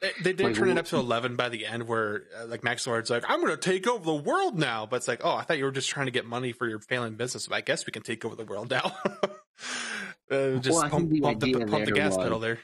They, 0.00 0.12
they 0.22 0.32
did 0.32 0.46
Like, 0.46 0.54
turn 0.54 0.70
it 0.70 0.78
up 0.78 0.86
to 0.86 0.96
11 0.96 1.36
by 1.36 1.48
the 1.48 1.66
end 1.66 1.88
where 1.88 2.22
uh, 2.40 2.46
like 2.46 2.62
Max 2.64 2.86
Lord's 2.86 3.10
like, 3.10 3.24
I'm 3.28 3.40
going 3.40 3.52
to 3.52 3.56
take 3.60 3.86
over 3.86 4.04
the 4.04 4.14
world 4.14 4.58
now. 4.58 4.86
But 4.86 4.96
it's 4.96 5.08
like, 5.08 5.20
oh, 5.24 5.34
I 5.34 5.42
thought 5.42 5.58
you 5.58 5.64
were 5.64 5.70
just 5.72 5.90
trying 5.90 6.06
to 6.06 6.12
get 6.12 6.24
money 6.24 6.52
for 6.52 6.68
your 6.68 6.78
failing 6.78 7.14
business. 7.14 7.46
But 7.48 7.56
I 7.56 7.60
guess 7.62 7.84
we 7.84 7.90
can 7.92 8.02
take 8.02 8.24
over 8.24 8.36
the 8.36 8.44
world 8.44 8.70
now. 8.70 8.92
uh, 10.30 10.58
just 10.58 10.70
Well, 10.70 10.88
pump, 10.88 11.10
the 11.10 11.20
pump, 11.20 11.40
the, 11.40 11.52
pump 11.66 11.84
the 11.84 11.92
gas 11.92 12.16
was- 12.16 12.24
pedal 12.24 12.38
there. 12.38 12.58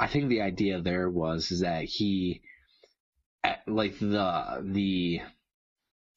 I 0.00 0.06
think 0.06 0.28
the 0.28 0.42
idea 0.42 0.80
there 0.80 1.10
was 1.10 1.50
is 1.50 1.60
that 1.60 1.82
he, 1.84 2.40
like 3.66 3.98
the 3.98 4.60
the 4.62 5.20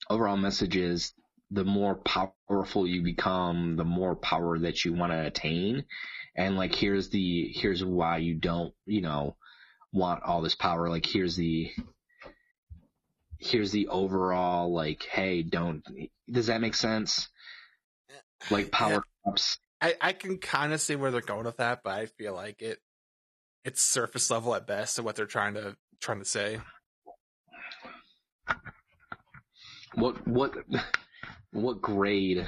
overall 0.08 0.38
message 0.38 0.76
is 0.76 1.14
the 1.52 1.66
more 1.66 1.96
powerful 1.96 2.88
you 2.88 3.04
become, 3.04 3.76
the 3.76 3.84
more 3.84 4.16
power 4.16 4.58
that 4.58 4.86
you 4.86 4.94
want 4.94 5.12
to 5.12 5.26
attain, 5.26 5.86
and 6.36 6.56
like 6.56 6.74
here's 6.74 7.10
the 7.10 7.52
here's 7.54 7.84
why 7.84 8.18
you 8.18 8.36
don't 8.36 8.74
you 8.86 9.02
know 9.02 9.36
want 9.92 10.24
all 10.24 10.42
this 10.42 10.56
power. 10.56 10.90
Like 10.90 11.06
here's 11.06 11.36
the 11.36 11.72
here's 13.38 13.72
the 13.72 13.88
overall 13.90 14.74
like 14.74 15.04
hey 15.04 15.42
don't 15.44 15.84
does 16.30 16.48
that 16.48 16.62
make 16.62 16.76
sense? 16.76 17.28
Like 18.50 18.72
power 18.72 19.04
ups. 19.28 19.60
I, 19.82 19.96
I 20.00 20.14
can 20.14 20.38
kind 20.38 20.74
of 20.74 20.82
see 20.82 20.96
where 20.96 21.12
they're 21.12 21.22
going 21.22 21.46
with 21.46 21.58
that, 21.58 21.82
but 21.84 21.92
I 21.92 22.06
feel 22.06 22.34
like 22.34 22.62
it 22.62 22.80
it's 23.66 23.82
surface 23.82 24.32
level 24.32 24.56
at 24.56 24.66
best 24.66 24.98
of 24.98 25.06
what 25.06 25.16
they're 25.16 25.26
trying 25.26 25.56
to 25.56 25.76
trying 26.00 26.20
to 26.20 26.26
say. 26.26 26.60
What 29.96 30.26
what 30.26 30.54
what 31.52 31.82
grade? 31.82 32.48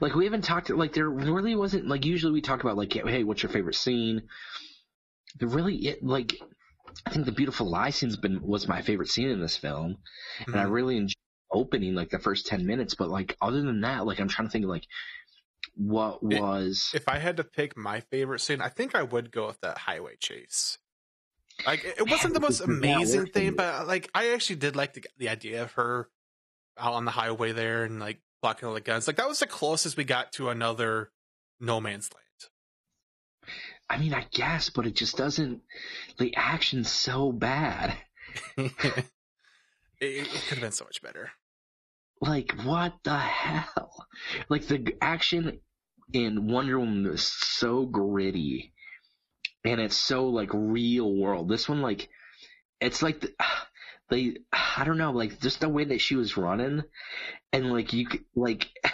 Like 0.00 0.14
we 0.14 0.24
haven't 0.24 0.42
talked. 0.42 0.70
Like 0.70 0.92
there 0.92 1.08
really 1.08 1.56
wasn't. 1.56 1.88
Like 1.88 2.04
usually 2.04 2.32
we 2.32 2.40
talk 2.40 2.62
about 2.62 2.76
like, 2.76 2.92
hey, 2.92 3.24
what's 3.24 3.42
your 3.42 3.50
favorite 3.52 3.74
scene? 3.74 4.28
There 5.38 5.48
really, 5.48 5.76
it 5.86 6.02
like, 6.04 6.34
I 7.06 7.10
think 7.10 7.24
the 7.24 7.32
beautiful 7.32 7.70
lie 7.70 7.90
scene's 7.90 8.16
been 8.16 8.42
was 8.42 8.68
my 8.68 8.82
favorite 8.82 9.08
scene 9.08 9.28
in 9.28 9.40
this 9.40 9.56
film, 9.56 9.98
and 10.46 10.56
I 10.56 10.64
Mhm. 10.64 10.70
really 10.70 10.96
enjoyed 10.96 11.14
opening 11.52 11.94
like 11.94 12.10
the 12.10 12.18
first 12.18 12.46
ten 12.46 12.66
minutes. 12.66 12.94
But 12.94 13.10
like 13.10 13.36
other 13.40 13.62
than 13.62 13.80
that, 13.82 14.06
like 14.06 14.20
I'm 14.20 14.28
trying 14.28 14.48
to 14.48 14.52
think 14.52 14.66
like 14.66 14.86
what 15.76 16.22
was. 16.22 16.90
If 16.94 17.08
I 17.08 17.18
had 17.18 17.36
to 17.38 17.44
pick 17.44 17.76
my 17.76 18.00
favorite 18.00 18.40
scene, 18.40 18.60
I 18.60 18.68
think 18.68 18.94
I 18.94 19.02
would 19.02 19.30
go 19.32 19.46
with 19.46 19.60
that 19.60 19.78
highway 19.78 20.16
chase. 20.16 20.78
Like 21.66 21.84
it 21.84 21.98
it 21.98 22.08
wasn't 22.08 22.34
the 22.34 22.40
most 22.40 22.60
amazing 22.60 23.26
thing, 23.26 23.54
but 23.54 23.86
like 23.86 24.10
I 24.14 24.30
actually 24.30 24.56
did 24.56 24.76
like 24.76 24.94
the 24.94 25.04
the 25.18 25.28
idea 25.28 25.62
of 25.62 25.72
her 25.72 26.08
out 26.78 26.94
on 26.94 27.04
the 27.04 27.10
highway 27.10 27.52
there 27.52 27.84
and 27.84 28.00
like 28.00 28.20
blocking 28.42 28.68
all 28.68 28.74
the 28.74 28.80
guns. 28.80 29.06
Like 29.06 29.16
that 29.16 29.28
was 29.28 29.40
the 29.40 29.46
closest 29.46 29.96
we 29.96 30.04
got 30.04 30.32
to 30.34 30.48
another 30.50 31.10
No 31.60 31.80
Man's 31.80 32.10
Land. 32.12 32.24
I 33.88 33.98
mean, 33.98 34.14
I 34.14 34.26
guess, 34.32 34.70
but 34.70 34.86
it 34.86 34.94
just 34.94 35.16
doesn't. 35.16 35.62
The 36.18 36.34
action's 36.36 36.90
so 36.90 37.32
bad. 37.32 37.96
It, 40.00 40.26
it 40.26 40.42
could 40.48 40.58
have 40.58 40.60
been 40.60 40.72
so 40.72 40.84
much 40.84 41.02
better. 41.02 41.30
like 42.20 42.52
what 42.64 42.94
the 43.04 43.18
hell 43.18 44.06
like 44.48 44.66
the 44.66 44.94
action 45.00 45.60
in 46.12 46.48
wonder 46.50 46.78
woman 46.78 47.06
is 47.06 47.24
so 47.24 47.86
gritty 47.86 48.72
and 49.64 49.80
it's 49.80 49.96
so 49.96 50.26
like 50.28 50.50
real 50.52 51.14
world 51.14 51.48
this 51.48 51.68
one 51.68 51.82
like 51.82 52.08
it's 52.80 53.02
like 53.02 53.20
the, 53.20 53.32
they 54.10 54.36
i 54.52 54.84
don't 54.84 54.98
know 54.98 55.12
like 55.12 55.40
just 55.40 55.60
the 55.60 55.68
way 55.68 55.84
that 55.84 56.00
she 56.00 56.16
was 56.16 56.36
running 56.36 56.82
and 57.52 57.72
like 57.72 57.92
you 57.92 58.06
could 58.06 58.24
like 58.34 58.68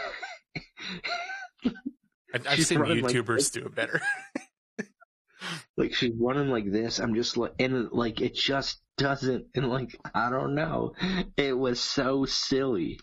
I've 2.35 2.57
She's 2.57 2.69
seen 2.69 2.81
like 2.81 2.91
YouTubers 2.91 3.37
this. 3.37 3.51
do 3.51 3.65
it 3.65 3.75
better. 3.75 4.01
like 5.77 5.95
she's 5.95 6.13
running 6.19 6.49
like 6.49 6.71
this 6.71 6.99
i'm 6.99 7.15
just 7.15 7.37
like 7.37 7.53
and 7.59 7.91
like 7.93 8.21
it 8.21 8.35
just 8.35 8.81
doesn't 8.97 9.47
and 9.55 9.69
like 9.69 9.97
i 10.15 10.31
don't 10.31 10.55
know 10.55 10.93
it 11.37 11.57
was 11.57 11.81
so 11.81 12.25
silly 12.25 12.99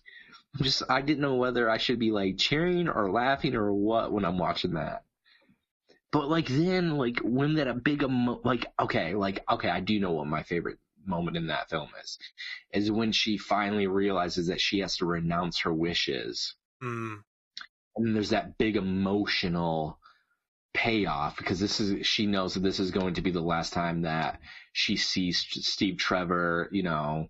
I'm 0.57 0.63
just 0.65 0.83
i 0.89 1.01
didn't 1.01 1.21
know 1.21 1.35
whether 1.35 1.69
i 1.69 1.77
should 1.77 1.99
be 1.99 2.11
like 2.11 2.37
cheering 2.37 2.89
or 2.89 3.11
laughing 3.11 3.55
or 3.55 3.71
what 3.73 4.11
when 4.11 4.25
i'm 4.25 4.37
watching 4.37 4.73
that 4.73 5.03
but 6.11 6.29
like 6.29 6.47
then 6.47 6.97
like 6.97 7.19
when 7.23 7.55
that 7.55 7.67
a 7.67 7.73
big 7.73 8.03
emo- 8.03 8.41
like 8.43 8.65
okay 8.79 9.13
like 9.15 9.43
okay 9.49 9.69
i 9.69 9.79
do 9.79 9.99
know 9.99 10.11
what 10.11 10.27
my 10.27 10.43
favorite 10.43 10.79
moment 11.05 11.37
in 11.37 11.47
that 11.47 11.69
film 11.69 11.89
is 12.03 12.17
is 12.71 12.91
when 12.91 13.11
she 13.11 13.37
finally 13.37 13.87
realizes 13.87 14.47
that 14.47 14.61
she 14.61 14.79
has 14.79 14.97
to 14.97 15.05
renounce 15.05 15.59
her 15.61 15.73
wishes 15.73 16.55
Mm, 16.83 17.23
and 17.95 18.15
there's 18.15 18.29
that 18.31 18.57
big 18.57 18.75
emotional 18.75 19.99
payoff 20.73 21.37
because 21.37 21.59
this 21.59 21.79
is 21.79 22.05
she 22.05 22.25
knows 22.25 22.55
that 22.55 22.61
this 22.61 22.79
is 22.79 22.91
going 22.91 23.13
to 23.13 23.21
be 23.21 23.31
the 23.31 23.41
last 23.41 23.73
time 23.73 24.01
that 24.01 24.39
she 24.73 24.97
sees 24.97 25.45
Steve 25.49 25.97
Trevor, 25.97 26.67
you 26.71 26.83
know, 26.83 27.29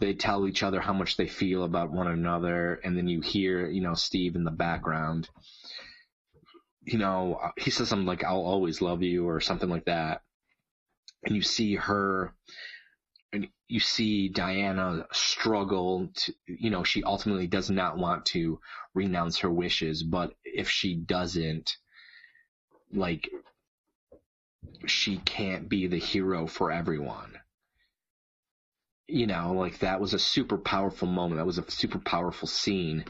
they 0.00 0.14
tell 0.14 0.46
each 0.46 0.62
other 0.62 0.80
how 0.80 0.92
much 0.92 1.16
they 1.16 1.26
feel 1.26 1.64
about 1.64 1.90
one 1.90 2.06
another 2.08 2.74
and 2.84 2.96
then 2.96 3.08
you 3.08 3.20
hear, 3.20 3.68
you 3.68 3.80
know, 3.80 3.94
Steve 3.94 4.36
in 4.36 4.44
the 4.44 4.50
background. 4.50 5.28
You 6.84 6.98
know, 6.98 7.40
he 7.56 7.70
says 7.70 7.88
something 7.88 8.06
like 8.06 8.24
I'll 8.24 8.36
always 8.42 8.80
love 8.80 9.02
you 9.02 9.28
or 9.28 9.40
something 9.40 9.68
like 9.68 9.86
that. 9.86 10.22
And 11.24 11.34
you 11.34 11.42
see 11.42 11.74
her 11.76 12.34
and 13.32 13.48
you 13.66 13.80
see 13.80 14.28
Diana 14.28 15.06
struggle 15.12 16.08
to, 16.14 16.34
you 16.46 16.70
know, 16.70 16.84
she 16.84 17.02
ultimately 17.02 17.46
does 17.46 17.70
not 17.70 17.98
want 17.98 18.26
to 18.26 18.60
renounce 18.94 19.38
her 19.38 19.50
wishes, 19.50 20.02
but 20.02 20.32
if 20.44 20.70
she 20.70 20.94
doesn't, 20.94 21.76
like, 22.92 23.28
she 24.86 25.18
can't 25.18 25.68
be 25.68 25.86
the 25.86 25.98
hero 25.98 26.46
for 26.46 26.72
everyone. 26.72 27.34
You 29.06 29.26
know, 29.26 29.52
like 29.52 29.78
that 29.78 30.00
was 30.00 30.14
a 30.14 30.18
super 30.18 30.58
powerful 30.58 31.08
moment. 31.08 31.38
That 31.38 31.46
was 31.46 31.58
a 31.58 31.70
super 31.70 31.98
powerful 31.98 32.48
scene. 32.48 33.04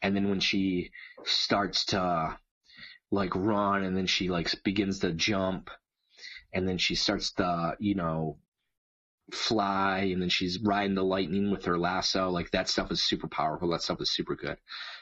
And 0.00 0.16
then 0.16 0.28
when 0.30 0.40
she 0.40 0.90
starts 1.24 1.86
to 1.86 2.38
like 3.10 3.34
run 3.34 3.84
and 3.84 3.94
then 3.94 4.06
she 4.06 4.30
like 4.30 4.50
begins 4.64 5.00
to 5.00 5.12
jump 5.12 5.68
and 6.54 6.66
then 6.66 6.78
she 6.78 6.94
starts 6.94 7.32
to, 7.32 7.76
you 7.78 7.94
know, 7.94 8.38
fly 9.30 10.10
and 10.12 10.20
then 10.20 10.28
she's 10.28 10.58
riding 10.62 10.94
the 10.94 11.04
lightning 11.04 11.50
with 11.50 11.64
her 11.64 11.78
lasso. 11.78 12.30
Like 12.30 12.50
that 12.50 12.68
stuff 12.68 12.90
is 12.90 13.02
super 13.02 13.28
powerful. 13.28 13.70
That 13.70 13.82
stuff 13.82 14.00
is 14.00 14.12
super 14.12 14.34
good. 14.34 14.58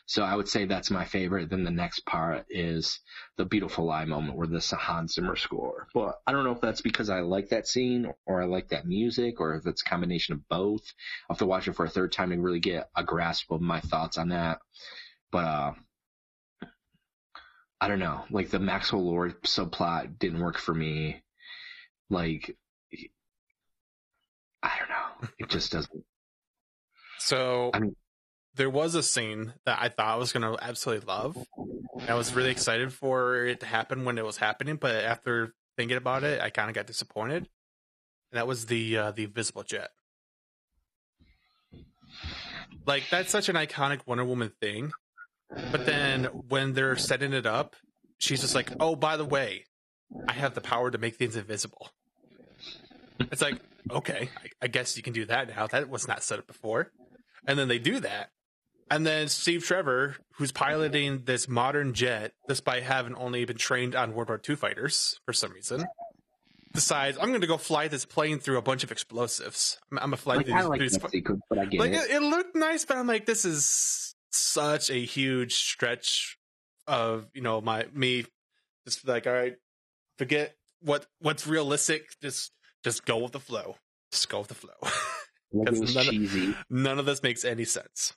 So 0.07 0.23
I 0.23 0.37
would 0.37 0.49
say 0.49 0.65
that's 0.65 0.91
my 0.91 1.05
favorite. 1.05 1.51
Then 1.51 1.65
the 1.65 1.71
next 1.71 2.05
part 2.07 2.47
is 2.51 3.01
the 3.37 3.45
beautiful 3.45 3.87
lie 3.87 4.05
moment 4.05 4.37
where 4.37 4.47
the 4.47 4.61
Hans 4.79 5.15
Zimmer 5.15 5.37
score. 5.37 5.89
But 5.95 6.21
I 6.27 6.33
don't 6.33 6.45
know 6.45 6.53
if 6.53 6.61
that's 6.61 6.81
because 6.81 7.11
I 7.11 7.21
like 7.21 7.49
that 7.51 7.67
scene 7.67 8.13
or 8.27 8.43
I 8.43 8.47
like 8.47 8.69
that 8.69 8.87
music 8.87 9.41
or 9.41 9.55
if 9.55 9.67
it's 9.67 9.83
a 9.83 9.89
combination 9.89 10.35
of 10.35 10.49
both. 10.49 10.83
I'll 11.29 11.35
have 11.35 11.39
to 11.39 11.47
watch 11.47 11.69
it 11.69 11.75
for 11.75 11.85
a 11.85 11.91
third 11.91 12.13
time 12.13 12.31
to 12.31 12.37
really 12.37 12.61
get 12.61 12.91
a 12.97 13.03
grasp 13.03 13.51
of 13.51 13.61
my 13.61 13.81
thoughts 13.81 14.19
on 14.19 14.29
that. 14.29 14.59
But 15.31 15.45
uh 15.45 15.73
I 17.81 17.89
don't 17.89 17.99
know. 17.99 18.25
Like 18.31 18.51
the 18.51 18.59
Maxwell 18.59 19.05
Lord 19.05 19.43
subplot 19.43 20.19
didn't 20.19 20.41
work 20.41 20.59
for 20.59 20.75
me. 20.75 21.23
Like 22.11 22.51
I. 22.51 22.70
It 25.39 25.49
just 25.49 25.73
doesn't. 25.73 26.05
so 27.19 27.71
I 27.75 27.81
mean- 27.81 27.97
there 28.57 28.71
was 28.71 28.95
a 28.97 29.03
scene 29.03 29.55
that 29.65 29.79
I 29.81 29.89
thought 29.89 30.09
I 30.09 30.17
was 30.17 30.33
going 30.33 30.43
to 30.43 30.63
absolutely 30.63 31.07
love. 31.07 31.39
I 32.09 32.15
was 32.15 32.35
really 32.35 32.51
excited 32.51 32.93
for 32.93 33.47
it 33.47 33.61
to 33.61 33.67
happen 33.67 34.05
when 34.05 34.19
it 34.19 34.25
was 34.25 34.39
happening, 34.39 34.77
but 34.77 34.97
after 35.05 35.55
thinking 35.77 35.97
about 35.97 36.25
it, 36.25 36.41
I 36.41 36.51
kind 36.51 36.69
of 36.69 36.75
got 36.75 36.87
disappointed. 36.89 37.49
And 38.33 38.39
that 38.39 38.47
was 38.49 38.67
the 38.67 38.97
uh, 38.97 39.11
the 39.13 39.25
invisible 39.25 39.63
jet. 39.63 39.91
Like 42.87 43.05
that's 43.11 43.31
such 43.31 43.49
an 43.49 43.57
iconic 43.57 44.01
Wonder 44.07 44.25
Woman 44.25 44.53
thing. 44.61 44.93
But 45.71 45.87
then 45.87 46.25
when 46.49 46.75
they're 46.75 46.97
setting 46.97 47.33
it 47.33 47.47
up, 47.47 47.77
she's 48.19 48.41
just 48.41 48.55
like, 48.55 48.73
"Oh, 48.81 48.95
by 48.97 49.17
the 49.17 49.25
way, 49.25 49.65
I 50.29 50.33
have 50.33 50.55
the 50.55 50.61
power 50.61 50.91
to 50.91 50.99
make 50.99 51.17
things 51.17 51.37
invisible." 51.37 51.91
It's 53.33 53.43
like, 53.43 53.61
okay, 53.91 54.29
I, 54.37 54.49
I 54.63 54.67
guess 54.69 54.97
you 54.97 55.03
can 55.03 55.13
do 55.13 55.25
that 55.27 55.49
now. 55.49 55.67
That 55.67 55.89
was 55.89 56.09
not 56.09 56.23
set 56.23 56.39
up 56.39 56.47
before. 56.47 56.91
And 57.47 57.59
then 57.59 57.69
they 57.69 57.79
do 57.79 58.01
that. 58.01 58.31
And 58.91 59.07
then 59.07 59.29
Steve 59.29 59.65
Trevor, 59.65 60.17
who's 60.35 60.51
piloting 60.51 61.23
this 61.25 61.49
modern 61.49 61.95
jet, 61.95 62.33
despite 62.49 62.83
having 62.83 63.15
only 63.15 63.45
been 63.45 63.57
trained 63.57 63.95
on 63.95 64.15
World 64.15 64.29
War 64.29 64.41
II 64.47 64.57
fighters 64.57 65.21
for 65.25 65.33
some 65.33 65.53
reason, 65.53 65.87
decides, 66.73 67.17
I'm 67.19 67.29
going 67.29 67.41
to 67.41 67.47
go 67.47 67.57
fly 67.57 67.87
this 67.87 68.05
plane 68.05 68.41
through 68.41 68.59
a 68.59 68.63
bunch 68.63 68.83
of 68.83 68.91
explosives. 68.91 69.79
I'm, 69.93 69.99
I'm 69.99 70.03
going 70.03 70.11
to 70.13 70.17
fly 70.17 70.37
Like 70.37 70.47
through 70.47 70.55
I 70.57 70.63
like 70.63 70.81
these 70.81 71.01
sequence, 71.01 71.41
but 71.49 71.59
I 71.59 71.67
get 71.67 71.79
like 71.81 71.93
it. 71.93 72.11
it, 72.11 72.11
it 72.17 72.23
looked 72.23 72.57
nice, 72.57 72.85
but 72.85 72.97
I'm 72.97 73.07
like, 73.07 73.27
this 73.27 73.45
is 73.45 74.15
such 74.33 74.91
a 74.91 75.05
huge 75.05 75.55
stretch 75.55 76.39
of 76.87 77.27
you 77.35 77.41
know 77.41 77.61
my 77.61 77.87
me 77.95 78.25
just 78.85 79.07
like 79.07 79.27
all 79.27 79.33
right, 79.33 79.57
forget 80.19 80.55
what 80.81 81.07
what's 81.21 81.47
realistic. 81.47 82.03
Just 82.21 82.53
just 82.85 83.05
go 83.05 83.19
with 83.19 83.33
the 83.33 83.41
flow. 83.41 83.77
Just 84.13 84.29
go 84.29 84.39
with 84.41 84.49
the 84.49 84.55
flow. 84.55 84.75
Because 85.53 85.97
none 85.97 86.07
of- 86.09 86.55
None 86.71 86.99
of 87.01 87.07
this 87.07 87.25
makes 87.25 87.45
any 87.45 87.65
sense. 87.65 88.15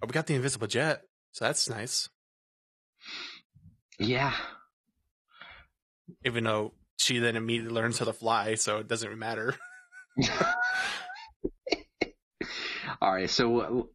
But 0.00 0.08
we 0.08 0.12
got 0.12 0.26
the 0.26 0.34
invisible 0.34 0.66
jet, 0.66 1.02
so 1.30 1.44
that's 1.44 1.68
nice. 1.70 2.08
Yeah. 4.00 4.34
Even 6.26 6.42
though 6.42 6.72
she 6.98 7.20
then 7.20 7.36
immediately 7.36 7.72
learns 7.72 8.00
how 8.00 8.06
to 8.06 8.12
fly, 8.12 8.56
so 8.56 8.78
it 8.78 8.88
doesn't 8.88 9.16
matter. 9.16 9.54
All 13.00 13.12
right. 13.14 13.30
So, 13.30 13.90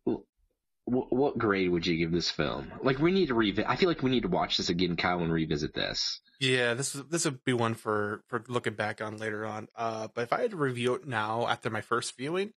what, 0.87 1.11
what 1.11 1.37
grade 1.37 1.69
would 1.69 1.85
you 1.85 1.97
give 1.97 2.11
this 2.11 2.31
film? 2.31 2.71
Like, 2.81 2.99
we 2.99 3.11
need 3.11 3.27
to 3.27 3.33
revisit. 3.33 3.69
I 3.69 3.75
feel 3.75 3.89
like 3.89 4.01
we 4.01 4.09
need 4.09 4.23
to 4.23 4.29
watch 4.29 4.55
this 4.55 4.69
again, 4.69 4.95
Kyle, 4.95 5.19
and 5.19 5.31
revisit 5.31 5.73
this. 5.73 6.21
Yeah, 6.39 6.75
this 6.75 6.93
this 6.93 7.25
would 7.25 7.43
be 7.43 7.53
one 7.53 7.73
for 7.73 8.23
for 8.27 8.43
looking 8.47 8.75
back 8.75 9.01
on 9.01 9.17
later 9.17 9.45
on. 9.45 9.67
Uh, 9.75 10.07
but 10.13 10.21
if 10.21 10.33
I 10.33 10.41
had 10.41 10.51
to 10.51 10.57
review 10.57 10.93
it 10.93 11.07
now 11.07 11.47
after 11.47 11.69
my 11.69 11.81
first 11.81 12.15
viewing, 12.15 12.53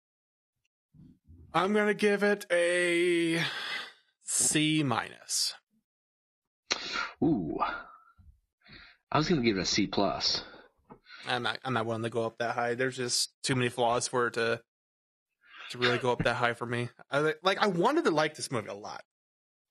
I'm 1.52 1.72
gonna 1.72 1.94
give 1.94 2.22
it 2.22 2.46
a 2.52 3.42
C 4.22 4.82
minus. 4.82 5.54
Ooh. 7.24 7.58
I 9.10 9.18
was 9.18 9.28
gonna 9.28 9.42
give 9.42 9.56
it 9.56 9.62
a 9.62 9.66
C 9.66 9.86
plus. 9.86 10.44
I'm 11.26 11.42
not 11.42 11.58
I'm 11.64 11.74
not 11.74 11.86
willing 11.86 12.02
to 12.02 12.10
go 12.10 12.26
up 12.26 12.38
that 12.38 12.54
high. 12.54 12.74
There's 12.74 12.96
just 12.96 13.30
too 13.42 13.56
many 13.56 13.70
flaws 13.70 14.06
for 14.06 14.28
it 14.28 14.34
to 14.34 14.60
to 15.70 15.78
really 15.78 15.98
go 15.98 16.12
up 16.12 16.24
that 16.24 16.34
high 16.34 16.54
for 16.54 16.66
me. 16.66 16.88
I, 17.10 17.34
like 17.42 17.58
I 17.58 17.66
wanted 17.66 18.04
to 18.04 18.10
like 18.10 18.34
this 18.36 18.50
movie 18.50 18.68
a 18.68 18.74
lot. 18.74 19.02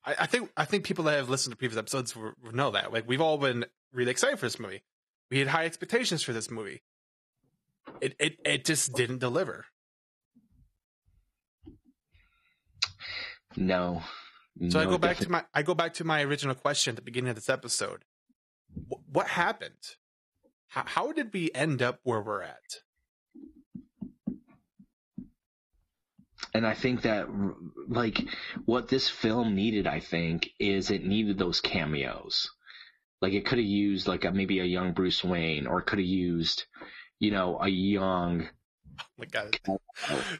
I, 0.04 0.14
I 0.20 0.26
think 0.26 0.50
I 0.56 0.64
think 0.64 0.84
people 0.84 1.04
that 1.04 1.16
have 1.16 1.28
listened 1.28 1.52
to 1.52 1.56
previous 1.56 1.78
episodes 1.78 2.14
will, 2.16 2.32
will 2.42 2.52
know 2.52 2.70
that. 2.72 2.92
Like 2.92 3.08
we've 3.08 3.20
all 3.20 3.38
been 3.38 3.64
really 3.92 4.10
excited 4.10 4.38
for 4.38 4.46
this 4.46 4.58
movie. 4.58 4.82
We 5.30 5.38
had 5.38 5.48
high 5.48 5.64
expectations 5.64 6.22
for 6.22 6.32
this 6.32 6.50
movie. 6.50 6.82
It 8.00 8.14
it 8.18 8.38
it 8.44 8.64
just 8.64 8.94
didn't 8.94 9.18
deliver. 9.18 9.66
No. 13.56 14.02
So 14.68 14.78
I 14.78 14.84
No, 14.84 14.90
go 14.90 14.98
back 14.98 15.16
to 15.18 15.30
my 15.30 15.44
I 15.54 15.62
go 15.62 15.74
back 15.74 15.94
to 15.94 16.04
my 16.04 16.22
original 16.22 16.54
question 16.54 16.92
at 16.92 16.96
the 16.96 17.02
beginning 17.02 17.30
of 17.30 17.36
this 17.36 17.48
episode. 17.48 18.04
Wh- 18.88 19.14
what 19.14 19.28
happened? 19.28 19.96
How, 20.68 20.84
how 20.86 21.12
did 21.12 21.32
we 21.32 21.50
end 21.54 21.82
up 21.82 21.98
where 22.04 22.20
we're 22.20 22.42
at? 22.42 22.82
And 26.52 26.66
I 26.66 26.74
think 26.74 27.02
that, 27.02 27.28
like, 27.88 28.18
what 28.64 28.88
this 28.88 29.08
film 29.08 29.54
needed, 29.54 29.86
I 29.86 30.00
think, 30.00 30.50
is 30.58 30.90
it 30.90 31.04
needed 31.04 31.38
those 31.38 31.60
cameos. 31.60 32.50
Like, 33.20 33.34
it 33.34 33.46
could 33.46 33.58
have 33.58 33.66
used, 33.66 34.08
like, 34.08 34.24
a, 34.24 34.32
maybe 34.32 34.58
a 34.60 34.64
young 34.64 34.92
Bruce 34.92 35.22
Wayne, 35.22 35.66
or 35.66 35.80
it 35.80 35.86
could 35.86 35.98
have 35.98 36.08
used, 36.08 36.64
you 37.18 37.30
know, 37.30 37.58
a 37.60 37.68
young. 37.68 38.48
Oh 38.98 39.04
my 39.18 39.26
god! 39.26 39.56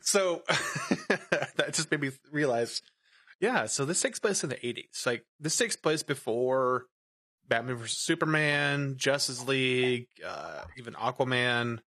So 0.03 0.43
that 0.49 1.73
just 1.73 1.91
made 1.91 2.01
me 2.01 2.11
realize. 2.31 2.83
Yeah, 3.41 3.67
so 3.67 3.87
this 3.87 4.03
takes 4.03 4.19
place 4.19 4.43
in 4.43 4.51
the 4.51 4.57
'80s. 4.57 5.07
Like 5.07 5.25
this 5.39 5.57
takes 5.57 5.77
place 5.77 6.03
before 6.03 6.87
Batman 7.49 7.77
vs 7.77 7.99
Superman, 7.99 8.97
Justice 8.97 9.47
League, 9.47 10.09
uh, 10.27 10.65
even 10.79 10.95
Aquaman. 10.95 11.81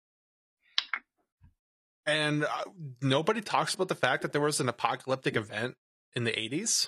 And 2.06 2.44
uh, 2.46 2.48
nobody 3.02 3.42
talks 3.42 3.74
about 3.76 3.88
the 3.88 3.96
fact 3.96 4.22
that 4.24 4.32
there 4.34 4.42
was 4.42 4.60
an 4.60 4.70
apocalyptic 4.70 5.36
event 5.36 5.76
in 6.16 6.24
the 6.24 6.32
80s. 6.32 6.88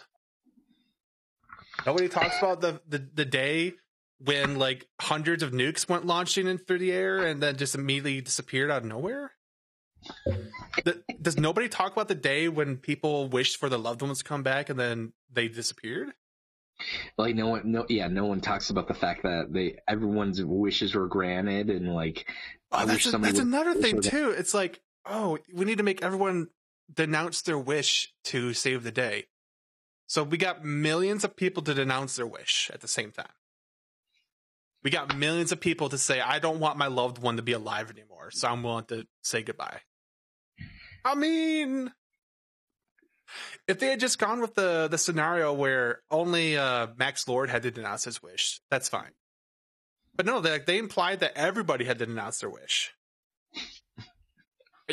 Nobody 1.85 2.07
talks 2.07 2.37
about 2.39 2.61
the, 2.61 2.81
the, 2.87 3.07
the 3.13 3.25
day 3.25 3.73
when 4.19 4.57
like 4.57 4.87
hundreds 5.01 5.43
of 5.43 5.51
nukes 5.51 5.87
went 5.89 6.05
launching 6.05 6.47
in 6.47 6.57
through 6.57 6.79
the 6.79 6.91
air 6.91 7.25
and 7.25 7.41
then 7.41 7.57
just 7.57 7.75
immediately 7.75 8.21
disappeared 8.21 8.71
out 8.71 8.83
of 8.83 8.87
nowhere. 8.87 9.31
The- 10.83 11.03
does 11.21 11.37
nobody 11.37 11.67
talk 11.69 11.91
about 11.91 12.07
the 12.07 12.15
day 12.15 12.47
when 12.49 12.77
people 12.77 13.27
wished 13.29 13.57
for 13.57 13.69
their 13.69 13.79
loved 13.79 14.01
ones 14.01 14.19
to 14.19 14.23
come 14.23 14.43
back 14.43 14.69
and 14.69 14.79
then 14.79 15.13
they 15.31 15.47
disappeared? 15.47 16.09
Like, 17.17 17.35
no 17.35 17.47
one, 17.49 17.71
no, 17.71 17.85
yeah, 17.87 18.07
no 18.07 18.25
one 18.25 18.41
talks 18.41 18.69
about 18.69 18.87
the 18.87 18.93
fact 18.93 19.23
that 19.23 19.53
they, 19.53 19.77
everyone's 19.87 20.43
wishes 20.43 20.95
were 20.95 21.07
granted, 21.07 21.69
and, 21.69 21.93
like, 21.93 22.25
Oh, 22.71 22.85
that's, 22.85 23.05
a- 23.05 23.17
that's 23.19 23.37
would- 23.37 23.47
another 23.47 23.75
thing 23.75 24.01
too. 24.01 24.31
It's 24.31 24.53
like, 24.55 24.81
oh, 25.05 25.37
we 25.53 25.65
need 25.65 25.77
to 25.77 25.83
make 25.83 26.03
everyone 26.03 26.47
denounce 26.93 27.41
their 27.41 27.57
wish 27.57 28.13
to 28.25 28.53
save 28.53 28.83
the 28.83 28.91
day. 28.91 29.25
So 30.07 30.23
we 30.23 30.37
got 30.37 30.63
millions 30.63 31.23
of 31.23 31.35
people 31.35 31.63
to 31.63 31.73
denounce 31.73 32.15
their 32.15 32.27
wish 32.27 32.69
at 32.73 32.81
the 32.81 32.87
same 32.87 33.11
time. 33.11 33.31
We 34.83 34.91
got 34.91 35.15
millions 35.15 35.51
of 35.51 35.61
people 35.61 35.89
to 35.89 35.97
say, 35.97 36.19
I 36.19 36.39
don't 36.39 36.59
want 36.59 36.77
my 36.77 36.87
loved 36.87 37.17
one 37.17 37.37
to 37.37 37.41
be 37.41 37.53
alive 37.53 37.89
anymore, 37.89 38.31
so 38.31 38.49
I'm 38.49 38.63
willing 38.63 38.85
to 38.85 39.07
say 39.21 39.41
goodbye. 39.41 39.79
I 41.05 41.15
mean, 41.15 41.91
if 43.67 43.79
they 43.79 43.87
had 43.87 43.99
just 43.99 44.19
gone 44.19 44.41
with 44.41 44.55
the 44.55 44.87
the 44.89 44.97
scenario 44.97 45.53
where 45.53 46.01
only 46.11 46.57
uh, 46.57 46.87
Max 46.97 47.27
Lord 47.27 47.49
had 47.49 47.63
to 47.63 47.71
denounce 47.71 48.03
his 48.03 48.21
wish, 48.21 48.61
that's 48.69 48.89
fine. 48.89 49.11
But 50.15 50.25
no, 50.25 50.41
they 50.41 50.59
they 50.59 50.77
implied 50.77 51.21
that 51.21 51.37
everybody 51.37 51.85
had 51.85 51.99
to 51.99 52.05
denounce 52.05 52.39
their 52.39 52.49
wish. 52.49 52.93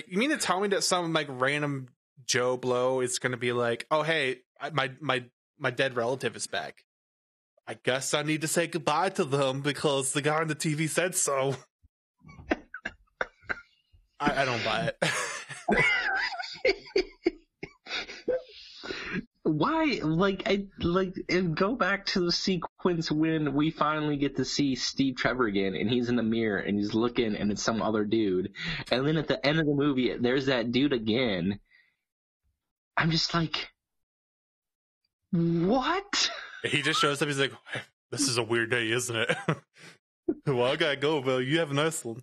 You 0.07 0.18
mean 0.18 0.30
to 0.30 0.36
tell 0.36 0.61
me 0.61 0.68
that 0.68 0.84
some 0.84 1.12
like 1.12 1.26
random 1.28 1.88
Joe 2.26 2.57
Blow 2.57 3.01
is 3.01 3.18
going 3.18 3.32
to 3.32 3.38
be 3.38 3.53
like, 3.53 3.86
"Oh, 3.91 4.03
hey, 4.03 4.38
my 4.72 4.91
my 5.01 5.24
my 5.59 5.70
dead 5.70 5.97
relative 5.97 6.36
is 6.36 6.47
back. 6.47 6.84
I 7.66 7.74
guess 7.74 8.14
I 8.14 8.22
need 8.22 8.41
to 8.43 8.49
say 8.49 8.66
goodbye 8.66 9.11
to 9.11 9.24
them 9.24 9.62
because 9.62 10.12
the 10.12 10.22
guy 10.22 10.41
on 10.41 10.49
the 10.49 10.55
TV 10.55 10.88
said 10.88 11.14
so." 11.14 11.57
I, 14.20 14.43
I 14.43 14.45
don't 14.45 14.64
buy 14.64 14.93
it. 14.93 15.84
why 19.51 20.01
like 20.03 20.42
i 20.46 20.64
like 20.78 21.14
and 21.28 21.57
go 21.57 21.74
back 21.74 22.07
to 22.07 22.20
the 22.20 22.32
sequence 22.32 23.11
when 23.11 23.55
we 23.55 23.70
finally 23.70 24.16
get 24.16 24.36
to 24.36 24.44
see 24.44 24.74
steve 24.74 25.16
trevor 25.16 25.46
again 25.46 25.74
and 25.74 25.90
he's 25.90 26.09
in 26.09 26.16
the 26.16 26.22
mirror 26.22 26.59
and 26.59 26.78
he's 26.78 26.94
looking 26.94 27.34
and 27.34 27.51
it's 27.51 27.62
some 27.62 27.82
other 27.82 28.05
dude 28.05 28.53
and 28.90 29.07
then 29.07 29.16
at 29.16 29.28
the 29.28 29.44
end 29.46 29.59
of 29.59 29.66
the 29.66 29.74
movie 29.74 30.16
there's 30.16 30.46
that 30.46 30.72
dude 30.72 30.92
again 30.92 31.59
i'm 32.96 33.11
just 33.11 33.34
like 33.34 33.68
what 35.32 36.30
he 36.64 36.82
just 36.82 37.01
shows 37.01 37.22
up. 37.22 37.28
He's 37.28 37.38
like, 37.38 37.53
"This 38.11 38.28
is 38.28 38.36
a 38.36 38.42
weird 38.42 38.70
day, 38.70 38.90
isn't 38.90 39.14
it?" 39.14 39.36
well, 40.46 40.64
I 40.64 40.76
gotta 40.76 40.96
go, 40.96 41.20
Bill. 41.20 41.40
You 41.40 41.61
have 41.61 41.70
a 41.70 41.74
nice 41.74 42.05
one. 42.05 42.22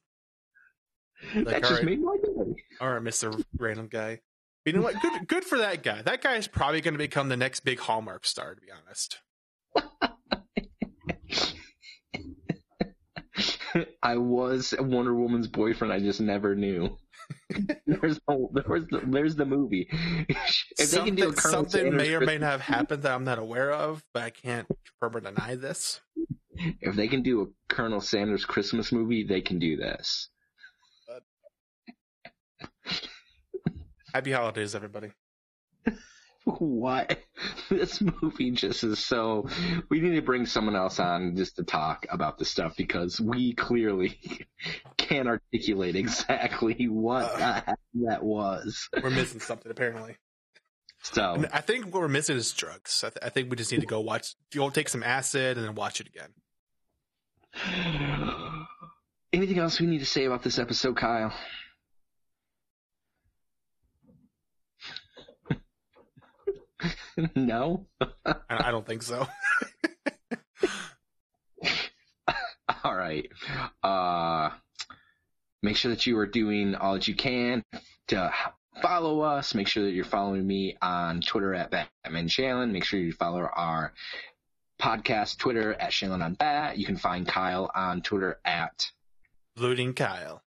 Like, 1.34 1.46
that 1.46 1.62
just 1.62 1.74
right. 1.76 1.86
made 1.86 2.02
my 2.02 2.16
day 2.24 2.64
All 2.80 2.92
right, 2.92 3.02
Mister 3.02 3.32
Random 3.58 3.88
Guy. 3.88 4.20
You 4.68 4.74
know 4.74 4.82
what? 4.82 5.02
Good, 5.02 5.28
good 5.30 5.46
for 5.46 5.58
that 5.60 5.82
guy. 5.82 6.02
That 6.02 6.22
guy 6.22 6.36
is 6.36 6.46
probably 6.46 6.82
going 6.82 6.94
to 6.94 6.98
become 6.98 7.30
the 7.30 7.38
next 7.38 7.62
big 7.62 7.80
Hallmark 7.80 8.26
star. 8.26 8.54
To 8.54 8.60
be 8.60 8.68
honest, 8.70 9.18
i 14.04 14.18
was 14.18 14.74
wonder 14.80 15.14
woman's 15.14 15.48
boyfriend 15.48 15.94
i 15.94 16.00
just 16.00 16.20
never 16.20 16.56
knew 16.56 16.98
there's 17.86 18.20
no, 18.28 18.50
there's 18.54 18.88
the, 18.90 19.02
there's 19.06 19.36
the 19.36 19.46
movie 19.46 19.88
if 20.80 20.92
they 20.92 21.04
can 21.04 21.16
do 21.16 21.34
something, 21.34 21.96
may 21.96 22.14
or 22.14 22.22
may 22.22 22.38
not 22.38 22.52
have 22.52 22.62
happened 22.62 23.04
that 23.04 23.14
I'm 23.14 23.26
not 23.26 23.38
aware 23.38 23.72
of, 23.72 24.02
but 24.14 24.24
I 24.24 24.30
can't 24.30 24.66
confirm 24.68 25.18
or 25.18 25.20
deny 25.20 25.56
this. 25.56 26.00
If 26.80 26.96
they 26.96 27.10
can 27.10 27.24
do 27.24 27.42
a 27.42 27.74
Colonel 27.74 28.00
Sanders 28.00 28.46
Christmas 28.46 28.94
movie, 28.94 29.26
they 29.28 29.42
can 29.42 29.60
do 29.60 29.76
this. 29.76 30.30
Happy 34.18 34.32
holidays, 34.32 34.74
everybody. 34.74 35.12
What? 36.44 37.20
This 37.70 38.02
movie 38.02 38.50
just 38.50 38.84
is 38.84 38.98
so. 38.98 39.48
We 39.90 40.00
need 40.00 40.16
to 40.16 40.24
bring 40.24 40.48
someone 40.48 40.76
else 40.76 41.00
on 41.00 41.36
just 41.36 41.58
to 41.58 41.64
talk 41.64 42.08
about 42.10 42.40
this 42.40 42.50
stuff 42.50 42.76
because 42.76 43.22
we 43.22 43.54
clearly 43.54 44.18
can't 44.98 45.28
articulate 45.28 45.96
exactly 45.96 46.88
what 46.88 47.26
uh, 47.40 47.62
heck 47.62 47.80
that 48.08 48.24
was. 48.24 48.90
We're 49.04 49.12
missing 49.12 49.40
something 49.40 49.72
apparently. 49.72 50.18
So, 51.04 51.34
And 51.34 51.46
I 51.54 51.62
think 51.62 51.94
what 51.94 52.02
we're 52.02 52.08
missing 52.08 52.38
is 52.38 52.52
drugs. 52.54 53.04
I, 53.04 53.10
th- 53.10 53.20
I 53.22 53.30
think 53.30 53.52
we 53.52 53.56
just 53.56 53.72
need 53.72 53.82
to 53.82 53.86
go 53.86 54.00
watch. 54.00 54.36
You'll 54.52 54.72
take 54.72 54.90
some 54.90 55.04
acid 55.04 55.58
and 55.58 55.68
then 55.68 55.76
watch 55.76 56.02
it 56.02 56.08
again. 56.08 56.34
anything 59.32 59.60
else 59.60 59.80
we 59.80 59.86
need 59.86 60.00
to 60.00 60.08
say 60.08 60.26
about 60.26 60.42
this 60.42 60.58
episode, 60.58 60.98
Kyle? 60.98 61.32
no? 67.36 67.88
I, 68.26 68.36
I 68.50 68.72
don't 68.72 68.86
think 68.86 69.04
so. 69.04 69.28
All 72.84 72.96
right. 72.96 73.30
Uh, 73.84 74.50
make 75.64 75.78
sure 75.78 75.92
that 75.92 76.06
you 76.06 76.18
are 76.20 76.28
doing 76.28 76.76
all 76.76 76.94
that 76.94 77.08
you 77.08 77.16
can 77.16 77.64
to 78.08 78.32
follow 78.82 79.22
us. 79.22 79.56
Make 79.56 79.68
sure 79.68 79.86
that 79.86 79.92
you're 79.92 80.06
following 80.06 80.46
me 80.46 80.78
on 80.82 81.22
Twitter 81.22 81.54
at 81.54 81.72
Batman 81.72 82.28
Shannon. 82.28 82.72
Make 82.72 82.84
sure 82.84 83.00
you 83.00 83.14
follow 83.14 83.42
our 83.42 83.94
podcast 84.80 85.38
Twitter 85.38 85.74
at 85.74 85.94
Shannon 85.94 86.22
on 86.22 86.36
Bat. 86.36 86.78
You 86.78 86.86
can 86.86 86.98
find 86.98 87.28
Kyle 87.28 87.72
on 87.74 88.02
Twitter 88.02 88.40
at. 88.46 88.92
Looting 89.56 89.94
Kyle. 89.94 90.44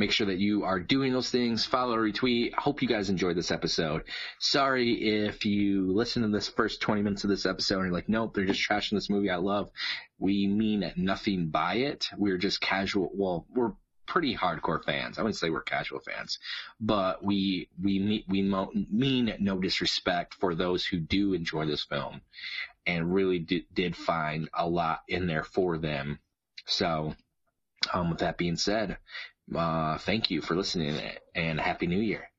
Make 0.00 0.12
sure 0.12 0.28
that 0.28 0.38
you 0.38 0.64
are 0.64 0.80
doing 0.80 1.12
those 1.12 1.28
things. 1.28 1.66
Follow, 1.66 1.94
or 1.94 2.10
retweet. 2.10 2.54
Hope 2.54 2.80
you 2.80 2.88
guys 2.88 3.10
enjoyed 3.10 3.36
this 3.36 3.50
episode. 3.50 4.04
Sorry 4.38 4.94
if 4.94 5.44
you 5.44 5.92
listen 5.92 6.22
to 6.22 6.28
this 6.28 6.48
first 6.48 6.80
20 6.80 7.02
minutes 7.02 7.22
of 7.24 7.28
this 7.28 7.44
episode 7.44 7.80
and 7.80 7.84
you're 7.88 7.94
like, 7.94 8.08
nope, 8.08 8.32
they're 8.32 8.46
just 8.46 8.66
trashing 8.66 8.92
this 8.92 9.10
movie 9.10 9.28
I 9.28 9.36
love. 9.36 9.70
We 10.18 10.46
mean 10.46 10.90
nothing 10.96 11.48
by 11.48 11.74
it. 11.74 12.08
We're 12.16 12.38
just 12.38 12.62
casual. 12.62 13.10
Well, 13.12 13.46
we're 13.54 13.72
pretty 14.06 14.34
hardcore 14.34 14.82
fans. 14.82 15.18
I 15.18 15.22
wouldn't 15.22 15.36
say 15.36 15.50
we're 15.50 15.60
casual 15.60 16.00
fans, 16.00 16.38
but 16.80 17.22
we 17.22 17.68
we 17.78 18.24
we 18.26 18.40
mean 18.90 19.36
no 19.38 19.58
disrespect 19.58 20.32
for 20.32 20.54
those 20.54 20.86
who 20.86 20.98
do 20.98 21.34
enjoy 21.34 21.66
this 21.66 21.84
film 21.84 22.22
and 22.86 23.12
really 23.14 23.38
did 23.38 23.94
find 23.94 24.48
a 24.54 24.66
lot 24.66 25.00
in 25.08 25.26
there 25.26 25.44
for 25.44 25.76
them. 25.76 26.20
So, 26.64 27.14
um, 27.92 28.10
with 28.10 28.20
that 28.20 28.38
being 28.38 28.56
said, 28.56 28.96
uh, 29.54 29.98
thank 29.98 30.30
you 30.30 30.40
for 30.40 30.54
listening 30.54 31.00
and 31.34 31.60
happy 31.60 31.86
new 31.86 32.00
year. 32.00 32.29